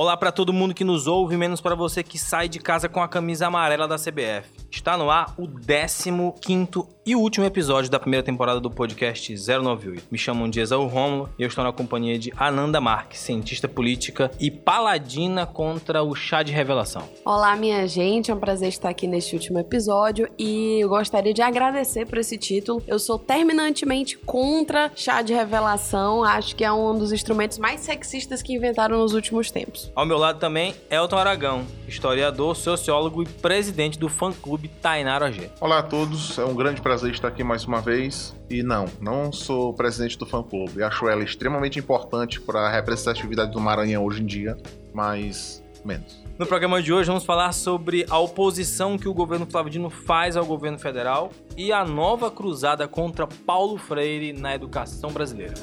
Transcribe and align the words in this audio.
Olá 0.00 0.16
para 0.16 0.32
todo 0.32 0.50
mundo 0.50 0.72
que 0.72 0.82
nos 0.82 1.06
ouve, 1.06 1.36
menos 1.36 1.60
para 1.60 1.74
você 1.74 2.02
que 2.02 2.18
sai 2.18 2.48
de 2.48 2.58
casa 2.58 2.88
com 2.88 3.02
a 3.02 3.06
camisa 3.06 3.48
amarela 3.48 3.86
da 3.86 3.96
CBF. 3.96 4.48
Está 4.70 4.96
no 4.96 5.10
ar 5.10 5.34
o 5.36 5.46
15 5.46 6.88
e 7.04 7.16
último 7.16 7.46
episódio 7.46 7.90
da 7.90 7.98
primeira 7.98 8.22
temporada 8.22 8.60
do 8.60 8.70
podcast 8.70 9.34
098. 9.34 10.08
Me 10.10 10.18
chamam 10.18 10.50
de 10.50 10.60
Exaú 10.60 10.86
Rômulo 10.86 11.30
e 11.38 11.42
eu 11.42 11.48
estou 11.48 11.64
na 11.64 11.72
companhia 11.72 12.18
de 12.18 12.30
Ananda 12.36 12.80
Marques, 12.80 13.20
cientista 13.20 13.66
política 13.66 14.30
e 14.38 14.50
paladina 14.50 15.46
contra 15.46 16.02
o 16.02 16.14
chá 16.14 16.42
de 16.42 16.52
revelação. 16.52 17.02
Olá, 17.24 17.56
minha 17.56 17.86
gente, 17.88 18.30
é 18.30 18.34
um 18.34 18.38
prazer 18.38 18.68
estar 18.68 18.90
aqui 18.90 19.06
neste 19.06 19.34
último 19.34 19.58
episódio 19.58 20.28
e 20.38 20.80
eu 20.80 20.88
gostaria 20.90 21.32
de 21.32 21.40
agradecer 21.40 22.06
por 22.06 22.18
esse 22.18 22.36
título. 22.36 22.82
Eu 22.86 22.98
sou 22.98 23.18
terminantemente 23.18 24.18
contra 24.18 24.90
chá 24.94 25.22
de 25.22 25.32
revelação, 25.32 26.22
acho 26.22 26.54
que 26.54 26.64
é 26.64 26.70
um 26.70 26.98
dos 26.98 27.12
instrumentos 27.12 27.58
mais 27.58 27.80
sexistas 27.80 28.42
que 28.42 28.52
inventaram 28.52 28.98
nos 28.98 29.14
últimos 29.14 29.50
tempos. 29.50 29.90
Ao 29.94 30.04
meu 30.04 30.18
lado 30.18 30.38
também, 30.38 30.74
Elton 30.90 31.16
Aragão, 31.16 31.66
historiador, 31.88 32.54
sociólogo 32.54 33.22
e 33.22 33.26
presidente 33.26 33.98
do 33.98 34.08
fã-clube 34.08 34.68
Tainara 34.68 35.26
OG. 35.26 35.50
Olá 35.60 35.78
a 35.78 35.82
todos, 35.82 36.38
é 36.38 36.44
um 36.44 36.54
grande 36.54 36.80
prazer 36.80 36.89
estar 36.94 37.28
aqui 37.28 37.42
mais 37.42 37.64
uma 37.64 37.80
vez. 37.80 38.34
E 38.48 38.62
não, 38.62 38.86
não 39.00 39.32
sou 39.32 39.72
presidente 39.72 40.18
do 40.18 40.26
fã-clube. 40.26 40.82
Acho 40.82 41.08
ela 41.08 41.22
extremamente 41.22 41.78
importante 41.78 42.40
para 42.40 42.60
a 42.60 42.70
representatividade 42.70 43.52
do 43.52 43.60
Maranhão 43.60 44.04
hoje 44.04 44.22
em 44.22 44.26
dia, 44.26 44.56
mas 44.92 45.62
menos. 45.84 46.22
No 46.38 46.46
programa 46.46 46.82
de 46.82 46.92
hoje 46.92 47.08
vamos 47.08 47.24
falar 47.24 47.52
sobre 47.52 48.06
a 48.08 48.18
oposição 48.18 48.98
que 48.98 49.08
o 49.08 49.14
governo 49.14 49.46
Flávio 49.46 49.70
Dino 49.70 49.90
faz 49.90 50.36
ao 50.36 50.44
governo 50.44 50.78
federal 50.78 51.30
e 51.56 51.72
a 51.72 51.84
nova 51.84 52.30
cruzada 52.30 52.88
contra 52.88 53.26
Paulo 53.26 53.76
Freire 53.76 54.32
na 54.32 54.54
educação 54.54 55.10
brasileira. 55.10 55.54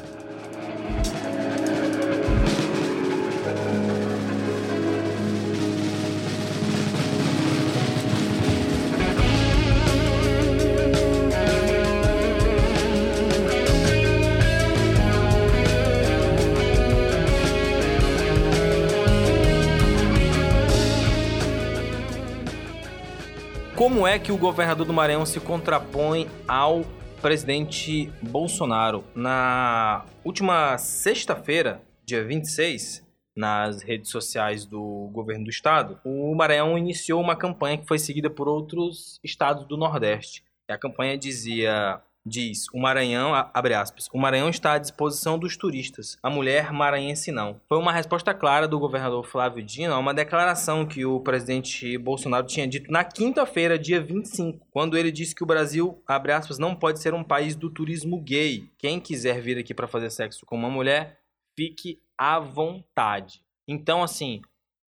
Como 23.87 24.05
é 24.05 24.19
que 24.19 24.33
o 24.33 24.37
governador 24.37 24.85
do 24.85 24.91
Maranhão 24.91 25.25
se 25.25 25.39
contrapõe 25.39 26.27
ao 26.45 26.83
presidente 27.21 28.11
Bolsonaro? 28.21 29.01
Na 29.15 30.03
última 30.25 30.77
sexta-feira, 30.77 31.81
dia 32.05 32.21
26, 32.21 33.07
nas 33.33 33.81
redes 33.81 34.11
sociais 34.11 34.65
do 34.65 35.09
governo 35.13 35.45
do 35.45 35.49
estado, 35.49 36.01
o 36.03 36.35
Maranhão 36.35 36.77
iniciou 36.77 37.21
uma 37.21 37.33
campanha 37.33 37.77
que 37.77 37.87
foi 37.87 37.97
seguida 37.97 38.29
por 38.29 38.49
outros 38.49 39.21
estados 39.23 39.65
do 39.65 39.77
Nordeste. 39.77 40.43
A 40.67 40.77
campanha 40.77 41.17
dizia 41.17 42.01
diz: 42.27 42.67
o 42.73 42.79
Maranhão, 42.79 43.33
abre 43.53 43.73
aspas, 43.73 44.07
o 44.11 44.17
Maranhão 44.17 44.49
está 44.49 44.73
à 44.73 44.77
disposição 44.77 45.39
dos 45.39 45.55
turistas, 45.55 46.17
a 46.21 46.29
mulher 46.29 46.71
maranhense 46.71 47.31
não. 47.31 47.59
Foi 47.67 47.77
uma 47.77 47.91
resposta 47.91 48.33
clara 48.33 48.67
do 48.67 48.79
governador 48.79 49.25
Flávio 49.25 49.63
Dino 49.63 49.93
a 49.93 49.97
uma 49.97 50.13
declaração 50.13 50.85
que 50.85 51.05
o 51.05 51.19
presidente 51.19 51.97
Bolsonaro 51.97 52.45
tinha 52.45 52.67
dito 52.67 52.91
na 52.91 53.03
quinta-feira, 53.03 53.79
dia 53.79 54.01
25, 54.01 54.67
quando 54.71 54.97
ele 54.97 55.11
disse 55.11 55.33
que 55.33 55.43
o 55.43 55.47
Brasil, 55.47 56.01
abre 56.05 56.31
aspas, 56.31 56.59
não 56.59 56.75
pode 56.75 56.99
ser 56.99 57.13
um 57.13 57.23
país 57.23 57.55
do 57.55 57.69
turismo 57.69 58.19
gay. 58.21 58.69
Quem 58.77 58.99
quiser 58.99 59.41
vir 59.41 59.57
aqui 59.57 59.73
para 59.73 59.87
fazer 59.87 60.09
sexo 60.09 60.45
com 60.45 60.55
uma 60.55 60.69
mulher, 60.69 61.19
fique 61.55 61.99
à 62.17 62.39
vontade. 62.39 63.41
Então, 63.67 64.03
assim, 64.03 64.41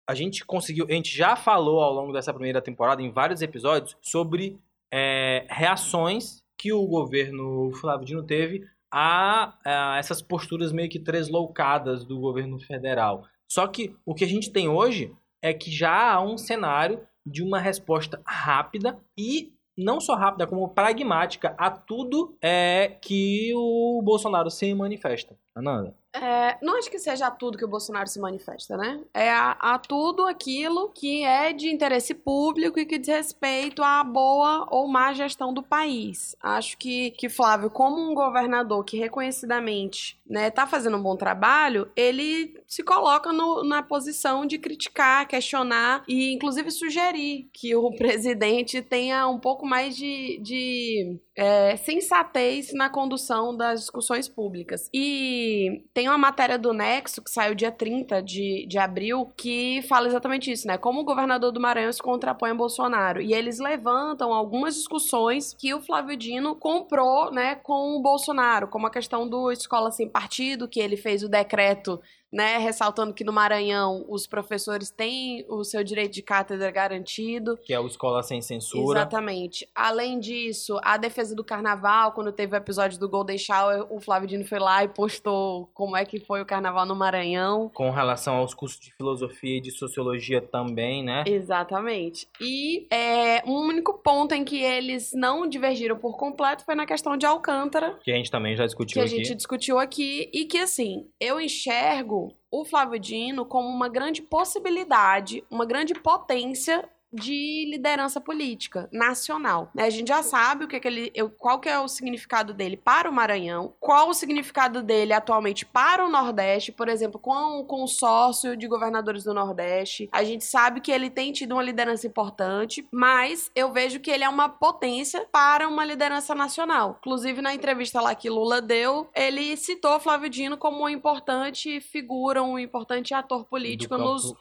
a 0.09 0.15
gente 0.15 0.45
conseguiu, 0.45 0.87
a 0.89 0.93
gente 0.93 1.17
já 1.17 1.37
falou 1.37 1.83
ao 1.83 1.93
longo 1.93 2.13
dessa 2.13 2.33
primeira 2.33 2.61
temporada, 2.61 3.03
em 3.03 3.11
vários 3.11 3.43
episódios, 3.43 3.97
sobre 4.01 4.59
é, 4.93 5.47
reações 5.49 6.42
que 6.63 6.73
o 6.73 6.87
governo 6.87 7.73
Flávio 7.73 8.07
Dino 8.07 8.23
teve 8.23 8.65
a, 8.89 9.59
a, 9.65 9.99
essas 9.99 10.23
posturas 10.23 10.71
meio 10.71 10.89
que 10.89 11.01
tresloucadas 11.01 12.05
do 12.05 12.21
governo 12.21 12.57
federal. 12.61 13.25
Só 13.51 13.67
que 13.67 13.97
o 14.07 14.15
que 14.15 14.23
a 14.23 14.29
gente 14.29 14.49
tem 14.53 14.69
hoje 14.69 15.13
é 15.43 15.53
que 15.53 15.73
já 15.73 16.13
há 16.13 16.23
um 16.23 16.39
cenário 16.39 17.01
de 17.27 17.43
uma 17.43 17.59
resposta 17.59 18.23
rápida 18.25 18.97
e 19.19 19.53
não 19.77 20.01
só 20.01 20.15
rápida, 20.15 20.47
como 20.47 20.69
pragmática 20.69 21.53
a 21.59 21.69
tudo 21.69 22.37
é 22.41 22.97
que 23.03 23.53
o 23.57 24.01
Bolsonaro 24.05 24.49
se 24.49 24.73
manifesta. 24.73 25.37
Ananda. 25.55 25.95
É, 26.15 26.59
não 26.63 26.77
acho 26.77 26.91
que 26.91 26.99
seja 26.99 27.27
a 27.27 27.31
tudo 27.31 27.57
que 27.57 27.65
o 27.65 27.69
Bolsonaro 27.69 28.07
se 28.07 28.21
manifesta, 28.21 28.77
né? 28.77 29.01
É 29.15 29.31
a, 29.31 29.53
a, 29.53 29.79
tudo 29.79 30.27
aquilo 30.27 30.91
que 30.91 31.25
é 31.25 31.55
de 31.55 31.69
interesse 31.69 32.15
público 32.15 32.79
e 32.79 32.85
que 32.85 32.99
diz 32.99 33.09
respeito 33.09 33.83
à 33.83 34.05
boa 34.05 34.67
ou 34.71 34.87
má 34.87 35.15
gestão 35.15 35.55
do 35.55 35.63
país. 35.63 36.37
Acho 36.43 36.77
que, 36.77 37.13
que 37.13 37.31
Flávio, 37.31 37.71
como 37.71 37.99
um 37.99 38.15
governador 38.15 38.85
que 38.85 38.99
reconhecidamente 38.99 40.21
né, 40.27 40.51
tá 40.51 40.67
fazendo 40.67 40.99
um 40.99 41.03
bom 41.03 41.17
trabalho, 41.17 41.91
ele 41.97 42.61
se 42.67 42.83
coloca 42.83 43.33
no, 43.33 43.65
na 43.65 43.83
posição 43.83 44.45
de 44.45 44.59
criticar, 44.59 45.27
questionar 45.27 46.05
e, 46.07 46.35
inclusive, 46.35 46.71
sugerir 46.71 47.49
que 47.55 47.75
o 47.75 47.91
presidente 47.97 48.83
tenha 48.83 49.27
um 49.29 49.39
pouco 49.39 49.65
mais 49.65 49.97
de, 49.97 50.39
de 50.43 51.19
é, 51.37 51.77
sensatez 51.77 52.73
na 52.75 52.91
condução 52.91 53.57
das 53.57 53.81
discussões 53.81 54.29
públicas. 54.29 54.89
E 54.93 55.83
tem 55.95 56.09
uma 56.09 56.19
matéria 56.19 56.59
do 56.59 56.73
Nexo 56.73 57.23
que 57.23 57.31
saiu 57.31 57.55
dia 57.55 57.73
30 57.73 58.23
de, 58.23 58.67
de 58.69 58.79
abril 58.79 59.33
que 59.37 59.83
fala 59.89 60.07
exatamente 60.07 60.51
isso, 60.51 60.67
né? 60.67 60.77
Como 60.77 61.01
o 61.01 61.05
governador 61.05 61.51
do 61.51 61.61
Maranhão 61.61 61.93
se 61.93 62.03
contrapõe 62.03 62.51
a 62.51 62.55
Bolsonaro. 62.55 63.21
E 63.21 63.33
eles 63.33 63.59
levantam 63.59 64.33
algumas 64.33 64.75
discussões 64.75 65.55
que 65.59 65.73
o 65.75 65.81
Flávio 65.81 66.17
Dino 66.17 66.55
comprou, 66.55 67.31
né, 67.33 67.55
com 67.57 67.97
o 67.97 68.03
Bolsonaro, 68.03 68.69
como 68.69 68.87
a 68.87 68.91
questão 68.91 69.29
do 69.29 69.51
escola 69.51 69.91
sem 69.91 70.09
partido, 70.09 70.69
que 70.69 70.81
ele 70.81 70.97
fez 70.97 71.23
o 71.23 71.29
decreto 71.29 72.01
né, 72.33 72.57
ressaltando 72.57 73.13
que 73.13 73.25
no 73.25 73.33
Maranhão 73.33 74.05
os 74.09 74.27
professores 74.27 74.91
têm 74.91 75.45
o 75.49 75.63
seu 75.63 75.85
direito 75.85 76.15
de 76.15 76.23
cátedra 76.23 76.71
garantido. 76.71 77.59
Que 77.59 77.75
é 77.75 77.79
o 77.79 77.87
Escola 77.87 78.23
Sem 78.23 78.41
Censura. 78.41 79.01
Exatamente. 79.01 79.69
Além 79.75 80.19
disso, 80.19 80.79
a 80.83 80.97
defesa 80.97 81.37
do 81.37 81.45
carnaval, 81.45 82.13
quando 82.13 82.33
teve 82.33 82.55
o 82.55 82.57
episódio 82.57 82.99
do 82.99 83.09
Golden 83.09 83.37
Shower, 83.37 83.87
o 83.91 84.01
Flávio 84.01 84.29
Dino 84.29 84.45
foi 84.45 84.59
lá 84.59 84.83
e 84.83 84.89
postou 84.89 85.71
como 85.75 85.97
é 85.97 86.05
que 86.05 86.19
foi 86.21 86.41
o 86.41 86.47
carnaval 86.47 86.87
no 86.87 86.97
Maranhão. 86.97 87.71
Com 87.75 87.91
relação 87.91 88.37
aos 88.37 88.55
cursos 88.55 88.81
de 88.81 88.95
filosofia 88.95 89.59
e 89.59 89.61
de 89.61 89.71
sociologia 89.71 90.41
também, 90.41 91.05
né? 91.05 91.25
Exatamente. 91.27 92.27
E 92.41 92.87
é, 92.91 93.43
um 93.47 93.59
único 93.67 93.99
ponto 93.99 94.35
em 94.35 94.45
que 94.45 94.63
eles 94.63 95.13
não 95.13 95.47
divergiram 95.47 95.99
por 95.99 96.17
completo 96.17 96.65
foi 96.65 96.75
na 96.75 96.87
questão 96.87 97.17
de 97.17 97.27
Alcântara. 97.27 97.99
Que 98.03 98.11
a 98.11 98.17
gente 98.17 98.31
também 98.31 98.57
já 98.57 98.65
discutiu 98.65 99.03
aqui. 99.03 99.11
Que 99.11 99.15
a 99.15 99.19
gente 99.19 99.35
discutiu 99.35 99.79
aqui 99.79 100.31
e 100.33 100.45
que, 100.45 100.59
assim, 100.59 101.07
eu 101.21 101.41
enxergo 101.41 102.22
o 102.51 102.65
Flávio 102.65 102.99
Dino 102.99 103.47
como 103.47 103.69
uma 103.69 103.89
grande 103.89 104.21
possibilidade, 104.21 105.45
uma 105.51 105.65
grande 105.65 105.95
potência 105.95 106.89
de 107.13 107.67
liderança 107.71 108.21
política 108.21 108.89
nacional. 108.93 109.71
Né? 109.75 109.85
A 109.85 109.91
gente 109.91 110.09
já 110.09 110.23
sabe 110.23 110.65
o 110.65 110.69
que, 110.69 110.77
é 110.77 110.81
que 110.81 110.89
ele, 110.89 111.13
qual 111.39 111.61
que 111.61 111.69
é 111.69 111.79
o 111.79 111.89
significado 111.89 112.55
dele 112.55 112.77
para 112.77 113.09
o 113.09 113.13
Maranhão, 113.13 113.75
qual 113.81 114.09
o 114.09 114.15
significado 114.15 114.83
dele 114.83 115.13
atualmente 115.13 115.67
para 115.67 116.05
o 116.05 116.09
Nordeste, 116.11 116.73
por 116.73 116.89
exemplo, 116.89 117.21
com 117.21 117.61
o 117.61 117.65
consórcio 117.65 118.57
de 118.57 118.67
governadores 118.67 119.25
do 119.25 119.35
Nordeste. 119.35 120.09
A 120.13 120.25
gente 120.25 120.45
sabe 120.45 120.81
que 120.81 120.91
ele 120.91 121.11
tem 121.11 121.33
tido 121.33 121.53
uma 121.53 121.63
liderança 121.63 122.07
importante, 122.07 122.87
mas 122.91 123.51
eu 123.55 123.73
vejo 123.73 124.01
que 124.01 124.11
ele 124.11 124.25
é 124.25 124.29
uma 124.29 124.49
potência 124.49 125.27
para 125.31 125.69
uma 125.69 125.85
liderança 125.85 126.35
nacional. 126.35 126.97
Inclusive, 127.01 127.43
na 127.43 127.55
entrevista 127.55 128.01
lá 128.01 128.15
que 128.15 128.31
Lula 128.31 128.61
deu, 128.61 129.09
ele 129.15 129.57
citou 129.57 130.01
Flávio 130.01 130.31
Dino 130.31 130.57
como 130.57 130.79
uma 130.79 130.93
importante 130.93 131.81
figura, 131.81 132.43
um 132.43 132.59
importante 132.59 133.15
ator 133.15 133.45
político 133.45 133.97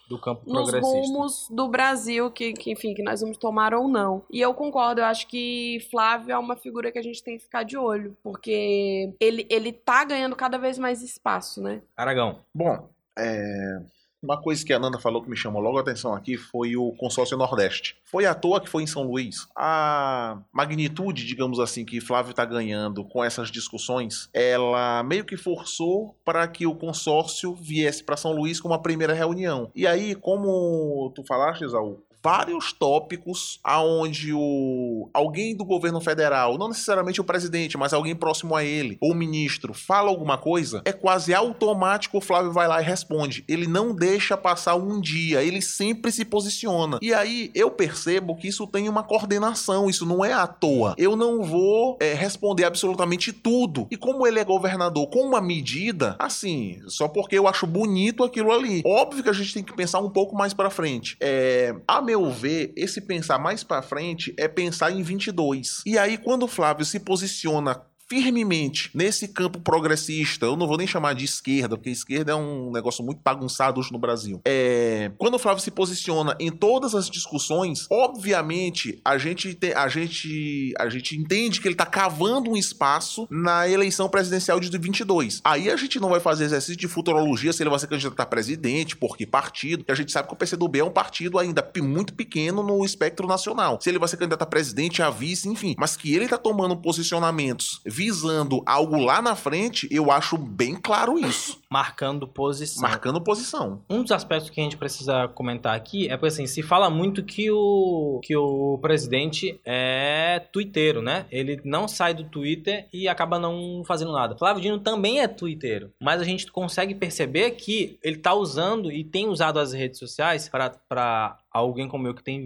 do 0.07 0.19
campo, 0.19 0.41
nos, 0.45 0.71
do 0.71 0.71
nos 0.71 0.73
rumos 0.73 1.47
do 1.49 1.67
Brasil 1.67 2.31
que 2.31 2.53
que, 2.61 2.71
enfim, 2.71 2.93
que 2.93 3.01
nós 3.01 3.21
vamos 3.21 3.37
tomar 3.37 3.73
ou 3.73 3.87
não. 3.87 4.23
E 4.31 4.39
eu 4.39 4.53
concordo, 4.53 5.01
eu 5.01 5.05
acho 5.05 5.27
que 5.27 5.85
Flávio 5.89 6.31
é 6.31 6.37
uma 6.37 6.55
figura 6.55 6.91
que 6.91 6.99
a 6.99 7.03
gente 7.03 7.23
tem 7.23 7.37
que 7.37 7.43
ficar 7.43 7.63
de 7.63 7.75
olho, 7.75 8.15
porque 8.23 9.11
ele, 9.19 9.47
ele 9.49 9.73
tá 9.73 10.05
ganhando 10.05 10.35
cada 10.35 10.59
vez 10.59 10.77
mais 10.77 11.01
espaço, 11.01 11.61
né? 11.61 11.81
Aragão. 11.97 12.39
Bom, 12.53 12.87
é... 13.17 13.81
Uma 14.23 14.39
coisa 14.39 14.63
que 14.63 14.71
a 14.71 14.77
Nanda 14.77 14.99
falou 14.99 15.23
que 15.23 15.29
me 15.31 15.35
chamou 15.35 15.59
logo 15.59 15.79
a 15.79 15.81
atenção 15.81 16.13
aqui 16.13 16.37
foi 16.37 16.75
o 16.75 16.91
consórcio 16.91 17.35
Nordeste. 17.35 17.97
Foi 18.03 18.23
à 18.27 18.35
toa 18.35 18.61
que 18.61 18.69
foi 18.69 18.83
em 18.83 18.87
São 18.87 19.01
Luís. 19.01 19.47
A 19.55 20.37
magnitude, 20.53 21.25
digamos 21.25 21.59
assim, 21.59 21.83
que 21.83 21.99
Flávio 21.99 22.29
está 22.29 22.45
ganhando 22.45 23.03
com 23.03 23.23
essas 23.23 23.49
discussões, 23.49 24.29
ela 24.31 25.01
meio 25.01 25.25
que 25.25 25.35
forçou 25.35 26.15
para 26.23 26.47
que 26.47 26.67
o 26.67 26.75
consórcio 26.75 27.55
viesse 27.55 28.03
para 28.03 28.15
São 28.15 28.31
Luís 28.31 28.61
com 28.61 28.67
uma 28.67 28.79
primeira 28.79 29.13
reunião. 29.13 29.71
E 29.73 29.87
aí, 29.87 30.13
como 30.13 31.11
tu 31.15 31.23
falaste, 31.23 31.63
Exaú, 31.63 31.99
vários 32.23 32.71
tópicos 32.71 33.59
aonde 33.63 34.33
o 34.33 35.09
alguém 35.13 35.55
do 35.55 35.65
governo 35.65 35.99
federal, 35.99 36.57
não 36.57 36.69
necessariamente 36.69 37.21
o 37.21 37.23
presidente, 37.23 37.77
mas 37.77 37.93
alguém 37.93 38.15
próximo 38.15 38.55
a 38.55 38.63
ele, 38.63 38.97
ou 39.01 39.11
o 39.11 39.15
ministro, 39.15 39.73
fala 39.73 40.09
alguma 40.09 40.37
coisa, 40.37 40.81
é 40.85 40.93
quase 40.93 41.33
automático 41.33 42.17
o 42.17 42.21
Flávio 42.21 42.51
vai 42.51 42.67
lá 42.67 42.81
e 42.81 42.85
responde. 42.85 43.43
Ele 43.47 43.67
não 43.67 43.93
deixa 43.93 44.37
passar 44.37 44.75
um 44.75 44.99
dia, 44.99 45.43
ele 45.43 45.61
sempre 45.61 46.11
se 46.11 46.23
posiciona. 46.25 46.99
E 47.01 47.13
aí 47.13 47.51
eu 47.53 47.71
percebo 47.71 48.35
que 48.35 48.47
isso 48.47 48.67
tem 48.67 48.87
uma 48.87 49.03
coordenação, 49.03 49.89
isso 49.89 50.05
não 50.05 50.23
é 50.23 50.33
à 50.33 50.47
toa. 50.47 50.95
Eu 50.97 51.15
não 51.15 51.43
vou 51.43 51.97
é, 51.99 52.13
responder 52.13 52.65
absolutamente 52.65 53.31
tudo. 53.33 53.87
E 53.89 53.97
como 53.97 54.25
ele 54.27 54.39
é 54.39 54.43
governador 54.43 55.07
com 55.07 55.21
uma 55.21 55.41
medida, 55.41 56.15
assim, 56.19 56.81
só 56.87 57.07
porque 57.07 57.37
eu 57.37 57.47
acho 57.47 57.65
bonito 57.65 58.23
aquilo 58.23 58.51
ali. 58.51 58.81
Óbvio 58.85 59.23
que 59.23 59.29
a 59.29 59.33
gente 59.33 59.53
tem 59.53 59.63
que 59.63 59.73
pensar 59.73 59.99
um 59.99 60.09
pouco 60.09 60.35
mais 60.35 60.53
para 60.53 60.69
frente. 60.69 61.17
É, 61.19 61.75
a 61.87 62.01
meu 62.11 62.29
ver, 62.29 62.73
esse 62.75 62.99
pensar 62.99 63.39
mais 63.39 63.63
para 63.63 63.81
frente 63.81 64.33
é 64.37 64.45
pensar 64.45 64.91
em 64.91 65.01
22. 65.01 65.81
E 65.85 65.97
aí 65.97 66.17
quando 66.17 66.43
o 66.43 66.47
Flávio 66.47 66.83
se 66.83 66.99
posiciona 66.99 67.81
firmemente 68.11 68.91
nesse 68.93 69.25
campo 69.25 69.57
progressista, 69.61 70.45
eu 70.45 70.57
não 70.57 70.67
vou 70.67 70.75
nem 70.75 70.85
chamar 70.85 71.15
de 71.15 71.23
esquerda, 71.23 71.77
porque 71.77 71.89
esquerda 71.89 72.33
é 72.33 72.35
um 72.35 72.69
negócio 72.69 73.01
muito 73.05 73.21
bagunçado 73.23 73.79
hoje 73.79 73.89
no 73.89 73.97
Brasil. 73.97 74.41
É, 74.43 75.13
quando 75.17 75.35
o 75.35 75.39
Flávio 75.39 75.63
se 75.63 75.71
posiciona 75.71 76.35
em 76.37 76.51
todas 76.51 76.93
as 76.93 77.09
discussões, 77.09 77.87
obviamente 77.89 78.99
a 79.05 79.17
gente, 79.17 79.53
te, 79.53 79.71
a 79.71 79.87
gente, 79.87 80.73
a 80.77 80.89
gente 80.89 81.17
entende 81.17 81.61
que 81.61 81.67
ele 81.69 81.73
está 81.73 81.85
cavando 81.85 82.51
um 82.51 82.57
espaço 82.57 83.25
na 83.31 83.69
eleição 83.69 84.09
presidencial 84.09 84.59
de 84.59 84.77
22. 84.77 85.39
Aí 85.41 85.69
a 85.69 85.77
gente 85.77 85.97
não 85.97 86.09
vai 86.09 86.19
fazer 86.19 86.43
exercício 86.43 86.75
de 86.75 86.89
futurologia 86.89 87.53
se 87.53 87.63
ele 87.63 87.69
vai 87.69 87.79
ser 87.79 87.87
candidato 87.87 88.19
a 88.19 88.25
presidente, 88.25 88.97
por 88.97 89.15
que 89.15 89.25
partido, 89.25 89.85
que 89.85 89.91
a 89.91 89.95
gente 89.95 90.11
sabe 90.11 90.27
que 90.27 90.33
o 90.33 90.37
PCdoB 90.37 90.79
é 90.79 90.83
um 90.83 90.91
partido 90.91 91.39
ainda 91.39 91.65
muito 91.81 92.13
pequeno 92.13 92.61
no 92.61 92.83
espectro 92.83 93.25
nacional. 93.25 93.79
Se 93.81 93.89
ele 93.89 93.99
vai 93.99 94.09
ser 94.09 94.17
candidato 94.17 94.41
a 94.41 94.45
presidente, 94.45 95.01
a 95.01 95.09
vice, 95.09 95.47
enfim, 95.47 95.75
mas 95.77 95.95
que 95.95 96.13
ele 96.13 96.25
está 96.25 96.37
tomando 96.37 96.75
posicionamentos 96.75 97.79
visando 98.01 98.63
algo 98.65 98.97
lá 98.97 99.21
na 99.21 99.35
frente, 99.35 99.87
eu 99.91 100.09
acho 100.09 100.35
bem 100.35 100.73
claro 100.73 101.19
isso. 101.19 101.61
Marcando 101.69 102.27
posição. 102.27 102.81
Marcando 102.81 103.21
posição. 103.21 103.83
Um 103.87 104.01
dos 104.01 104.11
aspectos 104.11 104.49
que 104.49 104.59
a 104.59 104.63
gente 104.63 104.75
precisa 104.75 105.27
comentar 105.27 105.75
aqui 105.75 106.07
é 106.07 106.17
porque 106.17 106.29
assim, 106.29 106.47
se 106.47 106.63
fala 106.63 106.89
muito 106.89 107.23
que 107.23 107.51
o, 107.51 108.19
que 108.23 108.35
o 108.35 108.79
presidente 108.81 109.59
é 109.63 110.41
twitteiro, 110.51 110.99
né? 110.99 111.27
Ele 111.31 111.61
não 111.63 111.87
sai 111.87 112.15
do 112.15 112.23
Twitter 112.23 112.87
e 112.91 113.07
acaba 113.07 113.37
não 113.37 113.83
fazendo 113.85 114.11
nada. 114.11 114.35
Flávio 114.35 114.63
Dino 114.63 114.79
também 114.79 115.19
é 115.19 115.27
twitteiro, 115.27 115.91
mas 116.01 116.19
a 116.19 116.25
gente 116.25 116.51
consegue 116.51 116.95
perceber 116.95 117.51
que 117.51 117.99
ele 118.01 118.17
tá 118.17 118.33
usando 118.33 118.91
e 118.91 119.03
tem 119.03 119.27
usado 119.27 119.59
as 119.59 119.73
redes 119.73 119.99
sociais 119.99 120.49
para 120.49 121.37
alguém 121.51 121.87
como 121.87 122.07
eu 122.07 122.13
que 122.13 122.23
tem 122.23 122.45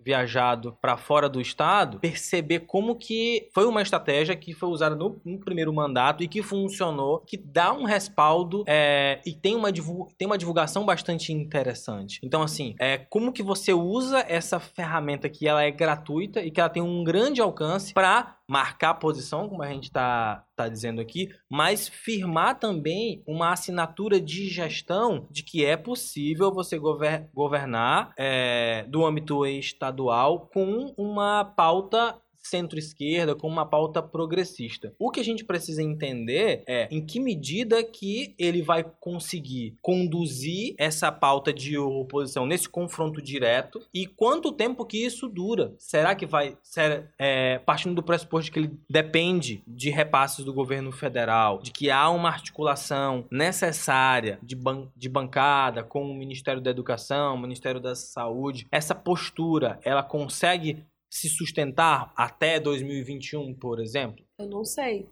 viajado 0.00 0.76
para 0.80 0.96
fora 0.96 1.28
do 1.28 1.40
estado, 1.40 1.98
perceber 2.00 2.60
como 2.60 2.96
que 2.96 3.48
foi 3.52 3.66
uma 3.66 3.82
estratégia 3.82 4.34
que 4.34 4.54
foi 4.54 4.68
usada 4.68 4.96
no, 4.96 5.20
no 5.24 5.38
primeiro 5.38 5.72
mandato 5.72 6.22
e 6.22 6.28
que 6.28 6.42
funcionou, 6.42 7.20
que 7.20 7.36
dá 7.36 7.72
um 7.72 7.84
respaldo 7.84 8.64
é, 8.66 9.20
e 9.26 9.32
tem 9.32 9.54
uma, 9.54 9.70
tem 10.16 10.26
uma 10.26 10.38
divulgação 10.38 10.86
bastante 10.86 11.32
interessante. 11.32 12.20
Então, 12.22 12.42
assim, 12.42 12.74
é, 12.78 12.98
como 12.98 13.32
que 13.32 13.42
você 13.42 13.72
usa 13.72 14.24
essa 14.26 14.58
ferramenta 14.58 15.28
que 15.28 15.46
ela 15.46 15.62
é 15.62 15.70
gratuita 15.70 16.42
e 16.42 16.50
que 16.50 16.60
ela 16.60 16.70
tem 16.70 16.82
um 16.82 17.04
grande 17.04 17.40
alcance 17.40 17.92
para 17.92 18.37
marcar 18.48 18.94
posição, 18.94 19.48
como 19.48 19.62
a 19.62 19.68
gente 19.68 19.84
está 19.84 20.42
tá 20.56 20.68
dizendo 20.68 21.00
aqui, 21.00 21.28
mas 21.50 21.86
firmar 21.86 22.58
também 22.58 23.22
uma 23.26 23.52
assinatura 23.52 24.18
de 24.18 24.48
gestão 24.48 25.28
de 25.30 25.42
que 25.42 25.64
é 25.64 25.76
possível 25.76 26.52
você 26.52 26.78
gover 26.78 27.28
governar 27.34 28.12
é, 28.16 28.84
do 28.88 29.04
âmbito 29.04 29.44
estadual 29.44 30.48
com 30.52 30.94
uma 30.96 31.44
pauta 31.44 32.18
centro-esquerda, 32.42 33.34
com 33.34 33.48
uma 33.48 33.66
pauta 33.66 34.02
progressista. 34.02 34.92
O 34.98 35.10
que 35.10 35.20
a 35.20 35.24
gente 35.24 35.44
precisa 35.44 35.82
entender 35.82 36.62
é 36.66 36.88
em 36.90 37.04
que 37.04 37.20
medida 37.20 37.82
que 37.84 38.34
ele 38.38 38.62
vai 38.62 38.84
conseguir 39.00 39.76
conduzir 39.82 40.74
essa 40.78 41.10
pauta 41.10 41.52
de 41.52 41.76
oposição 41.78 42.46
nesse 42.46 42.68
confronto 42.68 43.20
direto 43.20 43.80
e 43.92 44.06
quanto 44.06 44.52
tempo 44.52 44.84
que 44.84 45.04
isso 45.04 45.28
dura. 45.28 45.74
Será 45.78 46.14
que 46.14 46.26
vai 46.26 46.56
ser, 46.62 47.10
é, 47.18 47.58
partindo 47.58 47.94
do 47.94 48.02
pressuposto 48.02 48.52
que 48.52 48.58
ele 48.58 48.78
depende 48.88 49.62
de 49.66 49.90
repasses 49.90 50.44
do 50.44 50.52
governo 50.52 50.92
federal, 50.92 51.60
de 51.60 51.70
que 51.70 51.90
há 51.90 52.08
uma 52.10 52.28
articulação 52.28 53.26
necessária 53.30 54.38
de, 54.42 54.54
ban 54.54 54.88
de 54.96 55.08
bancada 55.08 55.82
com 55.82 56.10
o 56.10 56.14
Ministério 56.14 56.60
da 56.60 56.70
Educação, 56.70 57.34
o 57.34 57.40
Ministério 57.40 57.80
da 57.80 57.94
Saúde, 57.94 58.66
essa 58.70 58.94
postura 58.94 59.78
ela 59.82 60.02
consegue 60.02 60.84
se 61.10 61.28
sustentar 61.28 62.12
até 62.16 62.60
2021, 62.60 63.54
por 63.54 63.80
exemplo? 63.80 64.24
Eu 64.38 64.46
não 64.46 64.64
sei. 64.64 65.08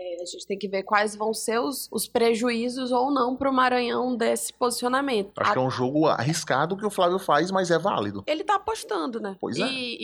É, 0.00 0.22
a 0.22 0.24
gente 0.24 0.46
tem 0.46 0.58
que 0.58 0.66
ver 0.66 0.82
quais 0.82 1.14
vão 1.14 1.34
ser 1.34 1.60
os, 1.60 1.86
os 1.92 2.08
prejuízos 2.08 2.90
ou 2.90 3.10
não 3.10 3.36
para 3.36 3.50
o 3.50 3.52
Maranhão 3.52 4.16
desse 4.16 4.50
posicionamento. 4.50 5.32
Acho 5.38 5.50
a... 5.50 5.52
que 5.52 5.58
é 5.58 5.62
um 5.62 5.70
jogo 5.70 6.06
arriscado 6.06 6.74
que 6.74 6.86
o 6.86 6.90
Flávio 6.90 7.18
faz, 7.18 7.50
mas 7.50 7.70
é 7.70 7.78
válido. 7.78 8.24
Ele 8.26 8.40
está 8.40 8.54
apostando, 8.54 9.20
né? 9.20 9.36
Pois 9.38 9.58
é. 9.58 9.66
E, 9.66 9.98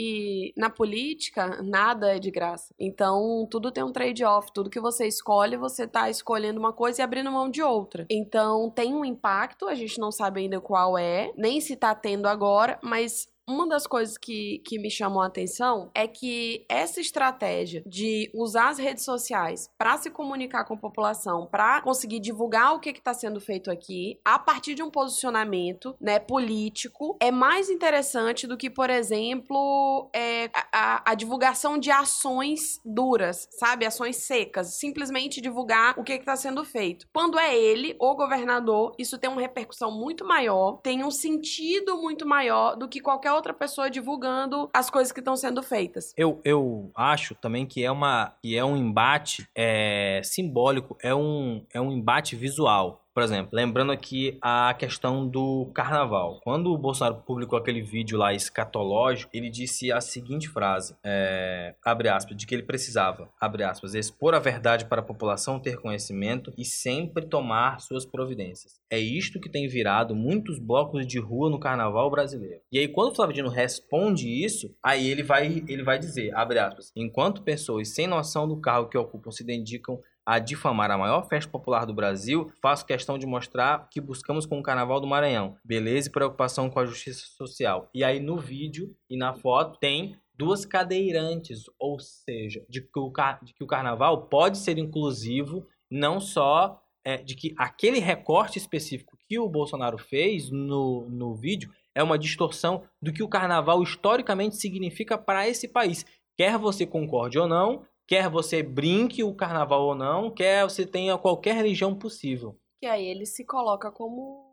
e 0.51 0.53
na 0.55 0.69
política, 0.69 1.63
nada 1.63 2.15
é 2.15 2.19
de 2.19 2.31
graça. 2.31 2.75
Então, 2.79 3.49
tudo 3.51 3.73
tem 3.73 3.83
um 3.83 3.93
trade-off. 3.93 4.53
Tudo 4.53 4.69
que 4.69 4.81
você 4.81 5.07
escolhe, 5.07 5.57
você 5.57 5.85
está 5.85 6.11
escolhendo 6.11 6.61
uma 6.61 6.75
coisa 6.75 7.01
e 7.01 7.03
abrindo 7.03 7.33
mão 7.33 7.49
de 7.49 7.63
outra. 7.63 8.05
Então, 8.11 8.71
tem 8.71 8.95
um 8.95 9.05
impacto, 9.05 9.67
a 9.67 9.75
gente 9.75 9.99
não 9.99 10.13
sabe 10.13 10.41
ainda 10.41 10.61
qual 10.61 10.99
é, 10.99 11.33
nem 11.39 11.59
se 11.59 11.73
está 11.73 11.95
tendo 11.95 12.27
agora, 12.27 12.79
mas 12.83 13.29
uma 13.49 13.67
das 13.69 13.87
coisas 13.87 14.19
que, 14.19 14.61
que 14.65 14.79
me 14.79 14.91
chamou 14.91 15.23
a 15.23 15.27
atenção 15.27 15.91
é 15.95 16.09
que 16.09 16.67
essa 16.69 17.01
estratégia 17.01 17.83
de 17.87 18.31
usar 18.35 18.71
as 18.71 18.79
redes 18.79 19.05
sociais 19.05 19.71
para 19.79 19.97
se 19.99 20.11
comunicar 20.11 20.65
com 20.65 20.75
a 20.75 20.79
população, 20.79 21.47
para 21.47 21.81
conseguir 21.83 22.19
divulgar 22.19 22.75
o 22.75 22.81
que 22.81 22.91
está 22.91 23.15
sendo 23.15 23.41
feito 23.41 23.71
aqui, 23.71 24.19
a 24.25 24.39
partir 24.39 24.75
de 24.75 24.83
um 24.83 24.91
posicionamento 24.91 25.97
né, 26.01 26.19
político, 26.19 27.17
é 27.21 27.31
mais 27.31 27.71
interessante 27.71 28.47
do 28.47 28.57
que, 28.57 28.69
por 28.69 28.91
exemplo, 28.91 30.11
é, 30.13 30.51
a, 30.77 31.13
a 31.13 31.15
divulgação 31.15 31.79
de 31.79 31.91
ações 31.91 32.83
duras, 32.85 33.49
sabe? 33.53 33.87
Ações 33.87 34.17
secas. 34.17 34.79
Simplesmente 34.79 35.41
divulgar 35.41 35.99
o 35.99 36.05
que 36.05 36.13
está 36.13 36.37
sendo 36.37 36.63
feito. 36.67 37.07
Quando 37.15 37.39
é 37.39 37.57
ele, 37.57 37.97
o 37.99 38.15
governador, 38.15 38.95
isso 38.99 39.17
tem 39.17 39.31
uma 39.31 39.41
repercussão 39.41 39.91
muito 39.91 40.23
maior, 40.23 40.81
tem 40.83 41.03
um 41.03 41.11
sentido 41.11 41.97
muito 41.97 42.27
maior 42.27 42.77
do 42.77 42.89
que 42.89 43.01
qualquer 43.01 43.33
outra 43.33 43.55
pessoa 43.55 43.89
divulgando 43.89 44.69
as 44.75 44.91
coisas 44.91 45.11
que 45.11 45.21
estão 45.21 45.35
sendo 45.35 45.63
feitas. 45.63 46.13
Eu, 46.15 46.43
eu 46.45 46.91
acho 46.95 47.35
também 47.35 47.65
que 47.65 47.83
é 47.83 47.91
uma 47.91 48.35
que 48.43 48.55
é 48.55 48.65
um 48.65 48.77
embate 48.77 49.49
é, 49.55 50.21
simbólico, 50.23 50.99
é 51.03 51.15
um, 51.15 51.65
é 51.73 51.81
um 51.81 51.91
embate 51.91 52.37
visual. 52.37 53.06
Por 53.17 53.23
exemplo, 53.23 53.49
lembrando 53.55 53.93
aqui 53.93 54.37
a 54.43 54.75
questão 54.79 55.27
do 55.27 55.71
carnaval. 55.73 56.39
Quando 56.45 56.71
o 56.71 56.77
Bolsonaro 56.77 57.23
publicou 57.23 57.59
aquele 57.59 57.81
vídeo 57.81 58.19
lá 58.19 58.35
escatológico, 58.35 59.31
ele 59.33 59.49
disse 59.49 59.91
a 59.91 60.03
seguinte 60.03 60.51
frase, 60.51 60.95
é, 61.03 61.75
abre 61.83 62.11
aspas, 62.11 62.37
de 62.37 62.47
que 62.47 62.55
ele 62.55 62.65
precisava, 62.65 63.31
abre 63.41 63.65
aspas, 63.65 63.95
expor 63.95 64.35
a 64.35 64.39
verdade 64.39 64.85
para 64.85 65.01
a 65.01 65.03
população 65.05 65.59
ter 65.59 65.79
conhecimento 65.81 66.53
e 66.59 66.65
sempre 66.67 67.25
tomar 67.25 67.81
suas 67.81 68.05
providências. 68.05 68.79
É 68.91 68.99
isto 68.99 69.41
que 69.41 69.49
tem 69.49 69.67
virado 69.67 70.15
muitos 70.15 70.59
blocos 70.59 71.07
de 71.07 71.19
rua 71.19 71.49
no 71.49 71.59
carnaval 71.59 72.11
brasileiro. 72.11 72.61
E 72.71 72.79
aí 72.79 72.87
quando 72.87 73.13
o 73.13 73.15
Flávio 73.15 73.35
Dino 73.35 73.49
responde 73.49 74.29
isso, 74.29 74.77
aí 74.85 75.09
ele 75.09 75.23
vai, 75.23 75.65
ele 75.67 75.83
vai 75.83 75.99
dizer, 75.99 76.37
abre 76.37 76.59
aspas, 76.59 76.93
enquanto 76.95 77.43
pessoas 77.43 77.89
sem 77.95 78.07
noção 78.07 78.47
do 78.47 78.61
cargo 78.61 78.91
que 78.91 78.99
ocupam 78.99 79.31
se 79.31 79.43
dedicam 79.43 79.99
a 80.27 80.41
difamar 80.41 80.91
a 80.91 80.99
maior 80.99 81.23
festa 81.29 81.51
popular 81.51 81.87
do 81.87 81.95
Brasil, 81.95 82.51
faço 82.61 82.85
questão 82.85 83.17
de 83.17 83.25
mostrar 83.25 83.89
que 83.89 84.01
buscamos 84.01 84.45
com 84.45 84.59
o 84.59 84.63
Carnaval 84.63 85.01
do 85.01 85.07
Maranhão. 85.07 85.57
Beleza 85.65 86.09
e 86.09 86.13
preocupação 86.13 86.69
com 86.69 86.81
a 86.81 86.85
justiça 86.85 87.25
social. 87.37 87.89
E 87.95 88.03
aí 88.03 88.19
no 88.19 88.37
vídeo 88.37 88.93
e 89.09 89.17
na 89.17 89.33
foto 89.33 89.79
tem 89.79 90.17
duas 90.37 90.67
cadeirantes, 90.67 91.65
ou 91.79 92.01
seja, 92.01 92.65
de 92.69 92.81
que 92.81 92.99
o, 92.99 93.13
de 93.43 93.55
que 93.55 93.65
o 93.65 93.67
carnaval 93.67 94.27
pode 94.27 94.59
ser 94.59 94.77
inclusivo, 94.79 95.67
não 95.91 96.21
só 96.21 96.83
é, 97.05 97.17
de 97.17 97.35
que 97.35 97.55
aquele 97.57 98.01
recorte 98.01 98.59
específico 98.59 99.17
que 99.29 99.39
o 99.39 99.49
Bolsonaro 99.49 99.97
fez 99.97 100.51
no, 100.51 101.09
no 101.09 101.35
vídeo 101.35 101.71
é 101.95 102.03
uma 102.03 102.19
distorção 102.19 102.83
do 103.01 103.13
que 103.13 103.23
o 103.23 103.29
carnaval 103.29 103.83
historicamente 103.83 104.57
significa 104.57 105.17
para 105.17 105.49
esse 105.49 105.69
país. 105.69 106.05
Quer 106.37 106.59
você 106.59 106.85
concorde 106.85 107.39
ou 107.39 107.49
não, 107.49 107.87
Quer 108.07 108.31
você 108.31 108.63
brinque 108.63 109.25
o 109.25 109.35
carnaval 109.35 109.83
ou 109.83 109.95
não, 109.95 110.31
quer 110.31 110.65
você 110.65 110.87
tenha 110.87 111.19
qualquer 111.19 111.55
religião 111.55 111.97
possível. 111.99 112.59
Que 112.81 112.87
aí 112.87 113.07
ele 113.07 113.27
se 113.27 113.45
coloca 113.45 113.91
como 113.91 114.47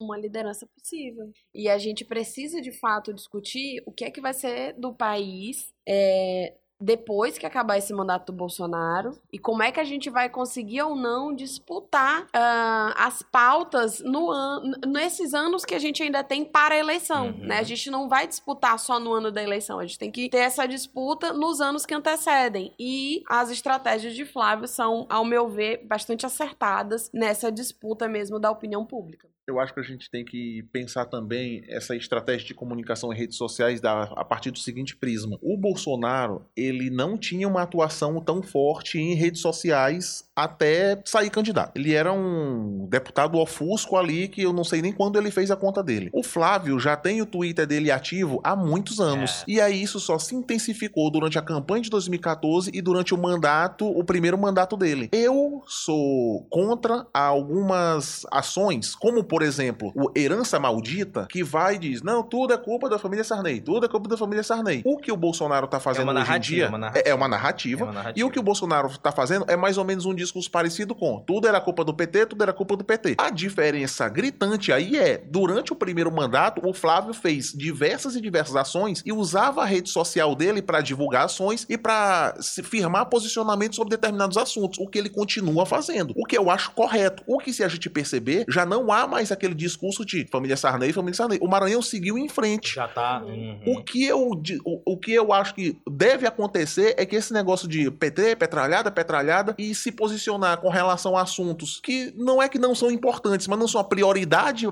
uma 0.00 0.16
liderança 0.16 0.66
possível. 0.66 1.30
E 1.54 1.68
a 1.68 1.78
gente 1.78 2.04
precisa 2.04 2.60
de 2.60 2.72
fato 2.72 3.12
discutir 3.12 3.82
o 3.86 3.92
que 3.92 4.04
é 4.04 4.10
que 4.10 4.20
vai 4.20 4.32
ser 4.32 4.72
do 4.74 4.94
país 4.94 5.72
é, 5.86 6.56
depois 6.80 7.36
que 7.36 7.46
acabar 7.46 7.76
esse 7.76 7.92
mandato 7.92 8.26
do 8.26 8.36
Bolsonaro 8.36 9.18
e 9.32 9.38
como 9.38 9.62
é 9.62 9.72
que 9.72 9.80
a 9.80 9.84
gente 9.84 10.08
vai 10.08 10.28
conseguir 10.28 10.82
ou 10.82 10.94
não 10.94 11.34
disputar 11.34 12.22
uh, 12.22 12.94
as 12.96 13.22
pautas 13.22 14.00
no 14.00 14.30
an 14.30 14.62
nesses 14.86 15.34
anos 15.34 15.64
que 15.64 15.74
a 15.74 15.78
gente 15.78 16.02
ainda 16.02 16.22
tem 16.22 16.44
para 16.44 16.74
a 16.74 16.78
eleição, 16.78 17.28
uhum. 17.28 17.46
né? 17.46 17.58
A 17.58 17.62
gente 17.62 17.90
não 17.90 18.08
vai 18.08 18.26
disputar 18.26 18.78
só 18.78 19.00
no 19.00 19.12
ano 19.12 19.32
da 19.32 19.42
eleição, 19.42 19.78
a 19.78 19.86
gente 19.86 19.98
tem 19.98 20.10
que 20.10 20.28
ter 20.28 20.38
essa 20.38 20.66
disputa 20.66 21.32
nos 21.32 21.60
anos 21.60 21.84
que 21.84 21.94
antecedem 21.94 22.72
e 22.78 23.22
as 23.28 23.50
estratégias 23.50 24.14
de 24.14 24.24
Flávio 24.24 24.68
são, 24.68 25.06
ao 25.08 25.24
meu 25.24 25.48
ver, 25.48 25.84
bastante 25.84 26.26
acertadas 26.26 27.10
nessa 27.12 27.50
disputa 27.50 28.08
mesmo 28.08 28.38
da 28.38 28.50
opinião 28.50 28.84
pública 28.84 29.28
eu 29.48 29.58
acho 29.58 29.72
que 29.72 29.80
a 29.80 29.82
gente 29.84 30.10
tem 30.10 30.24
que 30.24 30.62
pensar 30.70 31.06
também 31.06 31.64
essa 31.68 31.96
estratégia 31.96 32.46
de 32.46 32.54
comunicação 32.54 33.12
em 33.12 33.16
redes 33.16 33.36
sociais 33.36 33.80
da, 33.80 34.02
a 34.02 34.24
partir 34.24 34.50
do 34.50 34.58
seguinte 34.58 34.94
prisma. 34.94 35.38
O 35.40 35.56
Bolsonaro, 35.56 36.44
ele 36.54 36.90
não 36.90 37.16
tinha 37.16 37.48
uma 37.48 37.62
atuação 37.62 38.20
tão 38.20 38.42
forte 38.42 38.98
em 38.98 39.14
redes 39.14 39.40
sociais 39.40 40.27
até 40.38 41.00
sair 41.04 41.30
candidato. 41.30 41.72
Ele 41.74 41.94
era 41.94 42.12
um 42.12 42.86
deputado 42.88 43.38
ofusco 43.38 43.96
ali 43.96 44.28
que 44.28 44.42
eu 44.42 44.52
não 44.52 44.62
sei 44.62 44.80
nem 44.80 44.92
quando 44.92 45.18
ele 45.18 45.32
fez 45.32 45.50
a 45.50 45.56
conta 45.56 45.82
dele. 45.82 46.10
O 46.12 46.22
Flávio 46.22 46.78
já 46.78 46.96
tem 46.96 47.20
o 47.20 47.26
Twitter 47.26 47.66
dele 47.66 47.90
ativo 47.90 48.40
há 48.44 48.54
muitos 48.54 49.00
anos. 49.00 49.42
É. 49.42 49.44
E 49.48 49.60
aí 49.60 49.82
isso 49.82 49.98
só 49.98 50.16
se 50.16 50.36
intensificou 50.36 51.10
durante 51.10 51.36
a 51.38 51.42
campanha 51.42 51.82
de 51.82 51.90
2014 51.90 52.70
e 52.72 52.80
durante 52.80 53.12
o 53.12 53.18
mandato, 53.18 53.84
o 53.84 54.04
primeiro 54.04 54.38
mandato 54.38 54.76
dele. 54.76 55.08
Eu 55.10 55.64
sou 55.66 56.46
contra 56.48 57.04
algumas 57.12 58.24
ações, 58.30 58.94
como 58.94 59.24
por 59.24 59.42
exemplo, 59.42 59.92
o 59.96 60.08
Herança 60.16 60.60
Maldita, 60.60 61.26
que 61.28 61.42
vai 61.42 61.74
e 61.74 61.78
diz: 61.78 62.02
não, 62.02 62.22
tudo 62.22 62.54
é 62.54 62.56
culpa 62.56 62.88
da 62.88 62.98
família 62.98 63.24
Sarney, 63.24 63.60
tudo 63.60 63.86
é 63.86 63.88
culpa 63.88 64.08
da 64.08 64.16
família 64.16 64.44
Sarney. 64.44 64.82
O 64.84 64.98
que 64.98 65.10
o 65.10 65.16
Bolsonaro 65.16 65.66
tá 65.66 65.80
fazendo 65.80 66.12
é 66.12 66.22
hoje 66.22 66.32
em 66.32 66.40
dia 66.40 66.64
é 66.66 66.68
uma, 66.68 66.92
é, 66.94 67.10
é 67.10 67.14
uma 67.14 67.26
narrativa. 67.26 67.80
É 67.80 67.84
uma 67.84 67.92
narrativa. 67.92 68.20
E 68.20 68.22
o 68.22 68.30
que 68.30 68.38
o 68.38 68.42
Bolsonaro 68.42 68.96
tá 68.98 69.10
fazendo 69.10 69.44
é 69.48 69.56
mais 69.56 69.76
ou 69.76 69.84
menos 69.84 70.06
um 70.06 70.14
discurso 70.14 70.27
parecido 70.48 70.94
com: 70.94 71.22
tudo 71.26 71.46
era 71.46 71.60
culpa 71.60 71.84
do 71.84 71.94
PT, 71.94 72.26
tudo 72.26 72.42
era 72.42 72.52
culpa 72.52 72.76
do 72.76 72.84
PT. 72.84 73.16
A 73.18 73.30
diferença 73.30 74.08
gritante 74.08 74.72
aí 74.72 74.96
é: 74.96 75.18
durante 75.18 75.72
o 75.72 75.76
primeiro 75.76 76.10
mandato, 76.10 76.60
o 76.66 76.72
Flávio 76.72 77.14
fez 77.14 77.52
diversas 77.52 78.16
e 78.16 78.20
diversas 78.20 78.56
ações 78.56 79.02
e 79.04 79.12
usava 79.12 79.62
a 79.62 79.66
rede 79.66 79.88
social 79.88 80.34
dele 80.34 80.62
para 80.62 80.80
divulgar 80.80 81.24
ações 81.26 81.66
e 81.68 81.78
para 81.78 82.34
se 82.40 82.62
firmar 82.62 83.06
posicionamento 83.06 83.76
sobre 83.76 83.90
determinados 83.90 84.36
assuntos, 84.36 84.78
o 84.78 84.88
que 84.88 84.98
ele 84.98 85.10
continua 85.10 85.64
fazendo. 85.64 86.12
O 86.16 86.24
que 86.24 86.36
eu 86.36 86.50
acho 86.50 86.70
correto. 86.72 87.22
O 87.26 87.38
que, 87.38 87.52
se 87.52 87.62
a 87.62 87.68
gente 87.68 87.88
perceber, 87.88 88.44
já 88.48 88.66
não 88.66 88.90
há 88.90 89.06
mais 89.06 89.28
mais 89.28 89.32
aquele 89.32 89.54
discurso 89.54 90.04
de 90.04 90.26
família 90.30 90.56
Sarney, 90.56 90.92
família 90.92 91.14
Sarney. 91.14 91.38
O 91.42 91.48
Maranhão 91.48 91.82
seguiu 91.82 92.16
em 92.16 92.28
frente. 92.28 92.74
Já 92.74 92.88
tá. 92.88 93.22
Uhum. 93.22 93.60
O, 93.66 93.82
que 93.82 94.04
eu, 94.04 94.30
o, 94.64 94.92
o 94.92 94.96
que 94.96 95.12
eu 95.12 95.32
acho 95.32 95.54
que 95.54 95.76
deve 95.90 96.26
acontecer 96.26 96.94
é 96.96 97.04
que 97.04 97.16
esse 97.16 97.32
negócio 97.32 97.68
de 97.68 97.90
PT, 97.90 98.36
petralhada, 98.36 98.90
petralhada, 98.90 99.54
e 99.58 99.74
se 99.74 99.90
posicionar 99.90 100.17
com 100.60 100.68
relação 100.68 101.16
a 101.16 101.22
assuntos 101.22 101.80
que 101.82 102.12
não 102.16 102.42
é 102.42 102.48
que 102.48 102.58
não 102.58 102.74
são 102.74 102.90
importantes, 102.90 103.46
mas 103.46 103.58
não 103.58 103.68
são 103.68 103.80
a 103.80 103.84
prioridade 103.84 104.66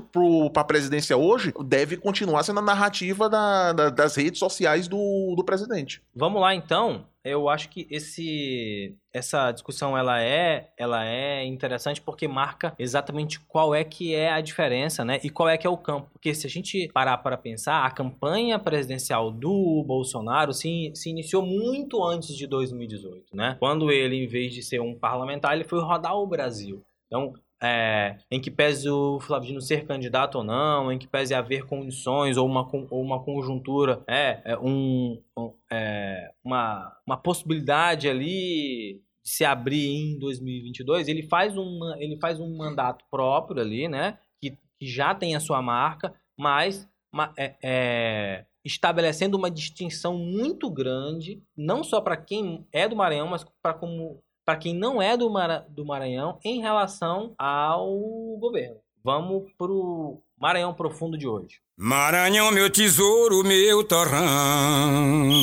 para 0.52 0.62
a 0.62 0.64
presidência 0.64 1.16
hoje, 1.16 1.52
deve 1.64 1.96
continuar 1.96 2.42
sendo 2.42 2.58
a 2.58 2.62
narrativa 2.62 3.28
da, 3.28 3.72
da, 3.72 3.90
das 3.90 4.16
redes 4.16 4.38
sociais 4.38 4.88
do, 4.88 5.34
do 5.36 5.44
presidente. 5.44 6.02
Vamos 6.14 6.40
lá 6.40 6.54
então 6.54 7.04
eu 7.26 7.48
acho 7.48 7.68
que 7.68 7.86
esse 7.90 8.96
essa 9.12 9.50
discussão 9.50 9.96
ela 9.96 10.22
é 10.22 10.70
ela 10.78 11.06
é 11.06 11.44
interessante 11.44 12.00
porque 12.00 12.28
marca 12.28 12.74
exatamente 12.78 13.40
qual 13.40 13.74
é 13.74 13.82
que 13.82 14.14
é 14.14 14.30
a 14.30 14.40
diferença, 14.40 15.04
né? 15.04 15.18
E 15.24 15.30
qual 15.30 15.48
é 15.48 15.56
que 15.56 15.66
é 15.66 15.70
o 15.70 15.76
campo. 15.76 16.08
Porque 16.12 16.34
se 16.34 16.46
a 16.46 16.50
gente 16.50 16.88
parar 16.92 17.18
para 17.18 17.36
pensar, 17.36 17.84
a 17.84 17.90
campanha 17.90 18.58
presidencial 18.58 19.30
do 19.30 19.82
Bolsonaro 19.86 20.52
se, 20.52 20.92
se 20.94 21.10
iniciou 21.10 21.44
muito 21.44 22.02
antes 22.04 22.36
de 22.36 22.46
2018, 22.46 23.34
né? 23.34 23.56
Quando 23.58 23.90
ele, 23.90 24.16
em 24.16 24.26
vez 24.26 24.52
de 24.52 24.62
ser 24.62 24.80
um 24.80 24.94
parlamentar, 24.94 25.54
ele 25.54 25.64
foi 25.64 25.80
rodar 25.80 26.16
o 26.16 26.26
Brasil. 26.26 26.82
Então, 27.06 27.32
é, 27.62 28.18
em 28.30 28.40
que 28.40 28.50
pese 28.50 28.88
o 28.88 29.18
Flavino 29.20 29.60
ser 29.60 29.86
candidato 29.86 30.38
ou 30.38 30.44
não, 30.44 30.92
em 30.92 30.98
que 30.98 31.06
pese 31.06 31.34
haver 31.34 31.64
condições 31.64 32.36
ou 32.36 32.46
uma, 32.46 32.68
ou 32.90 33.02
uma 33.02 33.22
conjuntura, 33.22 34.02
é, 34.06 34.40
é 34.44 34.58
um, 34.58 35.22
é, 35.70 36.32
uma, 36.44 36.96
uma 37.06 37.16
possibilidade 37.16 38.08
ali 38.08 39.02
de 39.24 39.30
se 39.30 39.44
abrir 39.44 39.86
em 39.86 40.18
2022, 40.18 41.08
ele 41.08 41.22
faz, 41.22 41.56
um, 41.56 41.80
ele 41.98 42.18
faz 42.18 42.38
um 42.38 42.56
mandato 42.56 43.04
próprio 43.10 43.60
ali, 43.60 43.88
né, 43.88 44.18
que, 44.40 44.50
que 44.50 44.86
já 44.86 45.14
tem 45.14 45.34
a 45.34 45.40
sua 45.40 45.62
marca, 45.62 46.14
mas 46.38 46.88
uma, 47.12 47.32
é, 47.36 47.56
é, 47.62 48.46
estabelecendo 48.64 49.36
uma 49.36 49.50
distinção 49.50 50.18
muito 50.18 50.68
grande, 50.68 51.42
não 51.56 51.82
só 51.82 52.00
para 52.00 52.16
quem 52.16 52.66
é 52.72 52.88
do 52.88 52.96
Maranhão, 52.96 53.28
mas 53.28 53.44
para 53.62 53.72
como 53.72 54.22
para 54.46 54.56
quem 54.56 54.72
não 54.72 55.02
é 55.02 55.16
do, 55.16 55.28
Mara, 55.28 55.66
do 55.68 55.84
Maranhão 55.84 56.38
em 56.44 56.60
relação 56.60 57.34
ao 57.36 57.88
governo. 58.38 58.76
Vamos 59.02 59.50
pro 59.58 60.22
Maranhão 60.40 60.72
Profundo 60.72 61.18
de 61.18 61.26
hoje. 61.26 61.60
Maranhão, 61.76 62.52
meu 62.52 62.70
tesouro, 62.70 63.42
meu 63.42 63.82
torrão. 63.82 65.42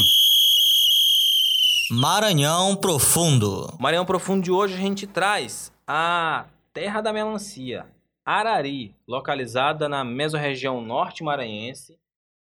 Maranhão 1.91 2.77
Profundo. 2.77 3.67
Maranhão 3.77 4.05
Profundo 4.05 4.41
de 4.41 4.51
hoje 4.51 4.75
a 4.75 4.77
gente 4.77 5.05
traz 5.05 5.69
a 5.86 6.45
Terra 6.74 7.01
da 7.01 7.12
Melancia, 7.12 7.86
Arari, 8.25 8.95
localizada 9.05 9.89
na 9.89 10.05
mesorregião 10.05 10.79
norte 10.79 11.25
maranhense, 11.25 12.00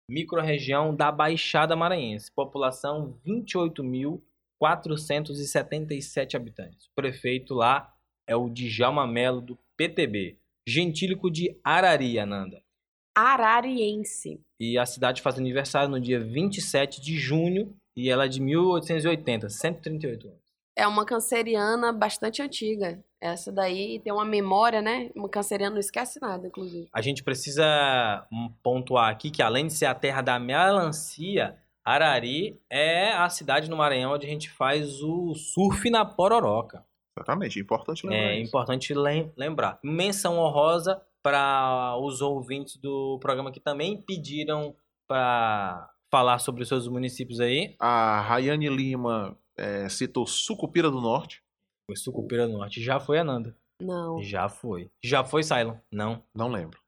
microrregião 0.08 0.96
da 0.96 1.12
Baixada 1.12 1.76
Maranhense, 1.76 2.32
população 2.32 3.18
28 3.26 3.84
mil 3.84 4.24
477 4.62 6.38
habitantes. 6.38 6.86
O 6.86 6.94
prefeito 6.94 7.56
lá 7.56 7.92
é 8.28 8.36
o 8.36 8.48
Djalma 8.48 9.08
Melo, 9.08 9.42
do 9.42 9.58
PTB. 9.76 10.38
Gentílico 10.68 11.32
de 11.32 11.60
Arari, 11.64 12.20
Ananda. 12.20 12.62
Arariense. 13.16 14.40
E 14.60 14.78
a 14.78 14.86
cidade 14.86 15.24
faz 15.24 15.40
aniversário 15.40 15.90
no 15.90 16.00
dia 16.00 16.20
27 16.20 17.02
de 17.02 17.18
junho 17.18 17.76
e 17.98 18.08
ela 18.08 18.26
é 18.26 18.28
de 18.28 18.40
1880, 18.40 19.50
138 19.50 20.28
anos. 20.28 20.40
É 20.76 20.88
uma 20.88 21.06
canceriana 21.06 21.92
bastante 21.92 22.44
antiga. 22.44 23.04
Essa 23.20 23.52
daí 23.52 24.00
tem 24.00 24.14
uma 24.14 24.24
memória, 24.24 24.80
né? 24.80 25.10
Uma 25.16 25.28
canceriana 25.28 25.74
não 25.74 25.80
esquece 25.80 26.20
nada, 26.22 26.48
inclusive. 26.48 26.88
A 26.94 27.02
gente 27.02 27.24
precisa 27.24 28.28
pontuar 28.62 29.10
aqui 29.10 29.32
que 29.32 29.42
além 29.42 29.66
de 29.66 29.74
ser 29.74 29.88
a 29.88 29.96
terra 29.96 30.22
da 30.22 30.40
melancia, 30.40 31.58
Arari 31.84 32.60
é 32.70 33.12
a 33.12 33.30
cidade 33.30 33.70
no 33.70 33.78
Maranhão 33.78 34.14
onde 34.14 34.26
a 34.26 34.30
gente 34.30 34.50
faz 34.50 35.02
o 35.02 35.34
surf 35.34 35.90
na 35.90 36.06
Pororoca. 36.06 36.86
Exatamente, 37.18 37.60
importante 37.60 38.06
lembrar. 38.06 38.20
É 38.20 38.40
isso. 38.40 38.48
importante 38.48 38.94
lembrar. 39.36 39.80
Menção 39.84 40.38
honrosa 40.38 41.02
para 41.22 41.96
os 41.98 42.22
ouvintes 42.22 42.78
do 42.78 43.20
programa 43.20 43.52
que 43.52 43.60
também 43.60 44.02
pediram 44.02 44.76
para 45.08 45.90
falar 46.10 46.40
sobre 46.40 46.64
os 46.64 46.68
seus 46.68 46.88
municípios 46.88 47.40
aí. 47.40 47.76
A 47.80 48.22
Rayane 48.22 48.70
Lima 48.70 49.38
é, 49.58 49.88
citou 49.90 50.26
Sucupira 50.26 50.90
do 50.90 51.02
Norte. 51.02 51.44
Foi 51.86 51.96
Sucupira 51.96 52.48
do 52.48 52.54
Norte. 52.54 52.82
Já 52.82 53.00
foi, 53.00 53.20
Ananda? 53.20 53.56
Não. 53.82 54.22
Já 54.22 54.48
foi. 54.48 54.90
Já 55.04 55.24
foi, 55.24 55.44
Cylon? 55.44 55.76
Não. 55.92 56.24
Não 56.34 56.48
lembro. 56.48 56.81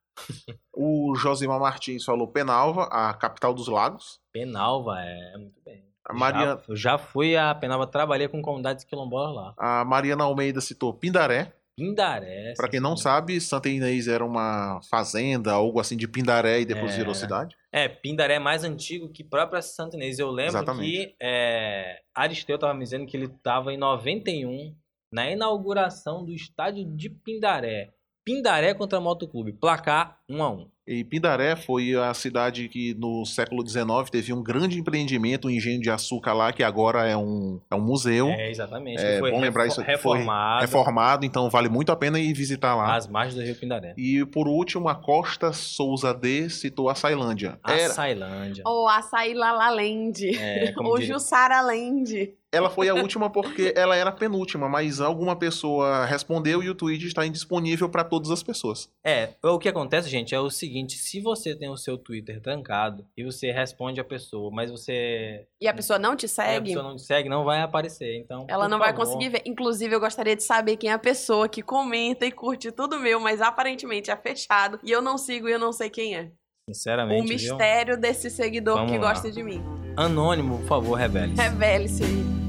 O 0.72 1.14
Josimar 1.16 1.60
Martins 1.60 2.04
falou 2.04 2.28
Penalva, 2.28 2.84
a 2.84 3.14
capital 3.14 3.54
dos 3.54 3.68
lagos. 3.68 4.20
Penalva, 4.32 5.00
é, 5.00 5.36
muito 5.36 5.60
bem. 5.64 5.84
A 6.06 6.12
Maria... 6.12 6.44
Já, 6.44 6.62
eu 6.68 6.76
já 6.76 6.98
fui 6.98 7.36
a 7.36 7.54
Penalva, 7.54 7.86
trabalhei 7.86 8.28
com 8.28 8.42
comunidades 8.42 8.84
quilombolas 8.84 9.34
lá. 9.34 9.54
A 9.56 9.84
Mariana 9.84 10.24
Almeida 10.24 10.60
citou 10.60 10.92
Pindaré. 10.92 11.52
Pindaré. 11.76 12.54
Para 12.56 12.68
quem 12.68 12.78
não 12.78 12.96
sabe, 12.96 13.40
Santa 13.40 13.68
Inês 13.68 14.06
era 14.06 14.24
uma 14.24 14.80
fazenda, 14.88 15.52
algo 15.52 15.80
assim 15.80 15.96
de 15.96 16.06
Pindaré 16.06 16.60
e 16.60 16.64
depois 16.64 16.92
é, 16.92 16.96
virou 16.96 17.14
cidade. 17.14 17.56
É, 17.72 17.88
Pindaré 17.88 18.34
é 18.34 18.38
mais 18.38 18.62
antigo 18.62 19.08
que 19.08 19.24
própria 19.24 19.60
Santa 19.60 19.96
Inês. 19.96 20.18
Eu 20.18 20.30
lembro 20.30 20.58
Exatamente. 20.58 20.90
que 20.90 21.16
é, 21.20 22.00
Aristeu 22.14 22.54
estava 22.54 22.74
me 22.74 22.84
dizendo 22.84 23.06
que 23.06 23.16
ele 23.16 23.26
estava 23.26 23.72
em 23.72 23.76
91 23.76 24.74
na 25.12 25.30
inauguração 25.30 26.24
do 26.24 26.32
estádio 26.32 26.84
de 26.84 27.10
Pindaré. 27.10 27.92
Pindaré 28.24 28.74
contra 28.74 29.00
Motoclube. 29.00 29.52
Placar 29.52 30.18
1 30.28 30.42
a 30.42 30.50
1 30.50 30.74
e 30.86 31.02
Pindaré 31.02 31.56
foi 31.56 31.94
a 31.94 32.12
cidade 32.12 32.68
que 32.68 32.94
no 32.94 33.24
século 33.24 33.66
XIX 33.66 34.10
teve 34.10 34.32
um 34.32 34.42
grande 34.42 34.78
empreendimento, 34.78 35.48
um 35.48 35.50
engenho 35.50 35.80
de 35.80 35.88
açúcar 35.88 36.34
lá, 36.34 36.52
que 36.52 36.62
agora 36.62 37.06
é 37.06 37.16
um, 37.16 37.58
é 37.70 37.74
um 37.74 37.80
museu. 37.80 38.28
É, 38.28 38.50
exatamente. 38.50 39.02
É 39.02 39.18
bom 39.18 39.40
lembrar 39.40 39.66
isso. 39.66 39.80
Reformado. 39.80 40.58
Foi 40.58 40.66
reformado, 40.66 41.24
então 41.24 41.48
vale 41.48 41.68
muito 41.68 41.90
a 41.90 41.96
pena 41.96 42.18
ir 42.18 42.34
visitar 42.34 42.74
lá. 42.74 42.94
As 42.94 43.08
margens 43.08 43.34
do 43.34 43.42
Rio 43.42 43.56
Pindaré. 43.56 43.94
E 43.96 44.24
por 44.26 44.46
último, 44.46 44.88
a 44.88 44.94
Costa 44.94 45.52
Souza 45.52 46.12
D 46.12 46.50
citou 46.50 46.90
a 46.90 46.94
Sailândia. 46.94 47.58
A 47.62 47.76
Sailândia. 47.88 48.62
Ou 48.66 48.86
a 48.86 49.00
Sailalalende. 49.00 50.36
É, 50.36 50.74
Ou 50.76 50.98
diria... 50.98 51.14
Jussaraland. 51.14 52.34
Ela 52.52 52.70
foi 52.70 52.88
a 52.88 52.94
última 52.94 53.28
porque 53.28 53.74
ela 53.74 53.96
era 53.96 54.10
a 54.10 54.12
penúltima, 54.12 54.68
mas 54.68 55.00
alguma 55.00 55.34
pessoa 55.34 56.04
respondeu 56.04 56.62
e 56.62 56.70
o 56.70 56.74
tweet 56.74 57.04
está 57.04 57.26
indisponível 57.26 57.88
para 57.88 58.04
todas 58.04 58.30
as 58.30 58.44
pessoas. 58.44 58.88
É, 59.02 59.30
o 59.42 59.58
que 59.58 59.68
acontece, 59.68 60.08
gente, 60.14 60.34
é 60.34 60.40
o 60.40 60.50
seguinte: 60.50 60.96
se 60.96 61.20
você 61.20 61.54
tem 61.54 61.68
o 61.68 61.76
seu 61.76 61.98
Twitter 61.98 62.40
trancado 62.40 63.06
e 63.16 63.24
você 63.24 63.50
responde 63.50 64.00
a 64.00 64.04
pessoa, 64.04 64.50
mas 64.52 64.70
você. 64.70 65.46
E 65.60 65.68
a 65.68 65.74
pessoa 65.74 65.98
não 65.98 66.16
te 66.16 66.26
a 66.26 66.28
segue, 66.28 66.68
pessoa 66.68 66.82
não 66.82 66.96
te 66.96 67.02
segue, 67.02 67.28
não 67.28 67.44
vai 67.44 67.60
aparecer. 67.60 68.16
Então. 68.18 68.46
ela 68.48 68.68
não 68.68 68.78
vai 68.78 68.92
favor, 68.92 69.06
conseguir 69.06 69.28
ver. 69.30 69.42
Inclusive, 69.44 69.94
eu 69.94 70.00
gostaria 70.00 70.36
de 70.36 70.42
saber 70.42 70.76
quem 70.76 70.90
é 70.90 70.92
a 70.92 70.98
pessoa 70.98 71.48
que 71.48 71.62
comenta 71.62 72.24
e 72.24 72.32
curte 72.32 72.70
tudo 72.72 72.98
meu, 72.98 73.18
mas 73.20 73.40
aparentemente 73.40 74.10
é 74.10 74.16
fechado. 74.16 74.78
E 74.82 74.90
eu 74.90 75.02
não 75.02 75.18
sigo 75.18 75.48
e 75.48 75.52
eu 75.52 75.58
não 75.58 75.72
sei 75.72 75.90
quem 75.90 76.16
é. 76.16 76.30
Sinceramente. 76.68 77.20
O 77.20 77.26
viu? 77.26 77.34
mistério 77.34 77.98
desse 77.98 78.30
seguidor 78.30 78.76
Vamos 78.76 78.92
que 78.92 78.98
lá. 78.98 79.08
gosta 79.12 79.30
de 79.30 79.42
mim. 79.42 79.62
Anônimo, 79.96 80.58
por 80.58 80.66
favor, 80.66 80.94
revele. 80.94 81.34
Revele-se 81.36 82.02
aí. 82.04 82.43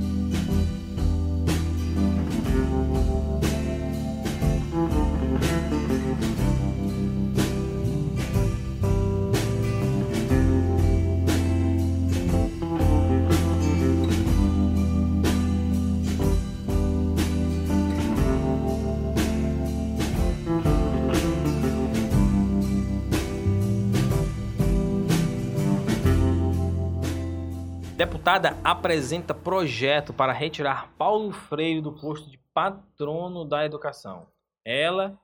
Deputada 28.26 28.58
apresenta 28.64 29.36
projeto 29.36 30.12
para 30.12 30.34
retirar 30.34 30.92
Paulo 30.98 31.32
Freire 31.32 31.80
do 31.80 31.92
posto 31.92 32.28
de 32.28 32.40
patrono 32.56 33.46
da 33.46 33.64
educação. 33.64 34.26
Ela, 34.66 35.16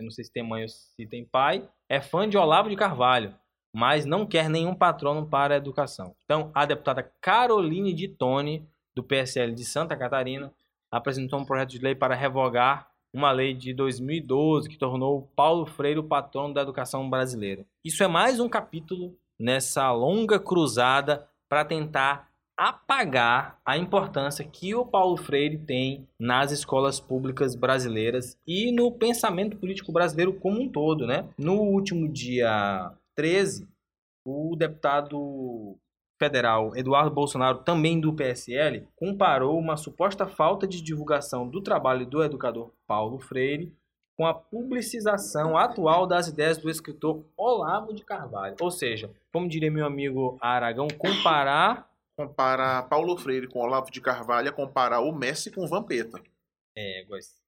não 0.00 0.10
sei 0.10 0.24
se 0.24 0.32
tem 0.32 0.42
mãe 0.42 0.62
ou 0.62 0.68
se 0.68 1.06
tem 1.06 1.24
pai, 1.24 1.64
é 1.88 2.00
fã 2.00 2.28
de 2.28 2.36
Olavo 2.36 2.68
de 2.68 2.74
Carvalho, 2.74 3.32
mas 3.72 4.04
não 4.04 4.26
quer 4.26 4.50
nenhum 4.50 4.74
patrono 4.74 5.28
para 5.28 5.54
a 5.54 5.56
educação. 5.56 6.16
Então, 6.24 6.50
a 6.52 6.66
deputada 6.66 7.04
Caroline 7.20 7.94
de 7.94 8.08
Tone, 8.08 8.68
do 8.92 9.04
PSL 9.04 9.54
de 9.54 9.64
Santa 9.64 9.96
Catarina, 9.96 10.52
apresentou 10.90 11.38
um 11.38 11.44
projeto 11.44 11.70
de 11.70 11.78
lei 11.78 11.94
para 11.94 12.16
revogar 12.16 12.90
uma 13.12 13.30
lei 13.30 13.54
de 13.54 13.72
2012 13.72 14.68
que 14.68 14.76
tornou 14.76 15.30
Paulo 15.36 15.66
Freire 15.66 16.00
o 16.00 16.08
patrono 16.08 16.52
da 16.52 16.62
educação 16.62 17.08
brasileira. 17.08 17.64
Isso 17.84 18.02
é 18.02 18.08
mais 18.08 18.40
um 18.40 18.48
capítulo 18.48 19.16
nessa 19.38 19.92
longa 19.92 20.40
cruzada 20.40 21.28
para 21.54 21.64
tentar 21.64 22.28
apagar 22.56 23.60
a 23.64 23.78
importância 23.78 24.44
que 24.44 24.74
o 24.74 24.84
Paulo 24.84 25.16
Freire 25.16 25.56
tem 25.56 26.04
nas 26.18 26.50
escolas 26.50 26.98
públicas 26.98 27.54
brasileiras 27.54 28.36
e 28.44 28.72
no 28.72 28.90
pensamento 28.90 29.56
político 29.56 29.92
brasileiro 29.92 30.32
como 30.32 30.60
um 30.60 30.68
todo, 30.68 31.06
né? 31.06 31.28
No 31.38 31.60
último 31.60 32.08
dia 32.08 32.92
13, 33.14 33.68
o 34.24 34.56
deputado 34.56 35.76
federal 36.18 36.76
Eduardo 36.76 37.14
Bolsonaro, 37.14 37.58
também 37.58 38.00
do 38.00 38.12
PSL, 38.12 38.88
comparou 38.96 39.56
uma 39.56 39.76
suposta 39.76 40.26
falta 40.26 40.66
de 40.66 40.82
divulgação 40.82 41.48
do 41.48 41.62
trabalho 41.62 42.04
do 42.04 42.20
educador 42.20 42.72
Paulo 42.84 43.20
Freire 43.20 43.72
com 44.16 44.26
a 44.26 44.34
publicização 44.34 45.56
atual 45.56 46.06
das 46.06 46.28
ideias 46.28 46.58
do 46.58 46.70
escritor 46.70 47.24
Olavo 47.36 47.92
de 47.92 48.04
Carvalho. 48.04 48.56
Ou 48.60 48.70
seja, 48.70 49.10
como 49.32 49.48
diria 49.48 49.70
meu 49.70 49.86
amigo 49.86 50.38
Aragão, 50.40 50.86
comparar 50.98 51.88
Comparar 52.16 52.88
Paulo 52.88 53.16
Freire 53.16 53.48
com 53.48 53.58
Olavo 53.58 53.90
de 53.90 54.00
Carvalho 54.00 54.48
é 54.48 54.52
comparar 54.52 55.00
o 55.00 55.12
Messi 55.12 55.50
com 55.50 55.64
o 55.64 55.68
Vampeta. 55.68 56.22
éguas. 56.76 57.42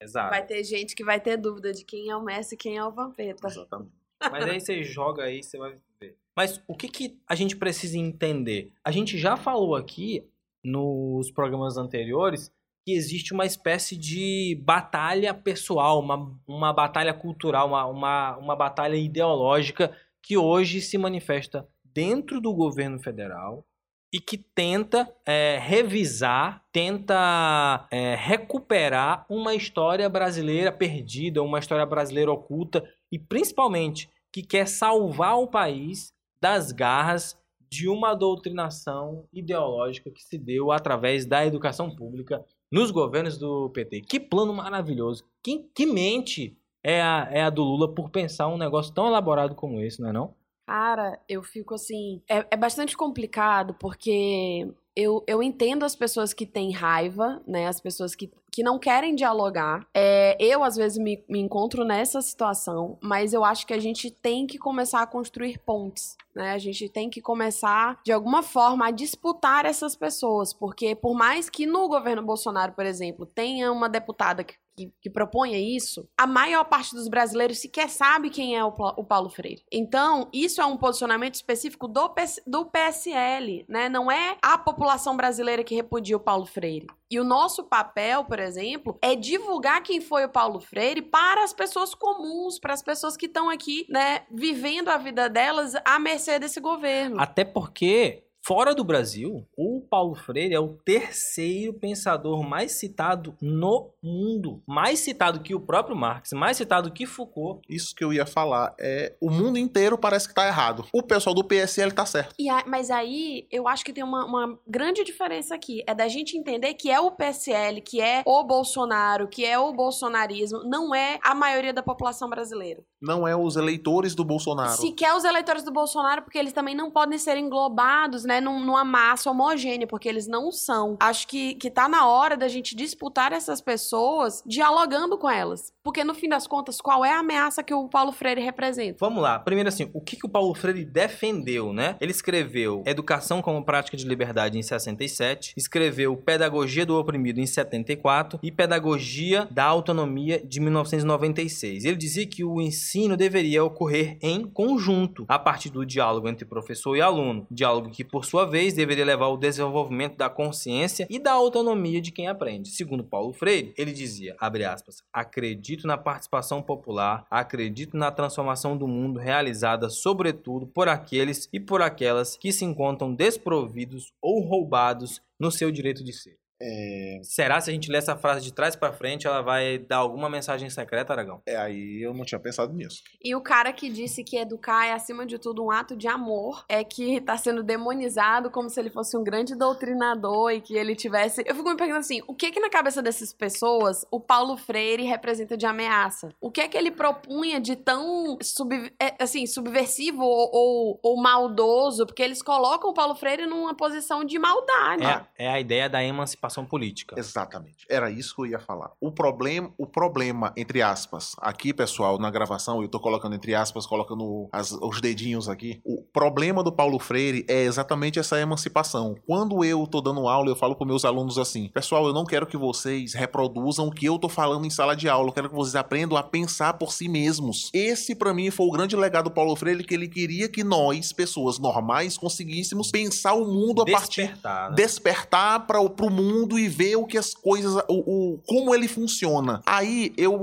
Exato. 0.00 0.30
Vai 0.30 0.46
ter 0.46 0.62
gente 0.64 0.94
que 0.94 1.04
vai 1.04 1.20
ter 1.20 1.36
dúvida 1.36 1.72
de 1.72 1.84
quem 1.84 2.10
é 2.10 2.16
o 2.16 2.22
Messi 2.22 2.54
e 2.54 2.58
quem 2.58 2.76
é 2.76 2.84
o 2.84 2.90
Vampeta. 2.90 3.46
Exatamente. 3.46 3.92
Mas 4.20 4.44
aí 4.44 4.60
você 4.60 4.82
joga 4.82 5.24
aí, 5.24 5.42
você 5.42 5.58
vai 5.58 5.78
ver. 6.00 6.16
Mas 6.34 6.62
o 6.66 6.74
que, 6.74 6.88
que 6.88 7.18
a 7.26 7.34
gente 7.34 7.56
precisa 7.56 7.98
entender? 7.98 8.72
A 8.82 8.90
gente 8.90 9.18
já 9.18 9.36
falou 9.36 9.74
aqui 9.74 10.26
nos 10.64 11.30
programas 11.30 11.76
anteriores 11.76 12.50
que 12.86 12.92
existe 12.92 13.34
uma 13.34 13.44
espécie 13.44 13.96
de 13.96 14.56
batalha 14.62 15.34
pessoal, 15.34 15.98
uma, 15.98 16.32
uma 16.46 16.72
batalha 16.72 17.12
cultural, 17.12 17.66
uma, 17.66 17.84
uma, 17.84 18.36
uma 18.36 18.54
batalha 18.54 18.94
ideológica 18.94 19.92
que 20.22 20.36
hoje 20.36 20.80
se 20.80 20.96
manifesta 20.96 21.68
dentro 21.84 22.40
do 22.40 22.54
governo 22.54 23.00
federal 23.00 23.66
e 24.14 24.20
que 24.20 24.38
tenta 24.38 25.12
é, 25.26 25.58
revisar, 25.60 26.64
tenta 26.70 27.88
é, 27.90 28.14
recuperar 28.14 29.26
uma 29.28 29.52
história 29.52 30.08
brasileira 30.08 30.70
perdida, 30.70 31.42
uma 31.42 31.58
história 31.58 31.84
brasileira 31.84 32.30
oculta 32.30 32.88
e 33.10 33.18
principalmente 33.18 34.08
que 34.30 34.44
quer 34.44 34.68
salvar 34.68 35.40
o 35.40 35.48
país 35.48 36.14
das 36.40 36.70
garras 36.70 37.36
de 37.68 37.88
uma 37.88 38.14
doutrinação 38.14 39.26
ideológica 39.32 40.08
que 40.08 40.22
se 40.22 40.38
deu 40.38 40.70
através 40.70 41.26
da 41.26 41.44
educação 41.44 41.90
pública 41.90 42.44
nos 42.76 42.90
governos 42.90 43.38
do 43.38 43.70
PT. 43.70 44.02
Que 44.02 44.20
plano 44.20 44.52
maravilhoso! 44.52 45.24
Que, 45.42 45.66
que 45.74 45.86
mente 45.86 46.58
é 46.84 47.00
a, 47.00 47.26
é 47.32 47.42
a 47.42 47.48
do 47.48 47.62
Lula 47.62 47.94
por 47.94 48.10
pensar 48.10 48.48
um 48.48 48.58
negócio 48.58 48.92
tão 48.92 49.06
elaborado 49.06 49.54
como 49.54 49.80
esse, 49.80 49.98
não 49.98 50.10
é 50.10 50.12
não? 50.12 50.34
Cara, 50.66 51.18
eu 51.26 51.42
fico 51.42 51.74
assim. 51.74 52.20
É, 52.28 52.46
é 52.50 52.56
bastante 52.56 52.94
complicado 52.94 53.74
porque 53.80 54.70
eu, 54.94 55.24
eu 55.26 55.42
entendo 55.42 55.84
as 55.84 55.96
pessoas 55.96 56.34
que 56.34 56.44
têm 56.44 56.70
raiva, 56.70 57.42
né? 57.46 57.66
As 57.66 57.80
pessoas 57.80 58.14
que, 58.14 58.30
que 58.56 58.62
não 58.62 58.78
querem 58.78 59.14
dialogar. 59.14 59.86
É, 59.92 60.34
eu, 60.40 60.64
às 60.64 60.76
vezes, 60.76 60.96
me, 60.96 61.22
me 61.28 61.38
encontro 61.38 61.84
nessa 61.84 62.22
situação, 62.22 62.98
mas 63.02 63.34
eu 63.34 63.44
acho 63.44 63.66
que 63.66 63.74
a 63.74 63.78
gente 63.78 64.10
tem 64.10 64.46
que 64.46 64.56
começar 64.56 65.02
a 65.02 65.06
construir 65.06 65.58
pontes. 65.58 66.16
Né? 66.34 66.52
A 66.52 66.58
gente 66.58 66.88
tem 66.88 67.10
que 67.10 67.20
começar, 67.20 68.00
de 68.02 68.12
alguma 68.12 68.42
forma, 68.42 68.86
a 68.86 68.90
disputar 68.90 69.66
essas 69.66 69.94
pessoas. 69.94 70.54
Porque, 70.54 70.94
por 70.94 71.14
mais 71.14 71.50
que 71.50 71.66
no 71.66 71.86
governo 71.86 72.22
Bolsonaro, 72.22 72.72
por 72.72 72.86
exemplo, 72.86 73.26
tenha 73.26 73.70
uma 73.70 73.90
deputada 73.90 74.42
que 74.42 74.54
que, 74.76 74.92
que 75.00 75.10
proponha 75.10 75.58
isso, 75.58 76.06
a 76.16 76.26
maior 76.26 76.64
parte 76.64 76.94
dos 76.94 77.08
brasileiros 77.08 77.58
sequer 77.58 77.88
sabe 77.88 78.28
quem 78.28 78.56
é 78.56 78.62
o, 78.62 78.68
o 78.68 79.04
Paulo 79.04 79.30
Freire. 79.30 79.64
Então, 79.72 80.28
isso 80.32 80.60
é 80.60 80.66
um 80.66 80.76
posicionamento 80.76 81.34
específico 81.34 81.88
do, 81.88 82.10
PS 82.10 82.42
do 82.46 82.66
PSL, 82.66 83.64
né? 83.68 83.88
Não 83.88 84.12
é 84.12 84.36
a 84.42 84.58
população 84.58 85.16
brasileira 85.16 85.64
que 85.64 85.74
repudia 85.74 86.16
o 86.16 86.20
Paulo 86.20 86.44
Freire. 86.44 86.86
E 87.10 87.20
o 87.20 87.24
nosso 87.24 87.64
papel, 87.64 88.24
por 88.24 88.40
exemplo, 88.40 88.98
é 89.00 89.14
divulgar 89.14 89.82
quem 89.82 90.00
foi 90.00 90.24
o 90.24 90.28
Paulo 90.28 90.58
Freire 90.58 91.02
para 91.02 91.44
as 91.44 91.52
pessoas 91.52 91.94
comuns, 91.94 92.58
para 92.58 92.74
as 92.74 92.82
pessoas 92.82 93.16
que 93.16 93.26
estão 93.26 93.48
aqui, 93.48 93.86
né, 93.88 94.26
vivendo 94.30 94.88
a 94.88 94.96
vida 94.96 95.28
delas 95.28 95.74
à 95.84 95.98
mercê 96.00 96.38
desse 96.38 96.60
governo. 96.60 97.20
Até 97.20 97.44
porque, 97.44 98.25
fora 98.46 98.74
do 98.74 98.84
Brasil, 98.84 99.44
o 99.56 99.80
Paulo 99.90 100.14
Freire 100.14 100.54
é 100.54 100.60
o 100.60 100.68
terceiro 100.84 101.72
pensador 101.74 102.42
mais 102.42 102.72
citado 102.72 103.34
no 103.42 103.90
mundo. 104.02 104.62
Mais 104.66 105.00
citado 105.00 105.40
que 105.40 105.52
o 105.54 105.60
próprio 105.60 105.96
Marx, 105.96 106.30
mais 106.32 106.56
citado 106.56 106.92
que 106.92 107.06
Foucault. 107.06 107.60
Isso 107.68 107.92
que 107.94 108.04
eu 108.04 108.12
ia 108.12 108.24
falar. 108.24 108.72
É, 108.78 109.14
o 109.20 109.30
mundo 109.30 109.58
inteiro 109.58 109.98
parece 109.98 110.28
que 110.28 110.34
tá 110.34 110.46
errado. 110.46 110.84
O 110.92 111.02
pessoal 111.02 111.34
do 111.34 111.42
PSL 111.42 111.90
tá 111.92 112.06
certo. 112.06 112.34
E 112.38 112.48
a- 112.48 112.62
mas 112.66 112.88
aí 112.90 113.46
eu 113.50 113.66
acho 113.66 113.84
que 113.84 113.92
tem 113.92 114.04
uma, 114.04 114.24
uma 114.24 114.58
grande 114.66 115.02
diferença 115.02 115.54
aqui. 115.54 115.82
É 115.86 115.92
da 115.94 116.06
gente 116.06 116.38
entender 116.38 116.74
que 116.74 116.88
é 116.90 117.00
o 117.00 117.10
PSL, 117.10 117.80
que 117.80 118.00
é 118.00 118.22
o 118.24 118.44
Bolsonaro, 118.44 119.26
que 119.28 119.44
é 119.44 119.58
o 119.58 119.72
bolsonarismo, 119.72 120.60
não 120.64 120.94
é 120.94 121.18
a 121.24 121.34
maioria 121.34 121.72
da 121.72 121.82
população 121.82 122.28
brasileira. 122.30 122.82
Não 123.02 123.26
é 123.26 123.34
os 123.36 123.56
eleitores 123.56 124.14
do 124.14 124.24
Bolsonaro. 124.24 124.70
Se 124.70 124.92
quer 124.92 125.14
os 125.14 125.24
eleitores 125.24 125.64
do 125.64 125.72
Bolsonaro, 125.72 126.22
porque 126.22 126.38
eles 126.38 126.52
também 126.52 126.74
não 126.74 126.90
podem 126.90 127.18
ser 127.18 127.36
englobados, 127.36 128.24
né, 128.24 128.35
num- 128.40 128.60
numa 128.64 128.84
massa 128.84 129.30
homogênea, 129.30 129.86
porque 129.86 130.08
eles 130.08 130.26
não 130.26 130.50
são. 130.52 130.96
Acho 131.00 131.26
que, 131.28 131.54
que 131.54 131.70
tá 131.70 131.88
na 131.88 132.06
hora 132.06 132.36
da 132.36 132.48
gente 132.48 132.74
disputar 132.76 133.32
essas 133.32 133.60
pessoas 133.60 134.42
dialogando 134.46 135.18
com 135.18 135.28
elas. 135.30 135.72
Porque 135.82 136.02
no 136.04 136.14
fim 136.14 136.28
das 136.28 136.46
contas, 136.46 136.80
qual 136.80 137.04
é 137.04 137.12
a 137.12 137.20
ameaça 137.20 137.62
que 137.62 137.72
o 137.74 137.88
Paulo 137.88 138.12
Freire 138.12 138.40
representa? 138.40 138.96
Vamos 139.00 139.22
lá. 139.22 139.38
Primeiro 139.38 139.68
assim, 139.68 139.88
o 139.94 140.00
que, 140.00 140.16
que 140.16 140.26
o 140.26 140.28
Paulo 140.28 140.54
Freire 140.54 140.84
defendeu, 140.84 141.72
né? 141.72 141.96
Ele 142.00 142.10
escreveu 142.10 142.82
Educação 142.86 143.40
como 143.40 143.64
Prática 143.64 143.96
de 143.96 144.04
Liberdade 144.06 144.58
em 144.58 144.62
67, 144.62 145.54
escreveu 145.56 146.16
Pedagogia 146.16 146.84
do 146.84 146.96
Oprimido 146.98 147.40
em 147.40 147.46
74 147.46 148.38
e 148.42 148.50
Pedagogia 148.52 149.48
da 149.50 149.64
Autonomia 149.64 150.40
de 150.44 150.60
1996. 150.60 151.84
Ele 151.84 151.96
dizia 151.96 152.26
que 152.26 152.44
o 152.44 152.60
ensino 152.60 153.16
deveria 153.16 153.64
ocorrer 153.64 154.18
em 154.20 154.44
conjunto, 154.44 155.24
a 155.28 155.38
partir 155.38 155.70
do 155.70 155.86
diálogo 155.86 156.28
entre 156.28 156.44
professor 156.44 156.96
e 156.96 157.00
aluno. 157.00 157.46
Diálogo 157.50 157.90
que, 157.90 158.04
por 158.04 158.24
sua 158.26 158.44
vez, 158.44 158.74
deveria 158.74 159.04
levar 159.04 159.26
ao 159.26 159.36
desenvolvimento 159.36 160.16
da 160.16 160.28
consciência 160.28 161.06
e 161.08 161.18
da 161.18 161.32
autonomia 161.32 162.00
de 162.00 162.10
quem 162.10 162.26
aprende. 162.26 162.70
Segundo 162.70 163.04
Paulo 163.04 163.32
Freire, 163.32 163.72
ele 163.78 163.92
dizia, 163.92 164.36
aspas, 164.38 165.02
acredito 165.12 165.86
na 165.86 165.96
participação 165.96 166.60
popular, 166.60 167.24
acredito 167.30 167.96
na 167.96 168.10
transformação 168.10 168.76
do 168.76 168.88
mundo 168.88 169.18
realizada, 169.18 169.88
sobretudo, 169.88 170.66
por 170.66 170.88
aqueles 170.88 171.48
e 171.52 171.60
por 171.60 171.80
aquelas 171.80 172.36
que 172.36 172.52
se 172.52 172.64
encontram 172.64 173.14
desprovidos 173.14 174.12
ou 174.20 174.40
roubados 174.40 175.22
no 175.38 175.50
seu 175.50 175.70
direito 175.70 176.02
de 176.02 176.12
ser. 176.12 176.36
É, 176.60 177.20
Será 177.22 177.60
se 177.60 177.70
a 177.70 177.72
gente 177.72 177.90
ler 177.90 177.98
essa 177.98 178.16
frase 178.16 178.40
de 178.40 178.52
trás 178.52 178.74
pra 178.74 178.92
frente, 178.92 179.26
ela 179.26 179.42
vai 179.42 179.78
dar 179.78 179.98
alguma 179.98 180.28
mensagem 180.30 180.70
secreta, 180.70 181.12
Aragão? 181.12 181.42
é 181.46 181.56
aí 181.56 182.02
eu 182.02 182.14
não 182.14 182.24
tinha 182.24 182.38
pensado 182.40 182.72
nisso. 182.72 183.02
E 183.22 183.34
o 183.34 183.40
cara 183.40 183.72
que 183.72 183.90
disse 183.90 184.24
que 184.24 184.36
educar 184.38 184.86
é, 184.86 184.92
acima 184.92 185.26
de 185.26 185.38
tudo, 185.38 185.62
um 185.64 185.70
ato 185.70 185.94
de 185.96 186.08
amor, 186.08 186.64
é 186.68 186.82
que 186.82 187.20
tá 187.20 187.36
sendo 187.36 187.62
demonizado 187.62 188.50
como 188.50 188.70
se 188.70 188.80
ele 188.80 188.90
fosse 188.90 189.16
um 189.16 189.22
grande 189.22 189.54
doutrinador 189.54 190.52
e 190.52 190.60
que 190.60 190.74
ele 190.76 190.94
tivesse. 190.96 191.42
Eu 191.46 191.54
fico 191.54 191.68
me 191.68 191.76
perguntando 191.76 192.00
assim: 192.00 192.22
o 192.26 192.34
que 192.34 192.50
que 192.50 192.60
na 192.60 192.70
cabeça 192.70 193.02
dessas 193.02 193.32
pessoas 193.32 194.06
o 194.10 194.18
Paulo 194.20 194.56
Freire 194.56 195.02
representa 195.04 195.56
de 195.56 195.66
ameaça? 195.66 196.30
O 196.40 196.50
que 196.50 196.60
é 196.60 196.68
que 196.68 196.76
ele 196.76 196.90
propunha 196.90 197.60
de 197.60 197.76
tão 197.76 198.38
sub- 198.42 198.92
é, 199.00 199.22
assim, 199.22 199.46
subversivo 199.46 200.22
ou, 200.22 200.50
ou, 200.52 201.00
ou 201.02 201.22
maldoso? 201.22 202.06
Porque 202.06 202.22
eles 202.22 202.42
colocam 202.42 202.90
o 202.90 202.94
Paulo 202.94 203.14
Freire 203.14 203.46
numa 203.46 203.74
posição 203.74 204.24
de 204.24 204.38
maldade. 204.38 205.04
É, 205.04 205.44
é 205.46 205.48
a 205.48 205.60
ideia 205.60 205.88
da 205.88 206.02
emancipação 206.02 206.45
política. 206.64 207.14
Exatamente. 207.18 207.86
Era 207.88 208.10
isso 208.10 208.34
que 208.34 208.42
eu 208.42 208.46
ia 208.46 208.58
falar. 208.58 208.90
O 209.00 209.10
problema, 209.10 209.70
o 209.78 209.86
problema, 209.86 210.52
entre 210.56 210.82
aspas, 210.82 211.34
aqui, 211.38 211.72
pessoal, 211.72 212.18
na 212.18 212.30
gravação, 212.30 212.82
eu 212.82 212.88
tô 212.88 213.00
colocando 213.00 213.34
entre 213.34 213.54
aspas, 213.54 213.86
colocando 213.86 214.48
as- 214.52 214.72
os 214.72 215.00
dedinhos 215.00 215.48
aqui. 215.48 215.80
O 215.84 216.02
problema 216.12 216.62
do 216.62 216.72
Paulo 216.72 216.98
Freire 216.98 217.44
é 217.48 217.62
exatamente 217.64 218.18
essa 218.18 218.38
emancipação. 218.40 219.14
Quando 219.26 219.64
eu 219.64 219.86
tô 219.86 220.00
dando 220.00 220.28
aula, 220.28 220.48
eu 220.48 220.56
falo 220.56 220.74
para 220.76 220.86
meus 220.86 221.04
alunos 221.04 221.38
assim: 221.38 221.68
pessoal, 221.68 222.06
eu 222.06 222.12
não 222.12 222.24
quero 222.24 222.46
que 222.46 222.56
vocês 222.56 223.14
reproduzam 223.14 223.88
o 223.88 223.90
que 223.92 224.06
eu 224.06 224.18
tô 224.18 224.28
falando 224.28 224.64
em 224.66 224.70
sala 224.70 224.94
de 224.96 225.08
aula. 225.08 225.28
Eu 225.28 225.32
quero 225.32 225.48
que 225.48 225.54
vocês 225.54 225.74
aprendam 225.76 226.16
a 226.16 226.22
pensar 226.22 226.74
por 226.74 226.92
si 226.92 227.08
mesmos. 227.08 227.70
Esse, 227.72 228.14
para 228.14 228.32
mim, 228.32 228.50
foi 228.50 228.66
o 228.66 228.70
grande 228.70 228.96
legado 228.96 229.24
do 229.24 229.30
Paulo 229.30 229.56
Freire, 229.56 229.82
que 229.84 229.94
ele 229.94 230.08
queria 230.08 230.48
que 230.48 230.62
nós, 230.62 231.12
pessoas 231.12 231.58
normais, 231.58 232.16
conseguíssemos 232.16 232.90
pensar 232.90 233.34
o 233.34 233.44
mundo 233.44 233.82
a 233.82 233.84
partir 233.86 234.22
Despertar, 234.26 234.70
né? 234.70 234.76
despertar 234.76 235.66
para 235.66 235.80
o 235.80 235.90
pro 235.90 236.10
mundo 236.36 236.58
e 236.58 236.68
ver 236.68 236.96
o 236.96 237.06
que 237.06 237.18
as 237.18 237.34
coisas, 237.34 237.74
o, 237.88 238.34
o- 238.34 238.38
como 238.46 238.74
ele 238.74 238.88
funciona. 238.88 239.60
Aí 239.66 240.12
eu 240.16 240.36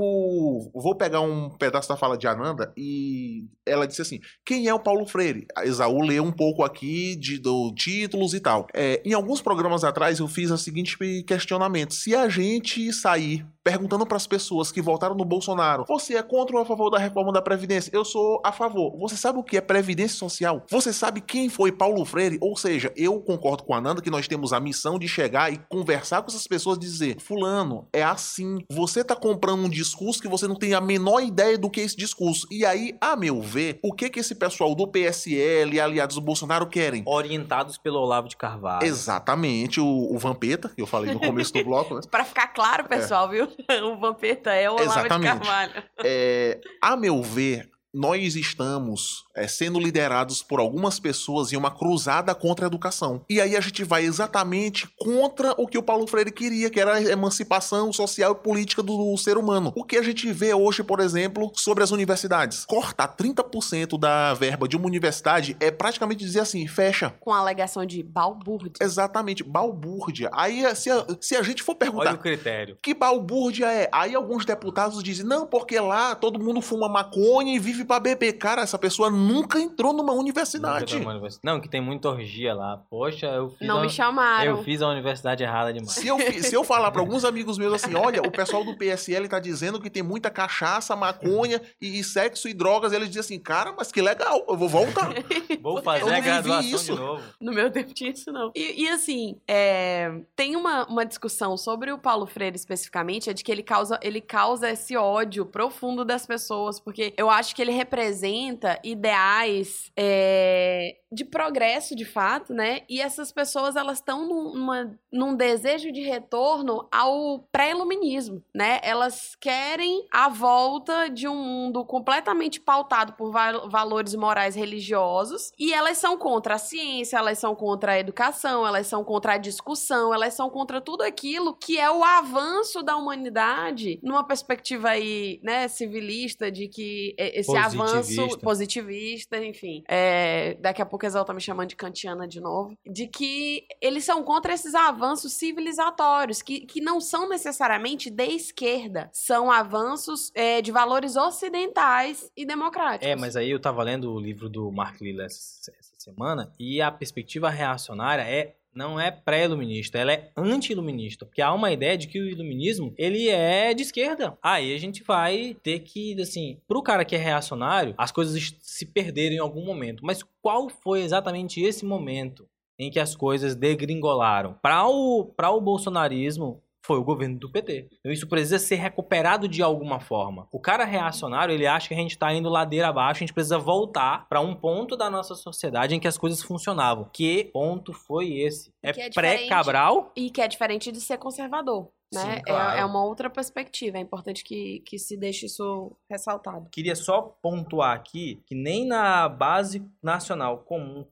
vou 0.74 0.96
pegar 0.96 1.22
um 1.22 1.50
pedaço 1.50 1.90
da 1.90 1.98
fala 1.98 2.18
de 2.18 2.28
Ananda 2.28 2.74
e 2.78 3.46
ela 3.66 3.88
disse 3.88 4.02
assim: 4.02 4.20
quem 4.46 4.68
é 4.68 4.74
o 4.74 4.80
Paulo 4.80 5.06
Freire? 5.06 5.46
A 5.56 5.66
Esaú 5.66 6.02
leu 6.02 6.24
um 6.24 6.32
pouco 6.32 6.64
aqui 6.64 7.16
de 7.16 7.38
do 7.38 7.74
títulos 7.76 8.34
e 8.34 8.40
tal. 8.40 8.68
É, 8.74 9.02
em 9.06 9.14
alguns 9.14 9.42
programas 9.42 9.84
atrás 9.84 10.20
eu 10.20 10.28
fiz 10.28 10.52
o 10.52 10.58
seguinte 10.58 10.98
questionamento: 11.26 11.94
se 11.94 12.16
a 12.16 12.28
gente 12.30 12.92
sair 12.94 13.46
perguntando 13.64 14.06
para 14.06 14.18
as 14.18 14.28
pessoas 14.28 14.72
que 14.72 14.82
votaram 14.82 15.16
no 15.16 15.24
Bolsonaro, 15.24 15.86
você 15.88 16.16
é 16.16 16.24
contra 16.24 16.56
ou 16.56 16.62
a 16.62 16.66
favor 16.66 16.90
da 16.90 16.98
reforma 16.98 17.32
da 17.32 17.42
previdência? 17.42 17.90
Eu 17.94 18.04
sou 18.04 18.42
a 18.44 18.52
favor. 18.52 18.98
Você 19.00 19.16
sabe 19.16 19.40
o 19.40 19.44
que 19.44 19.58
é 19.58 19.62
previdência 19.62 20.18
social? 20.18 20.64
Você 20.70 20.92
sabe 20.92 21.22
quem 21.22 21.50
foi 21.50 21.72
Paulo 21.72 22.04
Freire? 22.04 22.38
Ou 22.42 22.58
seja, 22.58 22.92
eu 22.96 23.20
concordo 23.22 23.64
com 23.64 23.74
a 23.74 23.78
Ananda 23.78 24.02
que 24.02 24.10
nós 24.10 24.28
temos 24.28 24.52
a 24.52 24.60
missão 24.60 25.00
de 25.00 25.08
chegar 25.08 25.52
e 25.52 25.58
conversar 25.70 26.22
com 26.22 26.30
essas 26.30 26.46
pessoas 26.46 26.78
e 26.78 26.82
dizer: 26.82 27.20
Fulano, 27.20 27.88
é 27.94 28.04
assim. 28.04 28.60
Você 28.70 29.04
tá 29.04 29.16
comprando 29.16 29.66
um 29.66 29.70
discurso 29.70 30.22
que 30.22 30.28
você 30.28 30.48
não 30.48 30.56
tem 30.56 30.74
a 30.74 30.82
menor 30.82 31.22
ideia 31.22 31.58
do 31.58 31.70
que 31.70 31.80
é 31.80 31.84
esse 31.84 31.96
discurso. 31.96 32.48
E 32.52 32.66
aí, 32.66 32.96
a 33.00 33.16
meu 33.16 33.42
ver, 33.42 33.80
o 33.84 33.94
que 33.94 34.10
que 34.10 34.20
esse 34.20 34.36
pessoal 34.36 34.76
do 34.76 34.88
PSL 34.88 35.76
e 35.76 35.80
aliados 35.80 36.16
do 36.16 36.22
Bolsonaro 36.22 36.68
querem? 36.68 37.04
Orientados 37.06 37.78
pelo 37.78 38.00
Olavo 38.00 38.28
de 38.28 38.36
Carvalho. 38.36 38.86
Exatamente, 38.86 39.80
o, 39.80 40.14
o 40.14 40.18
Vampeta, 40.18 40.70
que 40.70 40.82
eu 40.82 40.88
falei 40.88 41.14
no 41.14 41.20
começo 41.20 41.54
do 41.54 41.64
bloco, 41.64 41.96
né? 41.96 42.02
Pra 42.10 42.26
ficar 42.26 42.48
claro, 42.48 42.88
pessoal, 42.88 43.30
viu? 43.30 43.53
O 43.84 43.98
Vampeta 43.98 44.52
é 44.52 44.70
o 44.70 44.74
Olavo 44.74 44.92
de 44.92 45.00
Exatamente. 45.00 45.40
Carvalho. 45.40 45.84
É, 46.04 46.60
a 46.82 46.96
meu 46.96 47.22
ver, 47.22 47.70
nós 47.94 48.36
estamos 48.36 49.26
é, 49.36 49.48
sendo 49.48 49.80
liderados 49.80 50.42
por 50.42 50.60
algumas 50.60 51.00
pessoas 51.00 51.54
em 51.54 51.56
uma 51.56 51.70
cruzada 51.70 52.34
contra 52.34 52.66
a 52.66 52.68
educação. 52.68 53.24
E 53.30 53.40
aí 53.40 53.56
a 53.56 53.62
gente 53.62 53.84
vai 53.84 54.04
exatamente 54.04 54.88
contra 54.98 55.54
o 55.58 55.68
que 55.68 55.78
o 55.78 55.84
Paulo 55.84 56.08
Freire 56.08 56.32
queria, 56.32 56.70
que 56.70 56.80
era 56.80 56.96
a 56.96 57.02
emancipação 57.02 57.94
social 57.94 58.32
e 58.32 58.44
política 58.44 58.82
do 58.82 59.16
ser 59.18 59.38
humano. 59.38 59.72
O 59.76 59.84
que 59.84 59.98
a 59.98 60.02
gente 60.02 60.32
vê 60.32 60.54
hoje, 60.54 60.84
por 60.84 61.00
exemplo, 61.00 61.52
sobre 61.56 61.84
as 61.84 61.92
universidades. 61.92 62.66
Cortar 62.66 63.16
30% 63.16 64.00
da 64.00 64.34
verba 64.34 64.68
de 64.68 64.76
uma 64.76 64.88
universidade 64.88 65.56
é 65.60 65.70
praticamente 65.70 66.24
dizer 66.24 66.40
assim, 66.40 66.66
fecha. 66.68 67.14
Com 67.20 67.32
a 67.32 67.40
alegação 67.40 67.86
de 67.86 68.02
balbúrdia. 68.02 68.74
Exatamente, 68.82 69.44
balbúrdia. 69.44 70.30
Aí, 70.34 70.64
se 70.76 70.90
a, 70.90 71.06
se 71.22 71.36
a 71.36 71.44
gente 71.44 71.62
for 71.62 71.76
perguntar 71.76 72.10
Olha 72.10 72.16
o 72.16 72.20
critério. 72.20 72.78
que 72.82 72.94
balbúrdia 72.94 73.72
é? 73.72 73.90
Aí 73.92 74.16
alguns 74.16 74.46
deputados 74.46 75.04
dizem, 75.04 75.26
não, 75.26 75.46
porque 75.46 75.80
lá 75.80 76.16
todo 76.16 76.40
mundo 76.40 76.62
fuma 76.62 76.90
maconha 76.90 77.56
e 77.56 77.60
vive 77.60 77.83
pra 77.84 78.00
beber. 78.00 78.34
Cara, 78.34 78.62
essa 78.62 78.78
pessoa 78.78 79.10
nunca 79.10 79.60
entrou 79.60 79.94
numa 79.94 80.14
universidade. 80.14 80.82
Nunca 80.82 80.98
tomou 80.98 81.12
universidade. 81.12 81.42
Não, 81.44 81.60
que 81.60 81.70
tem 81.70 81.82
muita 81.82 82.10
orgia 82.10 82.54
lá. 82.54 82.78
Poxa, 82.90 83.28
eu 83.28 83.50
fiz, 83.52 83.68
Não 83.68 83.80
a... 83.80 83.82
me 83.82 83.90
chamaram. 83.90 84.58
eu 84.58 84.64
fiz 84.64 84.82
a 84.82 84.88
universidade 84.88 85.44
errada 85.44 85.74
demais. 85.74 85.92
Se 85.92 86.08
eu, 86.08 86.18
se 86.20 86.54
eu 86.54 86.64
falar 86.64 86.92
pra 86.92 87.02
alguns 87.04 87.26
amigos 87.26 87.58
meus 87.58 87.74
assim, 87.74 87.96
olha, 87.96 88.22
o 88.22 88.32
pessoal 88.32 88.64
do 88.64 88.78
PSL 88.78 89.28
tá 89.28 89.40
dizendo 89.40 89.80
que 89.80 89.90
tem 89.90 90.04
muita 90.04 90.30
cachaça, 90.30 90.96
maconha 90.96 91.62
e, 91.82 92.00
e 92.00 92.04
sexo 92.04 92.48
e 92.48 92.54
drogas, 92.54 92.94
eles 92.94 93.08
dizem 93.08 93.22
assim, 93.22 93.40
cara, 93.40 93.74
mas 93.78 93.92
que 93.92 94.02
legal, 94.02 94.46
eu 94.48 94.58
vou 94.58 94.70
voltar. 94.70 95.14
Vou 95.62 95.82
fazer 95.82 96.14
a 96.14 96.20
graduação 96.20 96.70
isso. 96.70 96.94
de 96.94 97.00
novo. 97.00 97.24
No 97.40 97.54
meu 97.54 97.72
tempo 97.72 97.94
tinha 97.94 98.12
isso, 98.12 98.32
não. 98.32 98.52
E, 98.54 98.84
e, 98.84 98.90
assim, 98.90 99.40
é, 99.48 100.12
tem 100.36 100.56
uma, 100.56 100.86
uma 100.88 101.06
discussão 101.06 101.56
sobre 101.56 101.92
o 101.92 101.98
Paulo 101.98 102.26
Freire 102.26 102.56
especificamente, 102.56 103.30
é 103.30 103.34
de 103.34 103.44
que 103.44 103.52
ele 103.52 103.64
causa, 103.64 103.98
ele 104.02 104.20
causa 104.20 104.70
esse 104.70 104.98
ódio 104.98 105.46
profundo 105.46 106.04
das 106.04 106.26
pessoas, 106.26 106.80
porque 106.80 107.14
eu 107.16 107.30
acho 107.30 107.56
que 107.56 107.62
ele 107.62 107.72
representa 107.74 108.80
ideais 108.84 109.92
é, 109.98 110.98
de 111.14 111.24
progresso, 111.26 111.96
de 111.96 112.06
fato, 112.06 112.54
né? 112.54 112.82
E 112.90 113.00
essas 113.02 113.32
pessoas, 113.32 113.76
elas 113.76 113.98
estão 114.00 114.28
num, 114.28 114.54
numa- 114.54 115.00
num 115.12 115.36
desejo 115.36 115.92
de 115.92 116.02
retorno 116.02 116.88
ao 116.92 117.40
pré-iluminismo, 117.52 118.44
né? 118.54 118.80
Elas 118.84 119.36
querem 119.40 120.06
a 120.12 120.30
volta 120.30 121.08
de 121.10 121.28
um 121.28 121.36
mundo 121.36 121.86
completamente 121.86 122.60
pautado 122.60 123.14
por 123.14 123.32
val- 123.32 123.70
valores 123.70 124.16
morais 124.16 124.56
religiosos 124.56 125.52
e 125.58 125.74
elas 125.74 125.98
são 125.98 126.18
contra 126.18 126.56
a 126.56 126.58
ciência, 126.58 127.18
elas 127.18 127.38
são 127.40 127.56
contra 127.56 127.94
a 127.94 128.00
educação, 128.00 128.66
elas 128.66 128.88
são 128.88 129.04
contra 129.04 129.34
a 129.34 129.38
discussão, 129.38 130.14
elas 130.14 130.34
são 130.34 130.50
contra 130.50 130.82
tudo 130.82 131.02
aquilo 131.04 131.54
que 131.56 131.78
é 131.80 131.90
o 131.90 132.04
avanço 132.04 132.82
da 132.84 132.96
humanidade 132.98 134.00
numa 134.02 134.24
perspectiva 134.26 134.90
aí, 134.90 135.40
né, 135.44 135.68
civilista 135.68 136.52
de 136.52 136.68
que 136.68 137.16
esse 137.18 137.56
avanço 137.56 137.94
Positivista. 137.94 138.40
positivista, 138.40 139.38
enfim, 139.46 139.84
é, 139.88 140.56
daqui 140.60 140.82
a 140.82 140.86
pouco 140.86 141.03
a 141.06 141.08
Exal 141.08 141.26
tá 141.26 141.34
me 141.34 141.42
chamando 141.42 141.70
de 141.70 141.76
kantiana 141.76 142.28
de 142.28 142.40
novo, 142.40 142.78
de 142.86 143.08
que 143.08 143.66
eles 143.82 144.04
são 144.04 144.24
contra 144.24 144.54
esses 144.54 144.74
avanços 144.76 145.34
civilizatórios, 145.34 146.42
que, 146.42 146.62
que 146.62 146.82
não 146.82 147.00
são 147.00 147.28
necessariamente 147.30 148.10
de 148.10 148.28
esquerda, 148.28 149.10
são 149.14 149.52
avanços 149.52 150.32
é, 150.34 150.62
de 150.62 150.72
valores 150.72 151.16
ocidentais 151.16 152.32
e 152.36 152.46
democráticos. 152.46 153.08
É, 153.08 153.16
mas 153.16 153.36
aí 153.36 153.52
eu 153.52 153.60
tava 153.60 153.84
lendo 153.84 154.12
o 154.12 154.20
livro 154.20 154.50
do 154.50 154.72
Mark 154.72 155.00
Lilla 155.02 155.26
essa 155.26 155.72
semana 155.98 156.52
e 156.60 156.82
a 156.82 156.92
perspectiva 156.92 157.50
reacionária 157.50 158.24
é 158.24 158.56
não 158.74 159.00
é 159.00 159.12
pré-iluminista, 159.12 159.98
ela 159.98 160.14
é 160.14 160.32
anti-iluminista, 160.36 161.26
porque 161.26 161.42
há 161.42 161.54
uma 161.54 161.72
ideia 161.72 161.98
de 161.98 162.08
que 162.08 162.20
o 162.20 162.30
iluminismo, 162.30 162.94
ele 162.98 163.30
é 163.30 163.74
de 163.74 163.84
esquerda. 163.84 164.38
Aí 164.42 164.74
a 164.74 164.80
gente 164.80 165.04
vai 165.04 165.56
ter 165.62 165.80
que, 165.80 166.20
assim, 166.22 166.58
pro 166.68 166.82
cara 166.82 167.06
que 167.06 167.16
é 167.16 167.20
reacionário, 167.20 167.94
as 167.98 168.12
coisas 168.12 168.56
se 168.60 168.86
perderam 168.86 169.36
em 169.36 169.40
algum 169.40 169.66
momento. 169.66 170.04
Mas 170.06 170.24
qual 170.42 170.70
foi 170.70 171.02
exatamente 171.02 171.62
esse 171.62 171.86
momento 171.86 172.48
em 172.80 172.90
que 172.90 173.00
as 173.00 173.16
coisas 173.16 173.56
degringolaram? 173.56 174.56
Para 174.62 174.88
o, 174.88 175.26
pra 175.26 175.52
o 175.52 175.62
bolsonarismo, 175.62 176.63
foi 176.86 176.98
o 176.98 177.04
governo 177.04 177.38
do 177.40 177.50
PT. 177.50 177.88
Então 178.00 178.12
isso 178.12 178.28
precisa 178.28 178.60
ser 178.60 178.76
recuperado 178.76 179.48
de 179.48 179.62
alguma 179.64 180.00
forma. 180.00 180.48
O 180.52 180.60
cara 180.60 180.84
reacionário, 180.84 181.54
ele 181.54 181.66
acha 181.66 181.88
que 181.88 181.94
a 181.94 181.98
gente 181.98 182.18
tá 182.18 182.34
indo 182.34 182.50
ladeira 182.50 182.90
abaixo, 182.90 183.20
a 183.20 183.26
gente 183.26 183.34
precisa 183.34 183.58
voltar 183.58 184.28
para 184.28 184.42
um 184.42 184.54
ponto 184.54 184.96
da 184.98 185.10
nossa 185.10 185.34
sociedade 185.36 185.96
em 185.96 186.00
que 186.00 186.08
as 186.08 186.18
coisas 186.18 186.42
funcionavam. 186.42 187.10
Que 187.14 187.46
ponto 187.46 187.94
foi 187.94 188.34
esse? 188.34 188.72
É, 188.84 188.90
é 188.90 189.10
pré-Cabral? 189.10 190.12
E 190.16 190.30
que 190.30 190.42
é 190.42 190.48
diferente 190.48 190.92
de 190.92 191.00
ser 191.00 191.18
conservador. 191.18 191.90
Né? 192.14 192.22
Sim, 192.22 192.30
É- 192.30 192.42
claro. 192.42 192.80
é, 192.80 192.86
uma 192.86 193.04
outra 193.04 193.28
perspectiva. 193.30 193.98
É 193.98 194.02
importante 194.02 194.44
que, 194.44 194.82
que 194.86 195.00
se 195.00 195.18
deixe 195.18 195.48
isso 195.48 195.92
ressaltado. 196.10 196.68
Queria 196.72 196.96
só 196.96 197.22
pontuar 197.42 197.96
aqui 197.96 198.42
que 198.46 198.54
nem 198.54 198.86
na 198.86 199.28
base 199.28 199.84
nacional 200.02 200.60
comum 200.60 201.06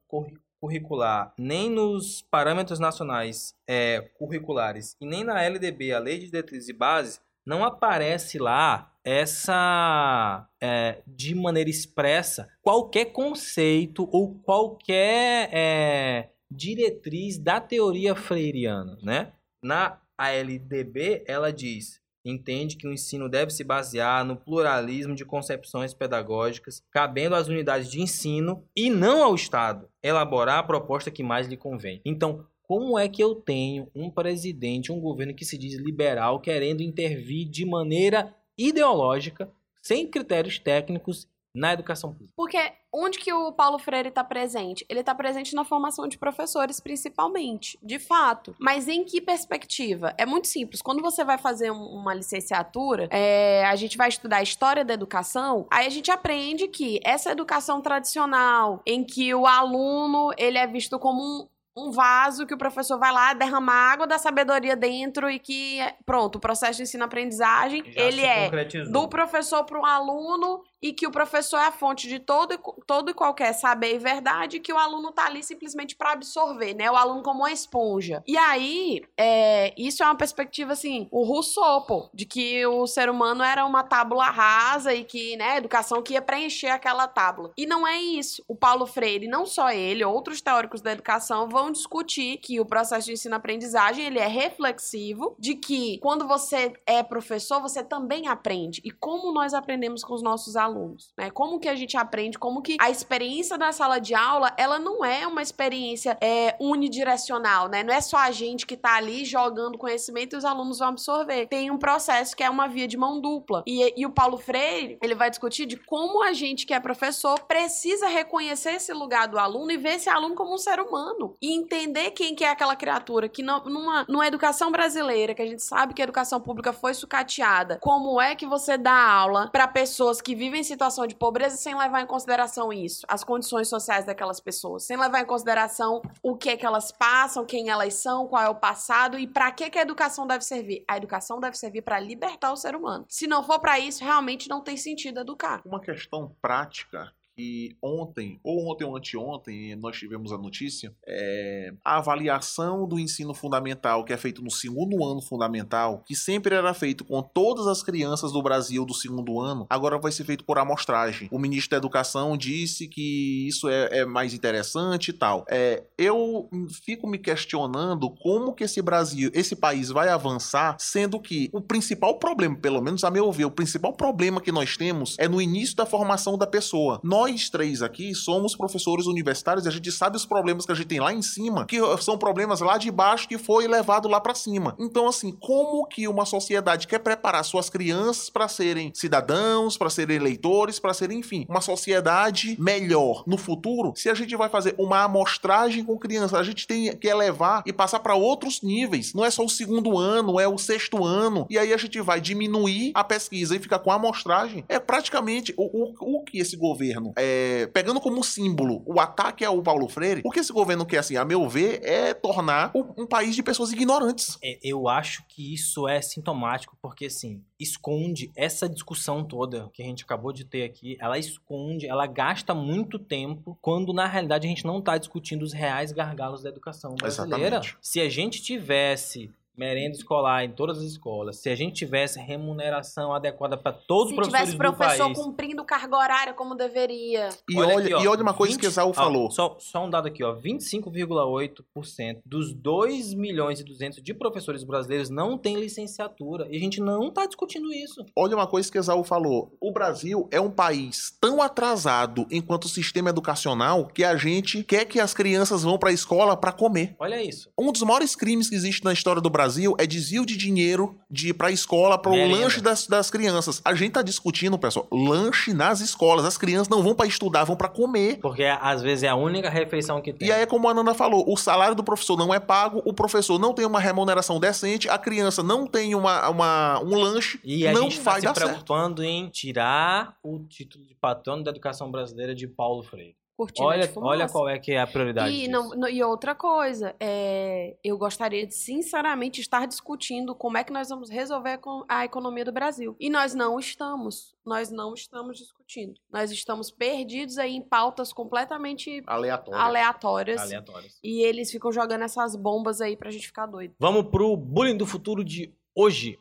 curricular, 0.62 1.34
nem 1.38 1.70
nos 1.70 2.22
parâmetros 2.22 2.80
nacionais 2.80 3.56
é, 3.68 4.02
curriculares 4.20 4.96
e 5.02 5.06
nem 5.06 5.24
na 5.24 5.42
LDB, 5.42 5.92
a 5.92 6.00
Lei 6.00 6.20
de 6.20 6.28
Diretrizes 6.28 6.70
e 6.70 6.74
Bases, 6.74 7.20
não 7.44 7.64
aparece 7.64 8.38
lá 8.38 8.94
essa, 9.04 10.48
é, 10.62 11.02
de 11.08 11.34
maneira 11.34 11.70
expressa, 11.70 12.48
qualquer 12.62 13.06
conceito 13.06 14.08
ou 14.12 14.36
qualquer 14.36 15.50
é, 15.52 16.30
diretriz 16.50 17.40
da 17.40 17.60
teoria 17.60 18.14
freiriana, 18.14 18.98
né? 19.02 19.34
Na 19.64 20.00
ALDB, 20.18 21.24
ela 21.26 21.52
diz 21.52 22.01
entende 22.24 22.76
que 22.78 22.88
o 22.88 22.94
ensino 22.94 23.28
deve 23.28 23.52
se 23.52 23.64
basear 23.64 24.24
no 24.24 24.36
pluralismo 24.36 25.16
de 25.16 25.26
concepções 25.26 25.94
pedagógicas, 25.94 26.84
cabendo 26.92 27.36
às 27.36 27.48
unidades 27.48 27.90
de 27.90 28.02
ensino 28.02 28.64
e 28.76 28.90
não 28.90 29.24
ao 29.24 29.36
Estado 29.36 29.90
elaborar 30.04 30.60
a 30.60 30.64
proposta 30.64 31.12
que 31.12 31.24
mais 31.24 31.48
lhe 31.48 31.58
convém. 31.58 32.02
Então, 32.06 32.46
como 32.64 32.98
é 32.98 33.10
que 33.10 33.22
eu 33.22 33.36
tenho 33.36 33.90
um 33.94 34.10
presidente, 34.10 34.92
um 34.92 35.00
governo 35.00 35.36
que 35.36 35.44
se 35.44 35.58
diz 35.58 35.74
liberal, 35.74 36.40
querendo 36.40 36.82
intervir 36.82 37.50
de 37.50 37.66
maneira 37.66 38.34
ideológica, 38.58 39.52
sem 39.82 40.08
critérios 40.08 40.60
técnicos, 40.60 41.28
na 41.54 41.74
educação 41.74 42.12
pública? 42.14 42.34
Porque 42.36 42.74
onde 42.94 43.20
que 43.20 43.34
o 43.34 43.52
Paulo 43.52 43.78
Freire 43.78 44.10
está 44.10 44.24
presente? 44.24 44.86
Ele 44.90 45.02
está 45.02 45.14
presente 45.14 45.54
na 45.54 45.66
formação 45.66 46.08
de 46.08 46.18
professores, 46.18 46.80
principalmente, 46.80 47.78
de 47.84 48.00
fato. 48.00 48.56
Mas 48.60 48.88
em 48.88 49.04
que 49.04 49.20
perspectiva? 49.22 50.14
É 50.18 50.26
muito 50.26 50.48
simples. 50.48 50.82
Quando 50.82 51.02
você 51.02 51.24
vai 51.24 51.38
fazer 51.38 51.72
um- 51.72 51.86
uma 52.02 52.14
licenciatura, 52.14 53.08
é, 53.12 53.66
a 53.66 53.76
gente 53.76 53.98
vai 53.98 54.10
estudar 54.10 54.38
a 54.38 54.44
história 54.44 54.84
da 54.86 54.94
educação, 54.94 55.68
aí 55.70 55.86
a 55.86 55.90
gente 55.90 56.10
aprende 56.12 56.68
que 56.68 57.00
essa 57.04 57.32
educação 57.32 57.82
tradicional, 57.82 58.82
em 58.86 59.04
que 59.04 59.34
o 59.34 59.46
aluno 59.46 60.32
ele 60.38 60.58
é 60.58 60.68
visto 60.68 60.98
como 61.00 61.22
um 61.22 61.48
um 61.74 61.90
vaso 61.90 62.46
que 62.46 62.54
o 62.54 62.58
professor 62.58 63.00
vai 63.00 63.14
lá 63.14 63.34
derramar 63.34 63.94
água 63.94 64.06
da 64.06 64.18
sabedoria 64.18 64.76
dentro 64.76 65.30
e 65.30 65.40
que 65.40 65.80
pronto, 66.06 66.36
o 66.36 66.40
processo 66.40 66.76
de 66.76 66.84
ensino-aprendizagem 66.84 67.82
ele 67.96 68.20
é 68.22 68.50
do 68.92 69.08
professor 69.08 69.64
para 69.64 69.80
o 69.80 69.86
aluno 69.86 70.62
e 70.82 70.92
que 70.92 71.06
o 71.06 71.12
professor 71.12 71.58
é 71.58 71.68
a 71.68 71.72
fonte 71.72 72.08
de 72.08 72.20
todo, 72.20 72.58
todo 72.88 73.12
e 73.12 73.14
qualquer 73.14 73.54
saber 73.54 73.96
e 73.96 74.00
verdade 74.00 74.60
que 74.60 74.74
o 74.74 74.78
aluno 74.78 75.12
tá 75.12 75.26
ali 75.26 75.44
simplesmente 75.44 75.96
para 75.96 76.14
absorver, 76.14 76.74
né? 76.74 76.90
O 76.90 76.96
aluno 76.96 77.22
como 77.22 77.42
uma 77.42 77.52
esponja. 77.52 78.24
E 78.28 78.38
aí, 78.38 79.02
é, 79.18 79.74
isso 79.78 80.04
é 80.04 80.06
uma 80.06 80.16
perspectiva, 80.16 80.74
assim, 80.74 81.08
o 81.12 81.24
Rousseau, 81.24 81.86
pô, 81.86 82.10
de 82.14 82.26
que 82.26 82.66
o 82.66 82.88
ser 82.88 83.10
humano 83.10 83.44
era 83.44 83.66
uma 83.66 83.84
tábula 83.84 84.26
rasa 84.26 84.94
e 84.94 85.04
que, 85.04 85.36
né, 85.38 85.52
a 85.52 85.58
educação 85.58 86.02
que 86.02 86.14
ia 86.14 86.22
preencher 86.22 86.70
aquela 86.70 87.08
tábula. 87.08 87.52
E 87.58 87.66
não 87.66 87.88
é 87.88 88.00
isso. 88.00 88.44
O 88.48 88.56
Paulo 88.56 88.86
Freire, 88.86 89.28
não 89.28 89.46
só 89.46 89.72
ele, 89.72 90.04
outros 90.04 90.42
teóricos 90.42 90.82
da 90.82 90.92
educação 90.92 91.48
vão 91.48 91.72
discutir 91.72 92.38
que 92.38 92.60
o 92.60 92.66
processo 92.66 93.08
de 93.08 93.14
ensino-aprendizagem, 93.14 94.06
ele 94.06 94.20
é 94.20 94.28
reflexivo, 94.28 95.36
de 95.38 95.56
que 95.56 96.00
quando 96.00 96.28
você 96.28 96.74
é 96.86 97.04
professor, 97.04 97.62
você 97.62 97.84
também 97.84 98.28
aprende. 98.28 98.82
E 98.84 98.92
como 98.92 99.32
nós 99.32 99.54
aprendemos 99.54 100.04
com 100.04 100.14
os 100.14 100.24
nossos 100.24 100.56
alunos, 100.56 100.71
né? 101.18 101.30
Como 101.30 101.60
que 101.60 101.70
a 101.70 101.76
gente 101.76 101.98
aprende, 101.98 102.38
como 102.38 102.62
que 102.62 102.78
a 102.80 102.90
experiência 102.90 103.58
da 103.58 103.72
sala 103.72 104.00
de 104.00 104.14
aula, 104.14 104.54
ela 104.58 104.80
não 104.80 105.04
é 105.04 105.26
uma 105.28 105.42
experiência 105.42 106.18
é, 106.22 106.56
unidirecional, 106.60 107.68
né? 107.68 107.84
Não 107.84 107.94
é 107.94 108.02
só 108.02 108.18
a 108.18 108.32
gente 108.32 108.66
que 108.66 108.78
tá 108.78 108.96
ali 108.96 109.26
jogando 109.26 109.78
conhecimento 109.78 110.36
e 110.36 110.38
os 110.38 110.46
alunos 110.46 110.80
vão 110.80 110.90
absorver. 110.90 111.48
Tem 111.48 111.72
um 111.72 111.78
processo 111.78 112.36
que 112.36 112.44
é 112.44 112.50
uma 112.50 112.68
via 112.68 112.88
de 112.88 112.98
mão 112.98 113.20
dupla. 113.20 113.64
E, 113.68 113.94
e 113.96 114.06
o 114.06 114.12
Paulo 114.12 114.38
Freire, 114.38 114.98
ele 115.02 115.16
vai 115.16 115.30
discutir 115.30 115.66
de 115.66 115.78
como 115.78 116.24
a 116.24 116.34
gente 116.34 116.66
que 116.66 116.74
é 116.74 116.80
professor 116.80 117.40
precisa 117.42 118.08
reconhecer 118.08 118.72
esse 118.72 118.94
lugar 118.94 119.28
do 119.28 119.38
aluno 119.38 119.72
e 119.72 119.78
ver 119.78 119.96
esse 119.96 120.10
aluno 120.10 120.36
como 120.36 120.54
um 120.54 120.58
ser 120.58 120.80
humano. 120.80 121.36
E 121.42 121.54
entender 121.54 122.12
quem 122.12 122.36
que 122.36 122.44
é 122.44 122.50
aquela 122.50 122.76
criatura 122.76 123.30
que 123.30 123.44
não, 123.44 123.64
numa, 123.64 124.06
numa 124.08 124.28
educação 124.28 124.72
brasileira, 124.72 125.34
que 125.34 125.42
a 125.42 125.48
gente 125.48 125.64
sabe 125.64 125.94
que 125.94 126.02
a 126.02 126.04
educação 126.04 126.40
pública 126.40 126.74
foi 126.74 126.94
sucateada, 126.94 127.80
como 127.82 128.20
é 128.22 128.36
que 128.36 128.46
você 128.46 128.78
dá 128.78 128.94
aula 128.94 129.50
para 129.52 129.68
pessoas 129.68 130.22
que 130.22 130.36
vivem 130.36 130.61
em 130.62 130.64
situação 130.64 131.06
de 131.06 131.16
pobreza 131.16 131.58
sem 131.58 131.76
levar 131.76 132.02
em 132.02 132.08
consideração 132.08 132.72
isso, 132.72 133.06
as 133.08 133.24
condições 133.24 133.68
sociais 133.68 134.06
daquelas 134.06 134.40
pessoas, 134.40 134.86
sem 134.86 134.96
levar 134.96 135.22
em 135.22 135.26
consideração 135.26 136.02
o 136.24 136.38
que 136.38 136.50
é 136.50 136.58
que 136.58 136.66
elas 136.66 136.92
passam, 136.92 137.46
quem 137.46 137.70
elas 137.70 137.96
são, 137.96 138.28
qual 138.28 138.44
é 138.44 138.50
o 138.50 138.56
passado 138.56 139.18
e 139.18 139.28
para 139.28 139.52
que 139.52 139.70
que 139.70 139.80
a 139.80 139.82
educação 139.82 140.28
deve 140.28 140.44
servir? 140.44 140.84
A 140.88 140.98
educação 140.98 141.40
deve 141.40 141.58
servir 141.58 141.82
para 141.82 142.00
libertar 142.00 142.52
o 142.52 142.58
ser 142.58 142.76
humano. 142.76 143.06
Se 143.10 143.28
não 143.28 143.44
for 143.44 143.60
para 143.60 143.80
isso, 143.80 144.04
realmente 144.04 144.48
não 144.48 144.62
tem 144.62 144.78
sentido 144.78 145.20
educar. 145.20 145.62
Uma 145.66 145.82
questão 145.82 146.36
prática 146.42 147.12
que 147.42 147.76
ontem, 147.82 148.40
ou 148.44 148.72
ontem 148.72 148.86
ou 148.86 148.96
anteontem, 148.96 149.76
nós 149.76 149.98
tivemos 149.98 150.32
a 150.32 150.38
notícia, 150.38 150.94
é 151.08 151.74
a 151.84 151.98
avaliação 151.98 152.88
do 152.88 153.00
ensino 153.00 153.34
fundamental, 153.34 154.06
que 154.06 154.14
é 154.14 154.18
feito 154.18 154.44
no 154.44 154.52
segundo 154.52 155.04
ano 155.04 155.22
fundamental, 155.22 156.04
que 156.06 156.16
sempre 156.16 156.54
era 156.54 156.72
feito 156.74 157.04
com 157.04 157.22
todas 157.24 157.66
as 157.66 157.82
crianças 157.82 158.32
do 158.32 158.42
Brasil 158.44 158.86
do 158.86 158.94
segundo 158.94 159.40
ano, 159.40 159.66
agora 159.70 159.98
vai 159.98 160.12
ser 160.12 160.24
feito 160.24 160.44
por 160.44 160.60
amostragem. 160.60 161.28
O 161.32 161.40
ministro 161.40 161.72
da 161.72 161.78
Educação 161.78 162.38
disse 162.38 162.88
que 162.88 163.48
isso 163.48 163.68
é, 163.68 164.00
é 164.00 164.06
mais 164.06 164.34
interessante 164.36 165.10
e 165.10 165.14
tal. 165.14 165.44
É, 165.50 165.84
eu 165.98 166.48
fico 166.86 167.08
me 167.08 167.18
questionando 167.18 168.10
como 168.22 168.54
que 168.54 168.66
esse 168.66 168.82
Brasil, 168.82 169.32
esse 169.34 169.56
país 169.56 169.90
vai 169.90 170.10
avançar, 170.10 170.76
sendo 170.80 171.20
que 171.20 171.50
o 171.52 171.62
principal 171.62 172.20
problema, 172.20 172.56
pelo 172.56 172.82
menos 172.82 173.04
a 173.04 173.10
meu 173.10 173.32
ver, 173.32 173.46
o 173.46 173.52
principal 173.52 173.94
problema 173.94 174.42
que 174.42 174.52
nós 174.52 174.78
temos 174.78 175.16
é 175.18 175.28
no 175.28 175.42
início 175.42 175.76
da 175.76 175.86
formação 175.86 176.38
da 176.38 176.46
pessoa. 176.46 177.00
Nós 177.04 177.31
três 177.50 177.82
aqui 177.82 178.14
somos 178.14 178.56
professores 178.56 179.06
universitários 179.06 179.66
e 179.66 179.70
a 179.70 179.72
gente 179.72 179.92
sabe 179.92 180.18
os 180.18 180.26
problemas 180.26 180.66
que 180.66 180.72
a 180.72 180.76
gente 180.76 180.88
tem 180.88 181.00
lá 181.00 181.14
em 181.14 181.22
cima, 181.22 181.66
que 181.66 181.78
são 182.02 182.18
problemas 182.18 182.60
lá 182.62 182.78
de 182.78 182.92
baixo 182.92 183.28
que 183.28 183.38
foi 183.38 183.68
levado 183.68 184.08
lá 184.08 184.20
para 184.20 184.36
cima. 184.36 184.76
Então, 184.80 185.08
assim, 185.08 185.32
como 185.32 185.86
que 185.88 186.08
uma 186.08 186.26
sociedade 186.26 186.88
quer 186.88 187.00
preparar 187.00 187.44
suas 187.44 187.70
crianças 187.70 188.30
para 188.30 188.48
serem 188.48 188.92
cidadãos, 188.94 189.78
para 189.78 189.90
serem 189.90 190.16
eleitores, 190.16 190.80
para 190.80 190.94
serem, 190.94 191.20
enfim, 191.20 191.46
uma 191.50 191.62
sociedade 191.62 192.56
melhor 192.60 193.24
no 193.26 193.38
futuro, 193.38 193.94
se 193.96 194.10
a 194.10 194.14
gente 194.14 194.36
vai 194.36 194.50
fazer 194.50 194.76
uma 194.78 195.04
amostragem 195.04 195.84
com 195.84 195.98
crianças, 195.98 196.34
a 196.34 196.44
gente 196.44 196.68
tem 196.68 196.96
que 196.96 197.08
elevar 197.08 197.64
e 197.66 197.74
passar 197.74 198.00
para 198.00 198.16
outros 198.16 198.62
níveis. 198.62 199.14
Não 199.14 199.26
é 199.26 199.32
só 199.32 199.44
o 199.44 199.50
segundo 199.50 199.98
ano, 199.98 200.40
é 200.40 200.48
o 200.48 200.58
sexto 200.58 201.04
ano. 201.04 201.46
E 201.50 201.58
aí 201.58 201.74
a 201.74 201.78
gente 201.78 202.00
vai 202.02 202.20
diminuir 202.20 202.92
a 202.94 203.04
pesquisa 203.04 203.56
e 203.56 203.60
ficar 203.60 203.80
com 203.80 203.92
a 203.92 203.96
amostragem. 203.96 204.64
É 204.68 204.80
praticamente 204.80 205.54
o, 205.58 205.64
o, 205.64 206.18
o 206.18 206.24
que 206.24 206.40
esse 206.40 206.56
governo 206.56 207.11
é, 207.18 207.68
pegando 207.68 208.00
como 208.00 208.24
símbolo 208.24 208.82
o 208.86 209.00
ataque 209.00 209.44
ao 209.46 209.62
Paulo 209.62 209.88
Freire, 209.88 210.22
o 210.24 210.32
que 210.32 210.40
esse 210.40 210.54
governo 210.54 210.86
quer, 210.86 211.00
assim, 211.00 211.18
a 211.18 211.26
meu 211.26 211.48
ver, 211.48 211.82
é 211.84 212.14
tornar 212.14 212.72
um, 212.76 213.04
um 213.04 213.08
país 213.08 213.36
de 213.36 213.44
pessoas 213.44 213.72
ignorantes. 213.72 214.38
É, 214.44 214.60
Eu 214.64 214.88
acho 214.88 215.24
que 215.28 215.54
isso 215.54 215.88
é 215.88 216.02
sintomático, 216.02 216.78
porque 216.82 217.06
assim, 217.06 217.42
esconde 217.60 218.32
essa 218.36 218.68
discussão 218.68 219.24
toda 219.24 219.70
que 219.74 219.82
a 219.82 219.86
gente 219.86 220.04
acabou 220.04 220.32
de 220.34 220.46
ter 220.46 220.64
aqui, 220.64 220.98
ela 221.00 221.18
esconde, 221.18 221.88
ela 221.88 222.06
gasta 222.08 222.54
muito 222.54 222.98
tempo, 223.00 223.58
quando 223.62 223.94
na 223.94 224.08
realidade 224.08 224.48
a 224.48 224.50
gente 224.50 224.66
não 224.66 224.80
está 224.80 224.98
discutindo 224.98 225.44
os 225.44 225.54
reais 225.54 225.92
gargalos 225.92 226.44
da 226.44 226.50
educação 226.50 226.96
brasileira. 226.96 227.58
Exatamente. 227.58 227.78
Se 227.82 228.00
a 228.00 228.10
gente 228.10 228.42
tivesse 228.42 229.32
merenda 229.56 229.96
escolar 229.96 230.44
em 230.44 230.52
todas 230.52 230.80
as 230.80 230.86
escolas, 230.86 231.42
se 231.42 231.50
a 231.50 231.56
gente 231.56 231.76
tivesse 231.76 232.20
remuneração 232.20 233.14
adequada 233.14 233.58
para 233.58 233.72
todos 233.72 234.10
Se 234.10 234.14
os 234.14 234.16
professores 234.16 234.50
tivesse 234.50 234.58
do 234.58 234.58
professor 234.58 235.06
país, 235.06 235.18
cumprindo 235.18 235.64
carga 235.66 235.98
horária 235.98 236.34
como 236.34 236.56
deveria. 236.56 237.30
E 237.50 237.60
olha, 237.60 237.78
aqui, 237.78 237.94
ó, 237.94 238.04
e 238.04 238.08
olha 238.08 238.22
uma 238.22 238.34
coisa 238.34 238.54
20 238.54 238.62
que 238.62 238.68
Exaú 238.68 238.90
ó, 238.90 238.94
falou. 238.94 239.30
Só, 239.32 239.58
só 239.60 239.86
um 239.86 239.90
dado 239.90 240.08
aqui, 240.08 240.24
ó. 240.24 240.36
25,8% 240.36 242.22
dos 242.26 242.54
2 242.54 243.14
milhões 243.14 243.60
e 243.60 243.64
200 243.64 244.02
de 244.02 244.14
professores 244.14 244.64
brasileiros 244.64 245.10
não 245.10 245.38
têm 245.38 245.60
licenciatura. 245.60 246.48
E 246.50 246.58
a 246.58 246.60
gente 246.60 246.82
não 246.82 247.12
tá 247.12 247.26
discutindo 247.26 247.72
isso. 247.74 248.06
Olha 248.16 248.36
uma 248.36 248.48
coisa 248.48 248.72
que 248.72 248.78
Exaú 248.78 249.04
falou. 249.04 249.56
O 249.60 249.72
Brasil 249.72 250.28
é 250.32 250.40
um 250.40 250.50
país 250.50 251.16
tão 251.20 251.42
atrasado 251.42 252.26
enquanto 252.32 252.68
sistema 252.68 253.10
educacional 253.10 253.86
que 253.88 254.04
a 254.04 254.16
gente 254.16 254.64
quer 254.64 254.86
que 254.86 255.00
as 255.00 255.14
crianças 255.14 255.64
vão 255.64 255.78
para 255.78 255.90
a 255.90 255.94
escola 255.94 256.36
para 256.38 256.52
comer. 256.52 256.96
Olha 257.00 257.22
isso. 257.22 257.50
Um 257.60 257.72
dos 257.72 257.82
maiores 257.84 258.16
crimes 258.16 258.50
que 258.50 258.56
existe 258.56 258.84
na 258.84 258.94
história 258.94 259.22
do 259.22 259.30
Brasil 259.30 259.41
é 259.80 259.86
desvio 259.86 260.26
de 260.26 260.36
dinheiro 260.38 260.96
de 261.10 261.30
ir 261.30 261.34
pra 261.34 261.52
escola, 261.52 261.98
para 261.98 262.12
o 262.12 262.16
lanche 262.32 262.62
das, 262.62 262.88
das 262.88 263.10
crianças. 263.10 263.62
A 263.66 263.74
gente 263.74 263.92
tá 263.94 264.02
discutindo, 264.02 264.58
pessoal, 264.58 264.88
lanche 264.92 265.54
nas 265.54 265.80
escolas. 265.82 266.26
As 266.26 266.38
crianças 266.38 266.70
não 266.70 266.82
vão 266.82 266.96
pra 266.96 267.06
estudar, 267.06 267.44
vão 267.44 267.56
pra 267.56 267.68
comer. 267.68 268.20
Porque 268.22 268.44
às 268.44 268.82
vezes 268.82 269.04
é 269.04 269.10
a 269.10 269.16
única 269.16 269.50
refeição 269.50 270.02
que 270.02 270.14
tem. 270.14 270.28
E 270.28 270.32
aí, 270.32 270.46
como 270.46 270.68
a 270.70 270.74
Nanda 270.74 270.94
falou, 270.94 271.26
o 271.32 271.36
salário 271.36 271.76
do 271.76 271.84
professor 271.84 272.18
não 272.18 272.34
é 272.34 272.40
pago, 272.40 272.82
o 272.86 272.94
professor 272.94 273.38
não 273.40 273.54
tem 273.54 273.66
uma 273.66 273.80
remuneração 273.80 274.40
decente, 274.40 274.88
a 274.90 274.98
criança 274.98 275.44
não 275.44 275.68
tem 275.68 275.94
uma, 275.96 276.30
uma- 276.30 276.80
um 276.82 276.96
lanche, 276.96 277.40
E 277.44 277.68
a 277.68 277.72
não 277.74 277.84
gente 277.84 278.00
tá 278.00 278.12
vai 278.12 278.20
se 278.22 278.26
dar 278.28 278.36
certo. 278.36 278.48
preocupando 278.50 279.04
em 279.04 279.28
tirar 279.30 280.16
o 280.24 280.40
título 280.40 280.86
de 280.86 280.96
patrono 280.96 281.44
da 281.44 281.52
educação 281.52 281.92
brasileira 281.92 282.34
de 282.34 282.48
Paulo 282.48 282.84
Freire. 282.84 283.16
Cortina 283.42 283.68
Olha, 283.68 283.88
de 283.88 283.94
fumaça. 283.94 284.10
olha 284.12 284.30
qual 284.30 284.48
é 284.48 284.60
que 284.60 284.72
é 284.72 284.80
a 284.80 284.86
prioridade 284.86 285.34
E, 285.34 285.40
disso. 285.40 285.52
não- 285.52 285.70
não- 285.70 285.90
e 285.90 286.04
outra 286.04 286.36
coisa, 286.36 286.96
é, 287.00 287.76
eu 287.84 287.98
gostaria 287.98 288.46
de 288.46 288.54
sinceramente 288.54 289.42
estar 289.42 289.66
discutindo 289.66 290.36
como 290.36 290.58
é 290.60 290.64
que 290.64 290.72
nós 290.72 290.90
vamos 290.90 291.10
resolver 291.10 291.50
a 291.50 291.54
econ- 291.54 291.84
a 291.90 292.06
economia 292.06 292.46
do 292.46 292.52
Brasil. 292.52 292.96
E 293.00 293.10
nós 293.10 293.34
não 293.34 293.60
estamos. 293.60 294.36
Nós 294.46 294.70
não 294.70 294.94
estamos 294.94 295.38
discutindo. 295.38 295.94
Nós 296.12 296.30
estamos 296.32 296.70
perdidos 296.70 297.38
aí 297.40 297.56
em 297.56 297.62
pautas 297.62 298.14
completamente 298.14 299.02
aleatórias. 299.08 299.62
Aleatórios. 299.62 301.00
E 301.04 301.24
eles 301.24 301.50
ficam 301.52 301.72
jogando 301.72 302.04
essas 302.04 302.36
bombas 302.36 302.80
aí 302.82 302.96
pra 302.96 303.10
gente 303.10 303.26
ficar 303.28 303.48
doido. 303.48 303.74
Vamos 303.80 304.04
pro 304.12 304.38
bullying 304.38 304.78
do 304.78 304.86
futuro 304.86 305.24
de 305.24 305.52
hoje. 305.76 306.20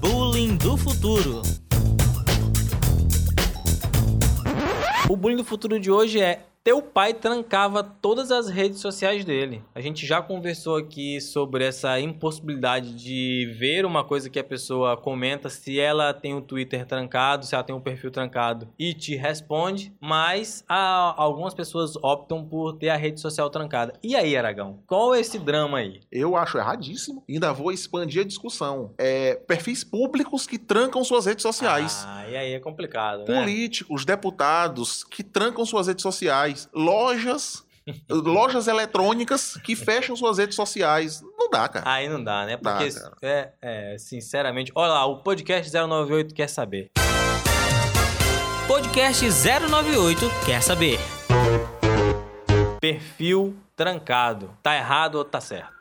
Bullying 0.00 0.56
do 0.56 0.76
futuro. 0.76 1.42
O 5.08 5.16
bullying 5.16 5.36
do 5.36 5.44
futuro 5.44 5.78
de 5.78 5.88
hoje 5.88 6.20
é 6.20 6.40
teu 6.66 6.82
pai 6.82 7.14
trancava 7.14 7.80
todas 7.84 8.32
as 8.32 8.48
redes 8.48 8.80
sociais 8.80 9.24
dele. 9.24 9.62
A 9.72 9.80
gente 9.80 10.04
já 10.04 10.20
conversou 10.20 10.74
aqui 10.76 11.20
sobre 11.20 11.64
essa 11.64 12.00
impossibilidade 12.00 12.92
de 12.96 13.54
ver 13.56 13.86
uma 13.86 14.02
coisa 14.02 14.28
que 14.28 14.36
a 14.36 14.42
pessoa 14.42 14.96
comenta 14.96 15.48
se 15.48 15.78
ela 15.78 16.12
tem 16.12 16.34
o 16.34 16.40
Twitter 16.40 16.84
trancado, 16.84 17.46
se 17.46 17.54
ela 17.54 17.62
tem 17.62 17.72
um 17.72 17.80
perfil 17.80 18.10
trancado 18.10 18.66
e 18.76 18.92
te 18.92 19.14
responde, 19.14 19.92
mas 20.00 20.64
a- 20.68 21.14
algumas 21.16 21.54
pessoas 21.54 21.94
optam 22.02 22.44
por 22.44 22.72
ter 22.72 22.88
a 22.88 22.96
rede 22.96 23.20
social 23.20 23.48
trancada. 23.48 23.92
E 24.02 24.16
aí, 24.16 24.36
Aragão? 24.36 24.80
Qual 24.88 25.14
é 25.14 25.20
esse 25.20 25.38
drama 25.38 25.78
aí? 25.78 26.00
Eu 26.10 26.34
acho 26.34 26.58
erradíssimo. 26.58 27.22
Ainda 27.28 27.52
vou 27.52 27.70
expandir 27.70 28.22
a 28.22 28.26
discussão. 28.26 28.92
É, 28.98 29.36
perfis 29.36 29.84
públicos 29.84 30.48
que 30.48 30.58
trancam 30.58 31.04
suas 31.04 31.26
redes 31.26 31.42
sociais. 31.42 32.02
Ah, 32.08 32.28
e 32.28 32.36
aí 32.36 32.52
é 32.54 32.58
complicado, 32.58 33.20
né? 33.20 33.38
Políticos, 33.40 34.04
deputados 34.04 35.04
que 35.04 35.22
trancam 35.22 35.64
suas 35.64 35.86
redes 35.86 36.02
sociais. 36.02 36.55
Lojas. 36.72 37.64
lojas 38.10 38.66
eletrônicas 38.66 39.56
que 39.62 39.76
fecham 39.76 40.16
suas 40.16 40.38
redes 40.38 40.56
sociais. 40.56 41.22
Não 41.38 41.48
dá, 41.48 41.68
cara. 41.68 41.88
Aí 41.88 42.08
não 42.08 42.22
dá, 42.22 42.44
né? 42.44 42.58
Dá, 42.60 42.78
Porque, 42.78 42.90
cara. 42.92 43.14
é, 43.22 43.52
é, 43.62 43.98
sinceramente... 43.98 44.72
Olha 44.74 44.92
lá, 44.92 45.06
o 45.06 45.22
podcast 45.22 45.72
098 45.72 46.34
quer 46.34 46.48
saber. 46.48 46.90
Podcast 48.66 49.24
098 49.24 50.20
quer 50.44 50.60
saber. 50.60 50.98
Perfil 52.80 53.56
trancado. 53.76 54.50
Tá 54.62 54.74
errado 54.74 55.16
ou 55.16 55.24
tá 55.24 55.40
certo? 55.40 55.75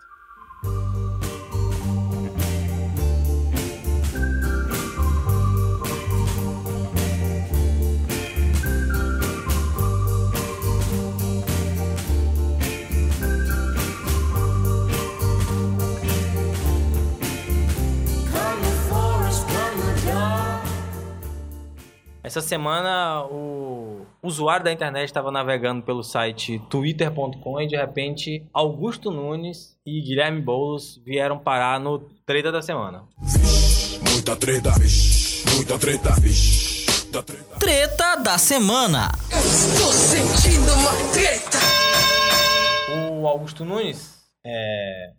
Essa 22.36 22.46
semana 22.46 23.24
o 23.32 24.06
usuário 24.22 24.66
da 24.66 24.74
internet 24.74 25.06
estava 25.06 25.32
navegando 25.32 25.82
pelo 25.84 26.04
site 26.04 26.60
twitter.com 26.70 27.62
e 27.62 27.68
de 27.68 27.78
repente 27.78 28.46
Augusto 28.54 29.10
Nunes 29.10 29.78
e 29.86 30.02
Guilherme 30.02 30.42
Boulos 30.42 31.02
vieram 31.06 31.40
parar 31.40 31.80
no 31.80 31.98
treta 32.26 32.52
da 32.52 32.62
semana. 32.62 33.06
Muita 34.12 34.36
treta, 34.36 34.72
vixe, 34.72 35.50
muita 35.56 35.80
treta, 35.80 36.14
vixe, 36.20 36.86
muita 37.04 37.24
treta. 37.24 37.56
Treta 37.58 38.16
da 38.18 38.38
semana. 38.38 39.12
O 43.18 43.28
Augusto 43.28 43.64
Nunes, 43.64 44.26
é, 44.46 45.14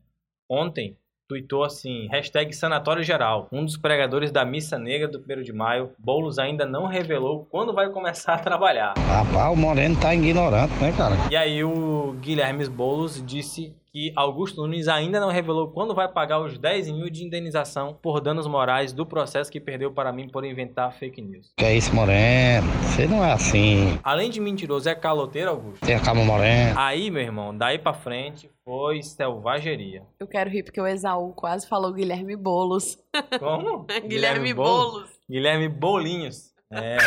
ontem, 0.50 0.98
tweetou 1.28 1.64
assim, 1.64 2.06
hashtag 2.08 2.52
Sanatório 2.52 3.02
Geral. 3.02 3.48
Um 3.50 3.64
dos 3.64 3.76
pregadores 3.76 4.30
da 4.30 4.44
Missa 4.44 4.78
Negra 4.78 5.08
do 5.08 5.18
1 5.18 5.42
de 5.42 5.52
maio, 5.52 5.90
Boulos 5.98 6.38
ainda 6.38 6.64
não 6.64 6.86
revelou 6.86 7.46
quando 7.50 7.74
vai 7.74 7.90
começar 7.90 8.34
a 8.34 8.38
trabalhar. 8.38 8.94
Rapaz, 8.96 9.52
o 9.52 9.56
Moreno 9.56 9.98
tá 10.00 10.14
ignorante, 10.14 10.74
né, 10.74 10.92
cara? 10.96 11.16
E 11.30 11.36
aí 11.36 11.64
o 11.64 12.16
Guilherme 12.20 12.68
Boulos 12.68 13.22
disse 13.24 13.74
que 13.96 14.12
Augusto 14.14 14.60
Nunes 14.60 14.88
ainda 14.88 15.18
não 15.18 15.30
revelou 15.30 15.68
quando 15.68 15.94
vai 15.94 16.06
pagar 16.06 16.38
os 16.38 16.58
10 16.58 16.90
mil 16.90 17.08
de 17.08 17.24
indenização 17.24 17.98
por 18.02 18.20
danos 18.20 18.46
morais 18.46 18.92
do 18.92 19.06
processo 19.06 19.50
que 19.50 19.58
perdeu 19.58 19.90
para 19.90 20.12
mim 20.12 20.28
por 20.28 20.44
inventar 20.44 20.92
fake 20.92 21.22
news. 21.22 21.50
Que 21.56 21.64
é 21.64 21.74
isso, 21.74 21.94
Moreno? 21.94 22.66
Você 22.82 23.06
não 23.06 23.24
é 23.24 23.32
assim. 23.32 23.98
Além 24.04 24.28
de 24.28 24.38
mentiroso, 24.38 24.86
é 24.86 24.94
caloteiro, 24.94 25.48
Augusto. 25.48 25.86
Tem 25.86 25.96
a 25.96 26.00
calma, 26.00 26.22
Moreno. 26.22 26.78
Aí, 26.78 27.10
meu 27.10 27.22
irmão, 27.22 27.56
daí 27.56 27.78
pra 27.78 27.94
frente 27.94 28.50
foi 28.62 29.02
selvageria. 29.02 30.02
Eu 30.20 30.26
quero 30.26 30.50
rir 30.50 30.62
porque 30.62 30.78
o 30.78 30.86
Exaú 30.86 31.32
quase 31.32 31.66
falou 31.66 31.90
Guilherme 31.90 32.36
Boulos. 32.36 32.98
Como? 33.40 33.86
Guilherme, 34.06 34.52
Boulos. 34.52 35.08
Guilherme 35.26 35.70
Bolinhos. 35.70 36.52
É. 36.70 36.98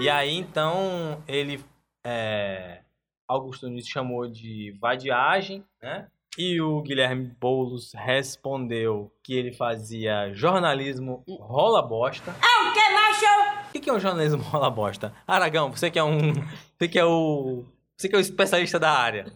E 0.00 0.10
aí, 0.10 0.36
então, 0.36 1.22
ele. 1.28 1.60
É, 2.04 2.80
Augusto 3.28 3.68
Nunes 3.68 3.86
chamou 3.86 4.26
de 4.26 4.74
vadiagem, 4.80 5.62
né? 5.82 6.06
E 6.36 6.60
o 6.60 6.80
Guilherme 6.82 7.32
Boulos 7.40 7.92
respondeu 7.94 9.12
que 9.24 9.34
ele 9.34 9.52
fazia 9.52 10.32
jornalismo 10.32 11.22
rola 11.28 11.82
bosta. 11.82 12.30
É 12.30 12.68
o 12.68 12.72
que, 12.72 12.90
macho? 12.94 13.68
O 13.68 13.72
que 13.72 13.80
que 13.80 13.90
é 13.90 13.92
um 13.92 13.98
jornalismo 14.00 14.42
rola 14.42 14.70
bosta? 14.70 15.12
Aragão, 15.26 15.70
você 15.72 15.90
que 15.90 15.98
é 15.98 16.04
um. 16.04 16.32
Você 16.78 16.88
que 16.88 16.98
é 16.98 17.04
o. 17.04 17.64
Você 17.96 18.08
que 18.08 18.14
é 18.14 18.18
o 18.18 18.20
especialista 18.20 18.78
da 18.78 18.90
área. 18.92 19.26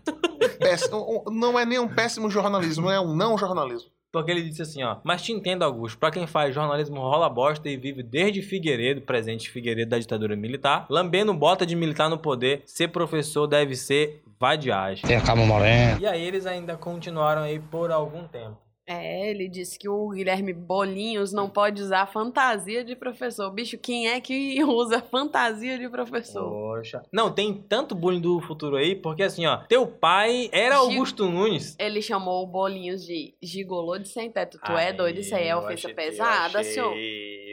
Péssimo- 0.60 1.24
não 1.30 1.58
é 1.58 1.64
nem 1.66 1.78
um 1.80 1.88
péssimo 1.92 2.30
jornalismo, 2.30 2.88
é 2.88 3.00
um 3.00 3.14
não 3.16 3.36
jornalismo. 3.36 3.90
Porque 4.12 4.30
ele 4.30 4.42
disse 4.42 4.60
assim, 4.60 4.82
ó. 4.82 4.98
Mas 5.02 5.22
te 5.22 5.32
entendo, 5.32 5.62
Augusto. 5.62 5.98
Pra 5.98 6.10
quem 6.10 6.26
faz 6.26 6.54
jornalismo 6.54 7.00
rola 7.00 7.30
bosta 7.30 7.68
e 7.68 7.78
vive 7.78 8.02
desde 8.02 8.42
Figueiredo, 8.42 9.00
presente 9.00 9.50
Figueiredo 9.50 9.90
da 9.90 9.98
ditadura 9.98 10.36
militar, 10.36 10.86
lambendo 10.90 11.32
bota 11.32 11.64
de 11.64 11.74
militar 11.74 12.10
no 12.10 12.18
poder, 12.18 12.62
ser 12.66 12.88
professor 12.88 13.46
deve 13.46 13.74
ser 13.74 14.22
vadiagem. 14.38 15.06
Tem 15.06 15.16
a 15.16 15.22
calma, 15.22 15.46
Moreno. 15.46 15.98
E 16.00 16.06
aí 16.06 16.22
eles 16.22 16.44
ainda 16.44 16.76
continuaram 16.76 17.42
aí 17.42 17.58
por 17.58 17.90
algum 17.90 18.28
tempo. 18.28 18.58
É, 18.84 19.30
ele 19.30 19.48
disse 19.48 19.78
que 19.78 19.88
o 19.88 20.08
Guilherme 20.08 20.52
Bolinhos 20.52 21.32
não 21.32 21.48
pode 21.48 21.80
usar 21.80 22.04
fantasia 22.06 22.82
de 22.84 22.96
professor. 22.96 23.48
Bicho, 23.52 23.78
quem 23.78 24.08
é 24.08 24.20
que 24.20 24.62
usa 24.64 25.00
fantasia 25.00 25.78
de 25.78 25.88
professor? 25.88 26.50
Poxa. 26.50 27.00
Não, 27.12 27.32
tem 27.32 27.54
tanto 27.54 27.94
bullying 27.94 28.20
do 28.20 28.40
futuro 28.40 28.74
aí, 28.76 28.96
porque 28.96 29.22
assim, 29.22 29.46
ó. 29.46 29.58
Teu 29.68 29.86
pai 29.86 30.50
era 30.52 30.74
Gil- 30.74 30.84
Augusto 30.94 31.30
Nunes. 31.30 31.76
Ele 31.78 32.02
chamou 32.02 32.42
o 32.42 32.46
Bolinhos 32.46 33.06
de 33.06 33.34
gigolô 33.40 33.98
de 33.98 34.08
sem 34.08 34.30
teto. 34.32 34.58
Tu 34.58 34.72
é 34.72 34.88
Aí, 34.88 34.92
doido? 34.92 35.20
Isso 35.20 35.34
aí 35.34 35.46
é 35.46 35.56
ofensa 35.56 35.74
achei- 35.74 35.94
pesada, 35.94 36.64
senhor. 36.64 36.92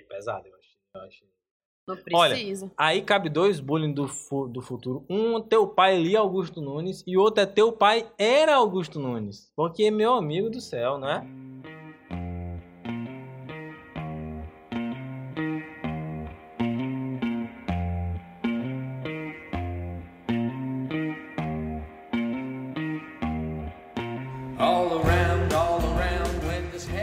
Pesado, 0.09 0.47
eu 0.47 0.55
achei. 0.55 0.69
Eu 0.95 1.01
achei. 1.01 1.27
Não 1.95 2.19
Olha, 2.19 2.35
precisa. 2.35 2.71
Aí 2.77 3.01
cabe 3.01 3.29
dois 3.29 3.59
bullying 3.59 3.93
do, 3.93 4.07
fu- 4.07 4.47
do 4.47 4.61
futuro. 4.61 5.03
Um, 5.09 5.41
teu 5.41 5.67
pai 5.67 5.95
ali, 5.95 6.15
Augusto 6.15 6.61
Nunes, 6.61 7.03
e 7.07 7.17
outro 7.17 7.43
é 7.43 7.45
teu 7.45 7.71
pai 7.71 8.05
era 8.17 8.55
Augusto 8.55 8.99
Nunes. 8.99 9.51
Porque, 9.55 9.89
meu 9.91 10.13
amigo 10.13 10.49
do 10.49 10.59
céu, 10.61 10.97
não 10.97 11.09
é? 11.09 11.25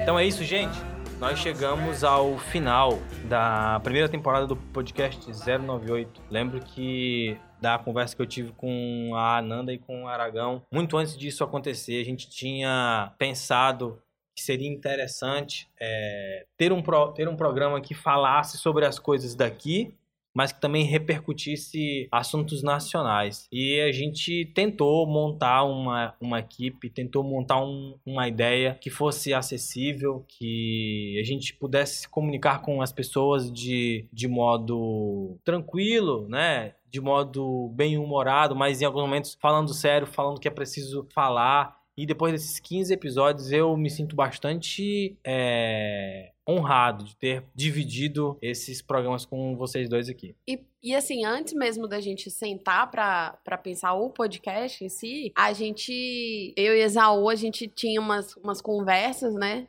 Então 0.02 0.18
é 0.18 0.24
isso, 0.24 0.44
gente. 0.44 0.76
Nós 1.18 1.38
chegamos 1.38 2.04
ao 2.04 2.36
final 2.38 2.98
da 3.24 3.80
primeira 3.82 4.08
temporada 4.08 4.46
do 4.46 4.54
podcast 4.56 5.18
098. 5.30 6.20
Lembro 6.30 6.60
que 6.60 7.38
da 7.60 7.78
conversa 7.78 8.14
que 8.14 8.20
eu 8.20 8.26
tive 8.26 8.52
com 8.52 9.12
a 9.14 9.38
Ananda 9.38 9.72
e 9.72 9.78
com 9.78 10.04
o 10.04 10.08
Aragão, 10.08 10.62
muito 10.70 10.96
antes 10.98 11.16
disso 11.16 11.42
acontecer, 11.42 12.00
a 12.00 12.04
gente 12.04 12.28
tinha 12.28 13.12
pensado 13.18 13.98
que 14.36 14.42
seria 14.42 14.68
interessante 14.68 15.66
é, 15.80 16.44
ter, 16.58 16.70
um 16.70 16.82
pro- 16.82 17.12
ter 17.12 17.26
um 17.26 17.34
programa 17.36 17.80
que 17.80 17.94
falasse 17.94 18.58
sobre 18.58 18.84
as 18.84 18.98
coisas 18.98 19.34
daqui, 19.34 19.94
mas 20.36 20.52
que 20.52 20.60
também 20.60 20.84
repercutisse 20.84 22.06
assuntos 22.12 22.62
nacionais. 22.62 23.48
E 23.50 23.80
a 23.80 23.90
gente 23.90 24.44
tentou 24.54 25.06
montar 25.06 25.64
uma, 25.64 26.14
uma 26.20 26.40
equipe, 26.40 26.90
tentou 26.90 27.24
montar 27.24 27.58
um- 27.64 27.96
uma 28.04 28.28
ideia 28.28 28.76
que 28.78 28.90
fosse 28.90 29.32
acessível, 29.32 30.26
que 30.28 31.18
a 31.18 31.24
gente 31.24 31.54
pudesse 31.54 32.02
se 32.02 32.08
comunicar 32.10 32.60
com 32.60 32.82
as 32.82 32.92
pessoas 32.92 33.50
de, 33.50 34.06
de 34.12 34.28
modo 34.28 35.38
tranquilo, 35.42 36.28
né? 36.28 36.74
De 36.90 37.00
modo 37.00 37.70
bem 37.74 37.96
humorado, 37.96 38.54
mas 38.54 38.82
em 38.82 38.84
alguns 38.84 39.02
momentos 39.02 39.38
falando 39.40 39.72
sério, 39.72 40.06
falando 40.06 40.38
que 40.38 40.48
é 40.48 40.50
preciso 40.50 41.06
falar. 41.14 41.74
E 41.96 42.04
depois 42.04 42.34
desses 42.34 42.60
15 42.60 42.92
episódios, 42.92 43.50
eu 43.52 43.74
me 43.74 43.88
sinto 43.88 44.14
bastante 44.14 45.16
é, 45.24 46.30
honrado 46.48 47.04
de 47.04 47.16
ter 47.16 47.44
dividido 47.54 48.38
esses 48.40 48.80
programas 48.80 49.24
com 49.24 49.56
vocês 49.56 49.88
dois 49.88 50.08
aqui. 50.08 50.34
E, 50.48 50.64
e 50.82 50.94
assim, 50.94 51.24
antes 51.24 51.54
mesmo 51.54 51.88
da 51.88 52.00
gente 52.00 52.30
sentar 52.30 52.90
pra 52.90 53.58
pensar 53.62 53.94
o 53.94 54.10
podcast 54.10 54.84
em 54.84 54.88
si, 54.88 55.32
a 55.36 55.52
gente, 55.52 56.54
eu 56.56 56.74
e 56.74 56.82
Exaú, 56.82 57.28
a 57.28 57.34
gente 57.34 57.66
tinha 57.66 58.00
umas, 58.00 58.36
umas 58.36 58.60
conversas, 58.60 59.34
né? 59.34 59.68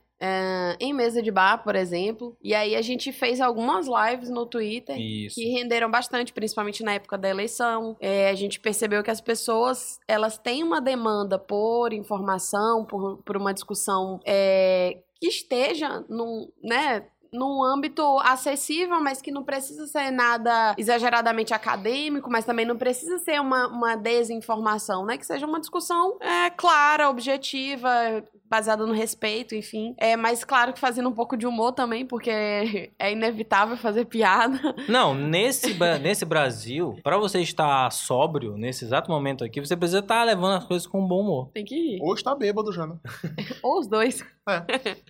Em 0.79 0.93
mesa 0.93 1.21
de 1.21 1.31
bar, 1.31 1.63
por 1.63 1.75
exemplo. 1.75 2.35
E 2.41 2.53
aí 2.53 2.75
a 2.75 2.81
gente 2.81 3.11
fez 3.11 3.39
algumas 3.39 3.87
lives 3.87 4.29
no 4.29 4.45
Twitter. 4.45 4.97
Isso. 4.99 5.35
que 5.35 5.49
renderam 5.49 5.89
bastante, 5.89 6.33
principalmente 6.33 6.83
na 6.83 6.93
época 6.93 7.17
da 7.17 7.29
eleição. 7.29 7.95
É, 7.99 8.29
a 8.29 8.35
gente 8.35 8.59
percebeu 8.59 9.03
que 9.03 9.11
as 9.11 9.21
pessoas 9.21 9.99
elas 10.07 10.37
têm 10.37 10.63
uma 10.63 10.81
demanda 10.81 11.37
por 11.37 11.93
informação, 11.93 12.85
por, 12.85 13.17
por 13.23 13.37
uma 13.37 13.53
discussão 13.53 14.19
é, 14.25 14.97
que 15.19 15.27
esteja 15.27 16.03
num, 16.09 16.51
né, 16.63 17.05
num 17.31 17.63
âmbito 17.63 18.01
acessível, 18.19 18.99
mas 19.01 19.21
que 19.21 19.31
não 19.31 19.43
precisa 19.43 19.85
ser 19.87 20.11
nada 20.11 20.75
exageradamente 20.77 21.53
acadêmico, 21.53 22.29
mas 22.29 22.45
também 22.45 22.65
não 22.65 22.77
precisa 22.77 23.17
ser 23.19 23.39
uma, 23.41 23.67
uma 23.67 23.95
desinformação, 23.95 25.05
né? 25.05 25.17
Que 25.17 25.25
seja 25.25 25.45
uma 25.45 25.59
discussão 25.59 26.17
é, 26.21 26.49
clara, 26.51 27.09
objetiva, 27.09 28.23
baseada 28.49 28.85
no 28.85 28.93
respeito, 28.93 29.55
enfim. 29.55 29.95
É, 29.97 30.15
mas 30.15 30.43
claro 30.43 30.73
que 30.73 30.79
fazendo 30.79 31.09
um 31.09 31.13
pouco 31.13 31.37
de 31.37 31.45
humor 31.45 31.73
também, 31.73 32.05
porque 32.05 32.29
é 32.99 33.11
inevitável 33.11 33.77
fazer 33.77 34.05
piada. 34.05 34.75
Não, 34.87 35.13
nesse, 35.13 35.77
nesse 36.01 36.25
Brasil, 36.25 36.97
pra 37.03 37.17
você 37.17 37.41
estar 37.41 37.91
sóbrio 37.91 38.57
nesse 38.57 38.85
exato 38.85 39.11
momento 39.11 39.43
aqui, 39.43 39.59
você 39.59 39.75
precisa 39.75 39.99
estar 39.99 40.23
levando 40.23 40.57
as 40.57 40.65
coisas 40.65 40.87
com 40.87 41.05
bom 41.05 41.21
humor. 41.21 41.49
Tem 41.53 41.65
que 41.65 41.75
rir. 41.75 41.99
Hoje 42.01 42.23
tá 42.23 42.35
bêbado 42.35 42.71
já, 42.71 42.85
né? 42.85 42.95
Ou 43.63 43.79
os 43.79 43.87
dois. 43.87 44.23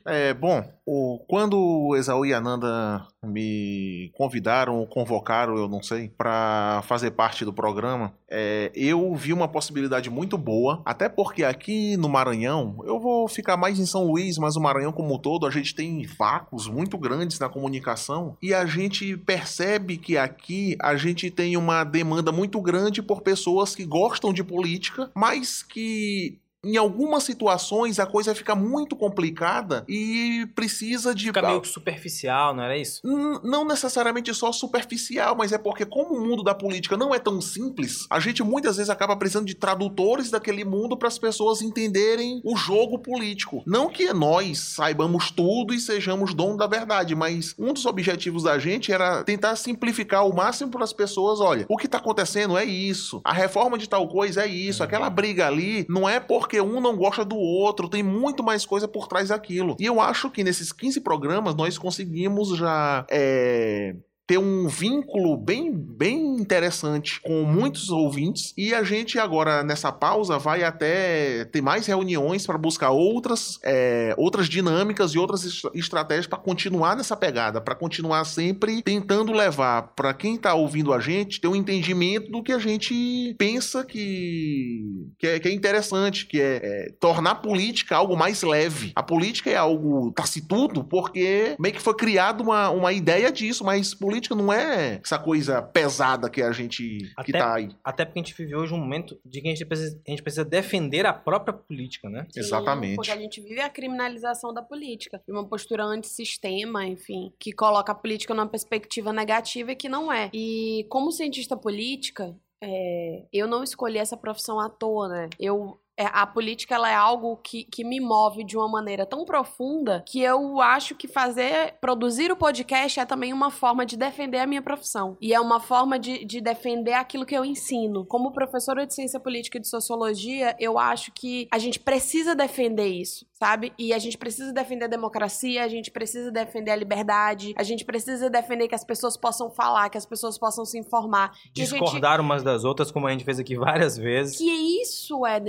É, 0.04 0.34
bom, 0.34 0.64
o, 0.86 1.20
quando 1.28 1.60
o 1.60 1.96
Exaú 1.96 2.26
e 2.26 2.34
a 2.34 2.42
Nanda 2.42 3.06
me 3.24 4.12
convidaram 4.16 4.80
ou 4.80 4.88
convocaram, 4.88 5.56
eu 5.56 5.68
não 5.68 5.84
sei, 5.84 6.10
pra 6.10 6.82
fazer 6.86 7.12
parte 7.12 7.46
do 7.46 7.54
programa, 7.54 8.14
é, 8.30 8.72
eu 8.74 9.14
vi 9.16 9.34
uma 9.34 9.48
possibilidade 9.48 10.10
muito 10.10 10.38
boa, 10.38 10.82
até 10.84 11.08
porque 11.08 11.44
aqui 11.44 11.96
no 11.98 12.10
Maranhão, 12.10 12.80
eu 12.86 13.00
vou 13.00 13.27
ficar 13.28 13.58
mais 13.58 13.80
em 13.80 13.86
São 13.86 14.06
Luís, 14.06 14.38
mas 14.38 14.56
o 14.56 14.62
Maranhão 14.62 14.92
como 14.92 15.16
um 15.16 15.18
todo, 15.18 15.46
a 15.46 15.52
gente 15.52 15.76
tem 15.76 16.06
vácuos 16.06 16.68
muito 16.68 16.98
grandes 16.98 17.40
na 17.40 17.50
comunicação 17.50 18.38
e 18.42 18.54
a 18.54 18.66
gente 18.66 19.18
percebe 19.18 19.98
que 19.98 20.18
aqui 20.18 20.76
a 20.82 20.96
gente 20.96 21.30
tem 21.30 21.58
uma 21.58 21.84
demanda 21.84 22.32
muito 22.32 22.62
grande 22.62 23.02
por 23.02 23.22
pessoas 23.22 23.76
que 23.76 23.86
gostam 23.86 24.34
de 24.34 24.44
política, 24.44 25.10
mas 25.16 25.64
que 25.64 26.40
em 26.68 26.78
algumas 26.78 27.24
situações 27.24 28.00
a 28.00 28.06
coisa 28.06 28.36
fica 28.36 28.56
muito 28.56 28.96
complicada 28.96 29.86
e 29.88 30.48
precisa 30.54 31.16
de 31.16 31.28
Fica 31.28 31.42
meio 31.42 31.62
que 31.62 31.68
superficial, 31.68 32.54
não 32.54 32.64
era 32.64 32.78
isso? 32.78 33.02
Não 33.44 33.66
necessariamente 33.66 34.34
só 34.34 34.52
superficial, 34.52 35.36
mas 35.36 35.52
é 35.52 35.58
porque 35.58 35.86
como 35.86 36.16
o 36.16 36.28
mundo 36.28 36.44
da 36.44 36.54
política 36.54 36.98
não 36.98 37.16
é 37.16 37.20
tão 37.20 37.40
simples, 37.40 38.06
a 38.10 38.20
gente 38.20 38.44
muitas 38.44 38.78
vezes 38.78 38.90
acaba 38.90 39.16
precisando 39.16 39.46
de 39.46 39.56
tradutores 39.56 40.30
daquele 40.30 40.66
mundo 40.66 40.98
para 40.98 41.08
as 41.08 41.18
pessoas 41.18 41.62
entenderem 41.62 42.42
o 42.44 42.56
jogo 42.56 43.00
político. 43.00 43.64
Não 43.66 43.90
que 43.90 44.12
nós 44.14 44.60
saibamos 44.60 45.32
tudo 45.32 45.74
e 45.74 45.80
sejamos 45.80 46.34
dono 46.34 46.58
da 46.58 46.68
verdade, 46.68 47.16
mas 47.16 47.56
um 47.58 47.72
dos 47.72 47.86
objetivos 47.86 48.44
da 48.44 48.60
gente 48.60 48.92
era 48.92 49.24
tentar 49.24 49.56
simplificar 49.56 50.22
ao 50.22 50.34
máximo 50.34 50.72
para 50.72 50.84
as 50.84 50.94
pessoas, 50.94 51.40
olha, 51.40 51.66
o 51.70 51.78
que 51.78 51.86
está 51.86 51.98
acontecendo 51.98 52.58
é 52.58 52.66
isso, 52.66 53.22
a 53.24 53.34
reforma 53.34 53.78
de 53.78 53.88
tal 53.88 54.08
coisa 54.08 54.44
é 54.44 54.48
isso, 54.48 54.84
aquela 54.84 55.10
briga 55.10 55.48
ali 55.48 55.86
não 55.90 56.08
é 56.08 56.20
porque 56.20 56.57
um 56.62 56.80
não 56.82 56.96
gosta 56.96 57.24
do 57.24 57.38
outro, 57.38 57.90
tem 57.90 58.04
muito 58.04 58.44
mais 58.44 58.66
coisa 58.66 58.88
por 58.88 59.08
trás 59.08 59.30
daquilo. 59.30 59.76
E 59.80 59.86
eu 59.86 60.00
acho 60.02 60.30
que 60.30 60.44
nesses 60.44 60.72
15 60.72 61.02
programas 61.02 61.56
nós 61.56 61.78
conseguimos 61.78 62.58
já 62.58 63.06
é, 63.10 63.96
ter 64.28 64.38
um 64.38 64.68
vínculo 64.68 65.38
bem, 65.38 65.72
bem 65.72 66.36
interessante 66.36 67.22
com 67.22 67.44
muitos 67.44 67.90
ouvintes 67.90 68.54
e 68.58 68.74
a 68.74 68.84
gente 68.84 69.18
agora 69.18 69.64
nessa 69.64 69.90
pausa 69.90 70.38
vai 70.38 70.64
até 70.66 71.46
ter 71.46 71.62
mais 71.62 71.86
reuniões 71.88 72.46
para 72.46 72.58
buscar 72.58 72.92
outras, 72.92 73.58
é, 73.64 74.14
outras 74.18 74.50
dinâmicas 74.50 75.12
e 75.14 75.18
outras 75.18 75.46
est- 75.46 75.64
estratégias 75.74 76.28
para 76.28 76.38
continuar 76.38 76.98
nessa 76.98 77.16
pegada, 77.16 77.62
para 77.62 77.74
continuar 77.74 78.26
sempre 78.26 78.82
tentando 78.82 79.32
levar 79.32 79.94
para 79.96 80.14
quem 80.14 80.36
está 80.36 80.54
ouvindo 80.54 80.92
a 80.94 81.00
gente 81.00 81.40
ter 81.40 81.48
um 81.48 81.56
entendimento 81.56 82.30
do 82.30 82.44
que 82.44 82.52
a 82.52 82.60
gente 82.60 83.34
pensa 83.38 83.86
que, 83.86 84.84
que, 85.18 85.28
é, 85.28 85.40
que 85.40 85.48
é 85.48 85.54
interessante, 85.54 86.26
que 86.26 86.42
é, 86.42 86.60
é 86.62 86.92
tornar 87.00 87.32
a 87.32 87.36
política 87.36 87.96
algo 87.96 88.18
mais 88.18 88.44
leve. 88.44 88.92
A 88.94 89.02
política 89.04 89.50
é 89.50 89.56
algo 89.56 90.12
taciturno 90.12 90.84
porque 90.84 91.56
meio 91.58 91.74
que 91.76 91.82
foi 91.82 91.94
criada 91.96 92.44
uma, 92.44 92.70
uma 92.72 92.92
ideia 92.92 93.32
disso, 93.32 93.64
mas 93.64 93.94
política 93.94 94.17
não 94.36 94.52
é 94.52 95.00
essa 95.04 95.20
coisa 95.20 95.62
pesada 95.62 96.30
que 96.30 96.42
a 96.42 96.52
gente 96.52 96.98
que 96.98 97.12
Até- 97.16 97.40
tá 97.40 97.54
aí. 97.56 97.70
Até 97.84 98.06
porque 98.06 98.20
a 98.20 98.24
gente 98.24 98.36
vive 98.36 98.56
hoje 98.56 98.74
um 98.74 98.78
momento 98.78 99.20
de 99.26 99.42
que 99.42 99.48
a 99.48 99.52
gente 99.52 99.66
precisa, 99.66 100.02
a 100.06 100.10
gente 100.10 100.24
precisa 100.24 100.46
defender 100.46 101.06
a 101.06 101.14
própria 101.14 101.54
política, 101.54 102.10
né? 102.10 102.26
Sim, 102.32 102.40
Exatamente. 102.40 102.96
Porque 102.96 103.12
a 103.12 103.18
gente 103.18 103.42
vive 103.42 103.62
a 103.62 103.70
criminalização 103.70 104.54
da 104.54 104.62
política. 104.62 105.22
E 105.28 105.32
uma 105.32 105.48
postura 105.48 105.84
antissistema, 105.84 106.86
enfim, 106.86 107.34
que 107.40 107.52
coloca 107.52 107.92
a 107.92 107.96
política 107.96 108.34
numa 108.34 108.48
perspectiva 108.48 109.14
negativa 109.14 109.72
e 109.72 109.76
que 109.76 109.90
não 109.90 110.12
é. 110.12 110.30
E 110.34 110.86
como 110.90 111.12
cientista 111.12 111.56
política, 111.56 112.36
é, 112.62 113.26
eu 113.32 113.48
não 113.48 113.64
escolhi 113.64 113.98
essa 113.98 114.18
profissão 114.18 114.60
à 114.60 114.70
toa, 114.70 115.08
né? 115.08 115.30
Eu. 115.40 115.80
É, 115.98 116.06
a 116.14 116.26
política 116.28 116.76
ela 116.76 116.90
é 116.90 116.96
algo 116.96 117.38
que, 117.38 117.64
que 117.66 117.84
me 117.84 118.00
move 118.00 118.44
de 118.44 118.56
uma 118.56 118.68
maneira 118.70 119.06
tão 119.06 119.26
profunda 119.26 120.04
que 120.08 120.22
eu 120.22 120.62
acho 120.62 120.94
que 120.96 121.08
fazer, 121.08 121.76
produzir 121.82 122.32
o 122.32 122.36
podcast 122.38 123.00
é 123.00 123.06
também 123.06 123.34
uma 123.34 123.50
forma 123.50 123.86
de 123.86 123.98
defender 123.98 124.40
a 124.40 124.46
minha 124.48 124.62
profissão. 124.62 125.18
E 125.20 125.34
é 125.34 125.40
uma 125.40 125.60
forma 125.60 125.98
de, 125.98 126.24
de 126.26 126.40
defender 126.40 126.94
aquilo 126.94 127.26
que 127.26 127.36
eu 127.36 127.44
ensino. 127.44 128.06
Como 128.06 128.32
professora 128.32 128.86
de 128.86 128.94
ciência 128.94 129.20
política 129.20 129.58
e 129.58 129.62
de 129.62 129.68
sociologia, 129.68 130.56
eu 130.60 130.78
acho 130.78 131.12
que 131.12 131.48
a 131.52 131.58
gente 131.58 131.80
precisa 131.80 132.36
defender 132.36 132.88
isso, 132.88 133.26
sabe? 133.34 133.74
E 133.78 133.94
a 133.94 133.98
gente 134.00 134.18
precisa 134.18 134.54
defender 134.54 134.86
a 134.86 134.90
democracia, 134.90 135.64
a 135.64 135.68
gente 135.68 135.90
precisa 135.90 136.32
defender 136.32 136.72
a 136.72 136.76
liberdade, 136.76 137.54
a 137.58 137.64
gente 137.64 137.84
precisa 137.84 138.30
defender 138.30 138.68
que 138.68 138.76
as 138.76 138.84
pessoas 138.84 139.18
possam 139.18 139.50
falar, 139.50 139.90
que 139.90 139.98
as 139.98 140.06
pessoas 140.06 140.38
possam 140.38 140.64
se 140.66 140.78
informar. 140.78 141.32
A 141.32 141.34
gente- 141.54 141.72
Discordar 141.72 142.22
umas 142.22 142.44
das 142.44 142.64
outras, 142.64 142.92
como 142.92 143.08
a 143.08 143.12
gente 143.12 143.24
fez 143.24 143.40
aqui 143.40 143.56
várias 143.56 143.98
vezes. 143.98 144.38
que 144.38 144.82
isso 144.82 145.26
é 145.26 145.40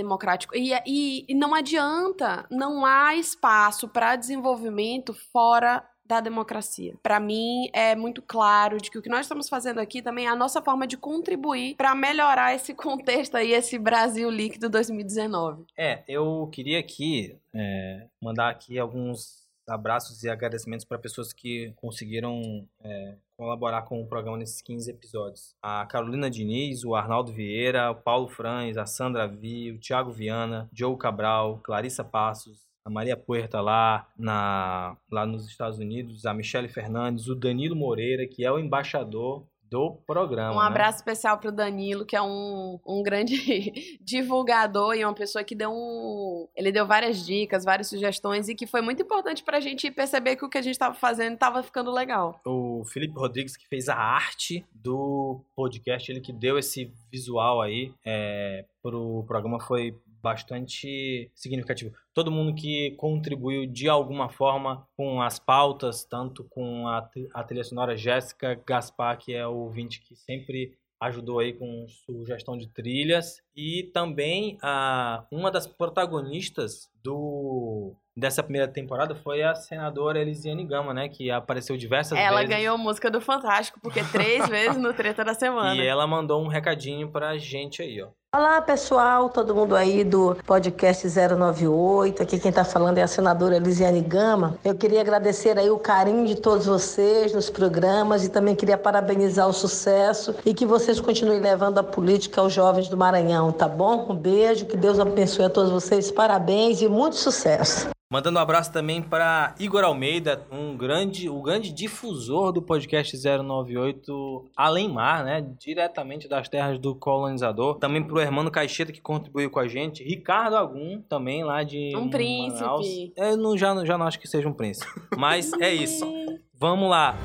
democrático. 0.47 0.55
E, 0.55 0.73
e- 0.85 1.25
e 1.27 1.35
não 1.35 1.53
adianta, 1.53 2.45
não 2.49 2.85
há 2.85 3.15
espaço 3.15 3.87
para 3.87 4.15
desenvolvimento 4.15 5.13
fora 5.13 5.83
da 6.05 6.19
democracia. 6.19 6.95
Para 7.03 7.19
mim 7.19 7.69
é 7.71 7.95
muito 7.95 8.19
claro 8.23 8.77
de 8.81 8.89
que 8.89 8.97
o 8.97 9.01
que 9.01 9.09
nós 9.09 9.21
estamos 9.21 9.47
fazendo 9.47 9.79
aqui 9.79 10.01
também 10.01 10.25
é 10.25 10.29
a 10.29 10.35
nossa 10.35 10.59
forma 10.59 10.87
de 10.87 10.97
contribuir 10.97 11.75
para 11.75 11.93
melhorar 11.93 12.55
esse 12.55 12.73
contexto 12.73 13.37
aí, 13.37 13.51
esse 13.51 13.77
Brasil 13.77 14.27
líquido 14.31 14.69
2019. 14.71 15.65
É, 15.77 16.03
eu 16.07 16.49
queria 16.51 16.79
aqui 16.79 17.37
é, 17.53 18.07
mandar 18.19 18.49
aqui 18.49 18.79
alguns 18.79 19.47
abraços 19.67 20.23
e 20.23 20.29
agradecimentos 20.29 20.83
para 20.83 20.97
pessoas 20.97 21.31
que 21.31 21.71
conseguiram 21.75 22.41
é, 22.83 23.15
colaborar 23.39 23.83
com 23.83 24.01
o 24.01 24.05
programa 24.05 24.37
nesses 24.37 24.61
15 24.61 24.91
episódios. 24.91 25.55
A 25.63 25.85
Carolina 25.85 26.29
Diniz, 26.29 26.83
o 26.83 26.93
Arnaldo 26.93 27.31
Vieira, 27.31 27.89
o 27.89 27.95
Paulo 27.95 28.27
Franz, 28.27 28.75
a 28.75 28.85
Sandra 28.85 29.29
Vi, 29.29 29.71
o 29.71 29.79
Thiago 29.79 30.11
Viana, 30.11 30.69
Joe 30.73 30.97
Cabral, 30.97 31.61
Clarissa 31.63 32.03
Passos, 32.03 32.67
a 32.83 32.89
Maria 32.89 33.15
Puerta 33.15 33.61
lá, 33.61 34.09
na, 34.17 34.97
lá 35.09 35.25
nos 35.25 35.47
Estados 35.47 35.79
Unidos, 35.79 36.25
a 36.25 36.33
Michele 36.33 36.67
Fernandes, 36.67 37.29
o 37.29 37.35
Danilo 37.35 37.77
Moreira, 37.77 38.27
que 38.27 38.43
é 38.43 38.51
o 38.51 38.59
embaixador 38.59 39.47
do 39.69 39.97
programa. 40.05 40.55
Um 40.55 40.59
né? 40.59 40.65
abraço 40.65 40.97
especial 40.97 41.37
pro 41.37 41.51
Danilo, 41.51 42.05
que 42.05 42.15
é 42.15 42.21
um, 42.21 42.79
um 42.85 43.03
grande 43.03 43.97
divulgador 44.01 44.95
e 44.95 45.05
uma 45.05 45.13
pessoa 45.13 45.43
que 45.43 45.55
deu 45.55 45.71
um. 45.71 46.47
Ele 46.55 46.71
deu 46.71 46.85
várias 46.85 47.25
dicas, 47.25 47.63
várias 47.63 47.87
sugestões 47.87 48.49
e 48.49 48.55
que 48.55 48.65
foi 48.65 48.81
muito 48.81 49.01
importante 49.01 49.43
pra 49.43 49.59
gente 49.59 49.91
perceber 49.91 50.35
que 50.35 50.45
o 50.45 50.49
que 50.49 50.57
a 50.57 50.61
gente 50.61 50.77
tava 50.77 50.95
fazendo 50.95 51.37
tava 51.37 51.61
ficando 51.63 51.91
legal. 51.91 52.39
o 52.45 52.83
Felipe 52.85 53.13
Rodrigues 53.17 53.55
que 53.55 53.67
fez 53.67 53.89
a 53.89 53.95
arte 53.95 54.65
do 54.73 55.41
podcast, 55.55 56.11
ele 56.11 56.21
que 56.21 56.33
deu 56.33 56.57
esse 56.57 56.91
visual 57.11 57.61
aí 57.61 57.93
é, 58.05 58.65
pro 58.81 59.23
programa 59.27 59.59
foi 59.59 59.95
bastante 60.21 61.31
significativo. 61.33 61.93
Todo 62.13 62.31
mundo 62.31 62.53
que 62.53 62.91
contribuiu 62.91 63.65
de 63.65 63.87
alguma 63.87 64.29
forma 64.29 64.87
com 64.95 65.21
as 65.21 65.39
pautas, 65.39 66.03
tanto 66.03 66.43
com 66.45 66.87
a, 66.87 67.09
a 67.33 67.43
trilha 67.43 67.63
sonora 67.63 67.97
Jéssica 67.97 68.61
Gaspar, 68.65 69.17
que 69.17 69.33
é 69.33 69.47
o 69.47 69.55
ouvinte 69.55 70.01
que 70.01 70.15
sempre 70.15 70.77
ajudou 70.99 71.39
aí 71.39 71.53
com 71.53 71.87
sugestão 71.87 72.57
de 72.57 72.67
trilhas 72.67 73.41
e 73.59 73.83
também 73.91 74.57
a 74.61 75.25
uma 75.29 75.51
das 75.51 75.67
protagonistas 75.67 76.89
do 77.03 77.93
dessa 78.15 78.41
primeira 78.41 78.67
temporada 78.67 79.15
foi 79.15 79.41
a 79.43 79.55
senadora 79.55 80.19
Elisiane 80.19 80.65
Gama, 80.65 80.93
né, 80.93 81.07
que 81.09 81.29
apareceu 81.31 81.77
diversas 81.77 82.17
Ela 82.17 82.41
vezes. 82.41 82.49
ganhou 82.55 82.77
música 82.77 83.09
do 83.09 83.21
Fantástico, 83.21 83.79
porque 83.81 84.03
três 84.03 84.47
vezes 84.49 84.77
no 84.77 84.93
Treta 84.93 85.23
da 85.23 85.33
Semana. 85.33 85.75
E 85.75 85.85
ela 85.85 86.05
mandou 86.05 86.41
um 86.41 86.47
recadinho 86.47 87.09
pra 87.09 87.37
gente 87.37 87.81
aí, 87.81 88.01
ó. 88.01 88.09
Olá 88.31 88.61
pessoal, 88.61 89.27
todo 89.27 89.55
mundo 89.55 89.75
aí 89.75 90.03
do 90.03 90.35
podcast 90.45 91.07
098. 91.07 92.21
Aqui 92.21 92.39
quem 92.39 92.49
está 92.49 92.63
falando 92.63 92.99
é 92.99 93.01
a 93.01 93.07
senadora 93.07 93.55
Elisiane 93.55 94.01
Gama. 94.01 94.55
Eu 94.63 94.75
queria 94.75 95.01
agradecer 95.01 95.57
aí 95.57 95.71
o 95.71 95.79
carinho 95.79 96.27
de 96.27 96.35
todos 96.35 96.67
vocês 96.67 97.33
nos 97.33 97.49
programas 97.49 98.23
e 98.23 98.29
também 98.29 98.55
queria 98.55 98.77
parabenizar 98.77 99.47
o 99.49 99.53
sucesso 99.53 100.35
e 100.45 100.53
que 100.53 100.63
vocês 100.63 101.01
continuem 101.01 101.39
levando 101.39 101.79
a 101.79 101.83
política 101.83 102.39
aos 102.39 102.53
jovens 102.53 102.87
do 102.87 102.95
Maranhão, 102.95 103.48
tá 103.51 103.67
bom? 103.67 104.07
Um 104.09 104.15
beijo, 104.15 104.65
que 104.65 104.77
Deus 104.77 104.99
abençoe 104.99 105.45
a 105.45 105.49
todos 105.49 105.71
vocês, 105.71 106.11
parabéns 106.11 106.81
e 106.81 106.87
muito 106.87 107.15
sucesso. 107.15 107.89
Mandando 108.11 108.39
um 108.39 108.41
abraço 108.41 108.73
também 108.73 109.03
para 109.03 109.53
Igor 109.59 109.83
Almeida, 109.83 110.41
um 110.51 110.75
grande, 110.75 111.29
o 111.29 111.39
grande 111.43 111.71
difusor 111.71 112.51
do 112.51 112.59
podcast 112.59 113.15
098 113.15 114.49
Além 114.57 114.89
Mar, 114.89 115.23
né? 115.23 115.45
Diretamente 115.59 116.27
das 116.27 116.49
terras 116.49 116.79
do 116.79 116.95
colonizador. 116.95 117.77
Também 117.77 118.03
pro 118.03 118.19
Hermano 118.19 118.49
Caixeta, 118.49 118.91
que 118.91 118.99
contribuiu 118.99 119.51
com 119.51 119.59
a 119.59 119.67
gente. 119.67 120.03
Ricardo 120.03 120.55
Agum, 120.55 121.03
também 121.07 121.43
lá 121.43 121.61
de 121.61 121.95
Um 121.95 122.09
príncipe. 122.09 122.61
Manaus. 122.61 122.87
Eu 123.15 123.37
não, 123.37 123.55
já, 123.55 123.85
já 123.85 123.95
não 123.95 124.07
acho 124.07 124.19
que 124.19 124.27
seja 124.27 124.49
um 124.49 124.53
príncipe. 124.53 124.91
Mas 125.15 125.53
é 125.61 125.71
isso. 125.71 126.03
Vamos 126.59 126.89
lá. 126.89 127.15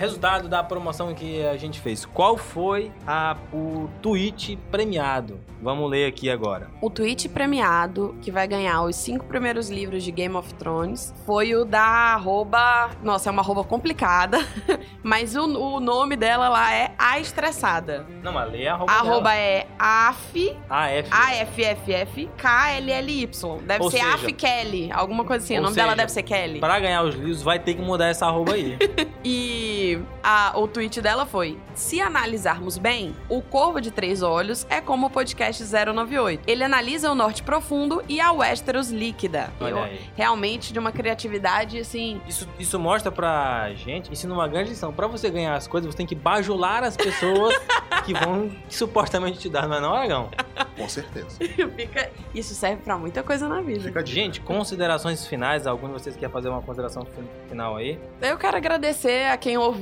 Resultado 0.00 0.48
da 0.48 0.64
promoção 0.64 1.12
que 1.14 1.44
a 1.46 1.58
gente 1.58 1.78
fez. 1.78 2.06
Qual 2.06 2.38
foi 2.38 2.90
a, 3.06 3.36
o 3.52 3.86
tweet 4.00 4.58
premiado? 4.70 5.38
Vamos 5.62 5.90
ler 5.90 6.06
aqui 6.06 6.30
agora. 6.30 6.70
O 6.80 6.88
tweet 6.88 7.28
premiado, 7.28 8.16
que 8.22 8.30
vai 8.30 8.48
ganhar 8.48 8.80
os 8.80 8.96
cinco 8.96 9.26
primeiros 9.26 9.68
livros 9.68 10.02
de 10.02 10.10
Game 10.10 10.34
of 10.34 10.54
Thrones, 10.54 11.12
foi 11.26 11.54
o 11.54 11.66
da 11.66 11.82
arroba. 11.82 12.88
Nossa, 13.02 13.28
é 13.28 13.30
uma 13.30 13.42
arroba 13.42 13.62
complicada. 13.62 14.38
Mas 15.02 15.36
o, 15.36 15.42
o 15.44 15.80
nome 15.80 16.16
dela 16.16 16.48
lá 16.48 16.72
é 16.74 16.94
A 16.98 17.20
Estressada. 17.20 18.06
Não, 18.22 18.32
mas 18.32 18.50
lê 18.50 18.68
a 18.68 18.74
arroba. 18.74 18.92
A 18.92 18.94
arroba 18.96 19.30
dela. 19.30 19.34
é 19.34 19.66
AF. 19.78 20.56
AF. 20.68 21.10
AFFF 21.10 22.30
KLLY. 22.38 23.30
Deve 23.66 23.84
Ou 23.84 23.90
ser 23.90 23.98
seja- 23.98 24.14
AF 24.14 24.32
Kelly, 24.32 24.90
alguma 24.92 25.24
coisa 25.24 25.44
assim. 25.44 25.58
O 25.58 25.62
nome 25.62 25.74
dela 25.74 25.88
seja, 25.90 25.96
deve 25.96 26.12
ser 26.12 26.22
Kelly. 26.22 26.60
Pra 26.60 26.78
ganhar 26.78 27.02
os 27.02 27.14
livros, 27.14 27.42
vai 27.42 27.58
ter 27.58 27.74
que 27.74 27.82
mudar 27.82 28.06
essa 28.06 28.26
arroba 28.26 28.54
aí. 28.54 28.78
E 29.22 29.89
a- 30.22 30.52
o 30.56 30.66
tweet 30.68 31.00
dela 31.00 31.24
foi: 31.26 31.58
Se 31.74 32.00
analisarmos 32.00 32.76
bem, 32.78 33.14
o 33.28 33.40
Corvo 33.42 33.80
de 33.80 33.90
Três 33.90 34.22
Olhos 34.22 34.66
é 34.68 34.80
como 34.80 35.06
o 35.06 35.10
podcast 35.10 35.62
098. 35.64 36.42
Ele 36.46 36.62
analisa 36.64 37.10
o 37.10 37.14
Norte 37.14 37.42
Profundo 37.42 38.02
e 38.08 38.20
a 38.20 38.32
Westeros 38.32 38.90
líquida. 38.90 39.50
Olha 39.60 39.84
aí. 39.84 40.00
realmente 40.16 40.72
de 40.72 40.78
uma 40.78 40.92
criatividade 40.92 41.78
assim. 41.78 42.20
Isso, 42.28 42.46
isso 42.58 42.78
mostra 42.78 43.10
pra 43.10 43.72
gente, 43.74 44.12
isso 44.12 44.28
numa 44.28 44.46
grande 44.48 44.70
lição. 44.70 44.92
Pra 44.92 45.06
você 45.06 45.30
ganhar 45.30 45.54
as 45.54 45.66
coisas, 45.66 45.90
você 45.90 45.96
tem 45.96 46.06
que 46.06 46.14
bajular 46.14 46.82
as 46.84 46.96
pessoas 46.96 47.54
que 48.04 48.12
vão 48.14 48.50
supostamente 48.68 49.38
te 49.38 49.48
dar, 49.48 49.66
não 49.68 49.76
é 49.76 49.80
não, 49.80 49.94
Aragão? 49.94 50.30
Com 50.76 50.88
certeza. 50.88 51.36
fica- 51.76 52.10
isso 52.34 52.54
serve 52.54 52.82
pra 52.82 52.96
muita 52.96 53.22
coisa 53.22 53.48
na 53.48 53.60
vida. 53.60 53.90
Gente, 54.06 54.40
considerações 54.40 55.26
finais, 55.26 55.66
algum 55.66 55.86
de 55.88 55.92
vocês 55.94 56.16
quer 56.16 56.30
fazer 56.30 56.48
uma 56.48 56.62
consideração 56.62 57.04
fin- 57.04 57.28
final 57.48 57.76
aí? 57.76 57.98
Eu 58.20 58.36
quero 58.38 58.56
agradecer 58.56 59.26
a 59.30 59.36
quem 59.36 59.56
ouviu, 59.58 59.79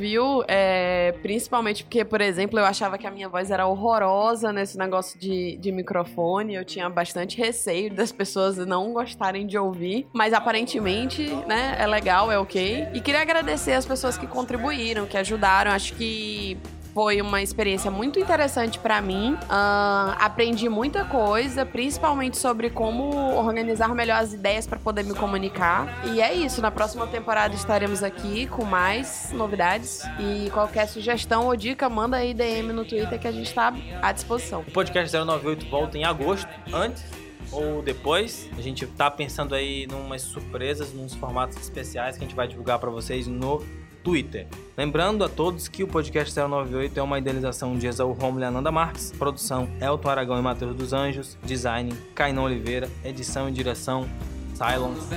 é, 0.48 1.12
principalmente 1.22 1.84
porque, 1.84 2.04
por 2.04 2.20
exemplo, 2.20 2.58
eu 2.58 2.64
achava 2.64 2.96
que 2.98 3.06
a 3.06 3.10
minha 3.10 3.28
voz 3.28 3.50
era 3.50 3.66
horrorosa 3.66 4.52
nesse 4.52 4.78
negócio 4.78 5.18
de, 5.18 5.56
de 5.56 5.72
microfone. 5.72 6.54
Eu 6.54 6.64
tinha 6.64 6.88
bastante 6.88 7.36
receio 7.38 7.92
das 7.92 8.12
pessoas 8.12 8.56
não 8.58 8.92
gostarem 8.92 9.46
de 9.46 9.58
ouvir. 9.58 10.06
Mas 10.12 10.32
aparentemente, 10.32 11.22
né, 11.46 11.76
é 11.78 11.86
legal, 11.86 12.30
é 12.30 12.38
ok. 12.38 12.88
E 12.94 13.00
queria 13.00 13.22
agradecer 13.22 13.72
as 13.72 13.86
pessoas 13.86 14.16
que 14.16 14.26
contribuíram, 14.26 15.06
que 15.06 15.16
ajudaram. 15.16 15.70
Acho 15.70 15.94
que 15.94 16.56
foi 16.98 17.20
uma 17.20 17.40
experiência 17.40 17.92
muito 17.92 18.18
interessante 18.18 18.76
pra 18.76 19.00
mim. 19.00 19.38
Ahn, 19.48 20.16
aprendi 20.18 20.68
muita 20.68 21.04
coisa, 21.04 21.64
principalmente 21.64 22.36
sobre 22.36 22.70
como 22.70 23.36
organizar 23.36 23.94
melhor 23.94 24.20
as 24.20 24.32
ideias 24.32 24.66
pra 24.66 24.80
poder 24.80 25.04
me 25.04 25.14
comunicar. 25.14 26.04
E 26.08 26.20
é 26.20 26.34
isso. 26.34 26.60
Na 26.60 26.72
próxima 26.72 27.06
temporada 27.06 27.54
estaremos 27.54 28.02
aqui 28.02 28.48
com 28.48 28.64
mais 28.64 29.30
novidades. 29.32 30.02
E 30.18 30.50
qualquer 30.50 30.88
sugestão 30.88 31.46
ou 31.46 31.54
dica, 31.54 31.88
manda 31.88 32.16
aí 32.16 32.34
DM 32.34 32.72
no 32.72 32.84
Twitter 32.84 33.16
que 33.16 33.28
a 33.28 33.32
gente 33.32 33.54
tá 33.54 33.72
à 34.02 34.10
disposição. 34.10 34.64
O 34.66 34.72
podcast 34.72 35.16
098 35.16 35.70
volta 35.70 35.96
em 35.96 36.02
agosto, 36.02 36.48
antes 36.74 37.04
ou 37.52 37.80
depois. 37.80 38.50
A 38.58 38.60
gente 38.60 38.84
tá 38.88 39.08
pensando 39.08 39.54
aí 39.54 39.86
numas 39.86 40.22
surpresas, 40.22 40.92
nos 40.92 41.14
formatos 41.14 41.58
especiais 41.58 42.16
que 42.16 42.24
a 42.24 42.26
gente 42.26 42.34
vai 42.34 42.48
divulgar 42.48 42.80
pra 42.80 42.90
vocês 42.90 43.28
no 43.28 43.62
Twitter. 44.08 44.46
Lembrando 44.74 45.22
a 45.22 45.28
todos 45.28 45.68
que 45.68 45.84
o 45.84 45.86
podcast 45.86 46.34
098 46.34 46.98
é 46.98 47.02
uma 47.02 47.18
idealização 47.18 47.76
de 47.76 47.86
Exaú 47.86 48.12
Romulo 48.12 48.42
e 48.42 48.46
Ananda 48.46 48.72
Marques, 48.72 49.12
produção 49.12 49.68
Elton 49.82 50.08
Aragão 50.08 50.38
e 50.38 50.42
Matheus 50.42 50.74
dos 50.74 50.94
Anjos, 50.94 51.36
design 51.44 51.92
Cainão 52.14 52.44
Oliveira, 52.44 52.88
edição 53.04 53.50
e 53.50 53.52
direção 53.52 54.08
Silence. 54.54 55.08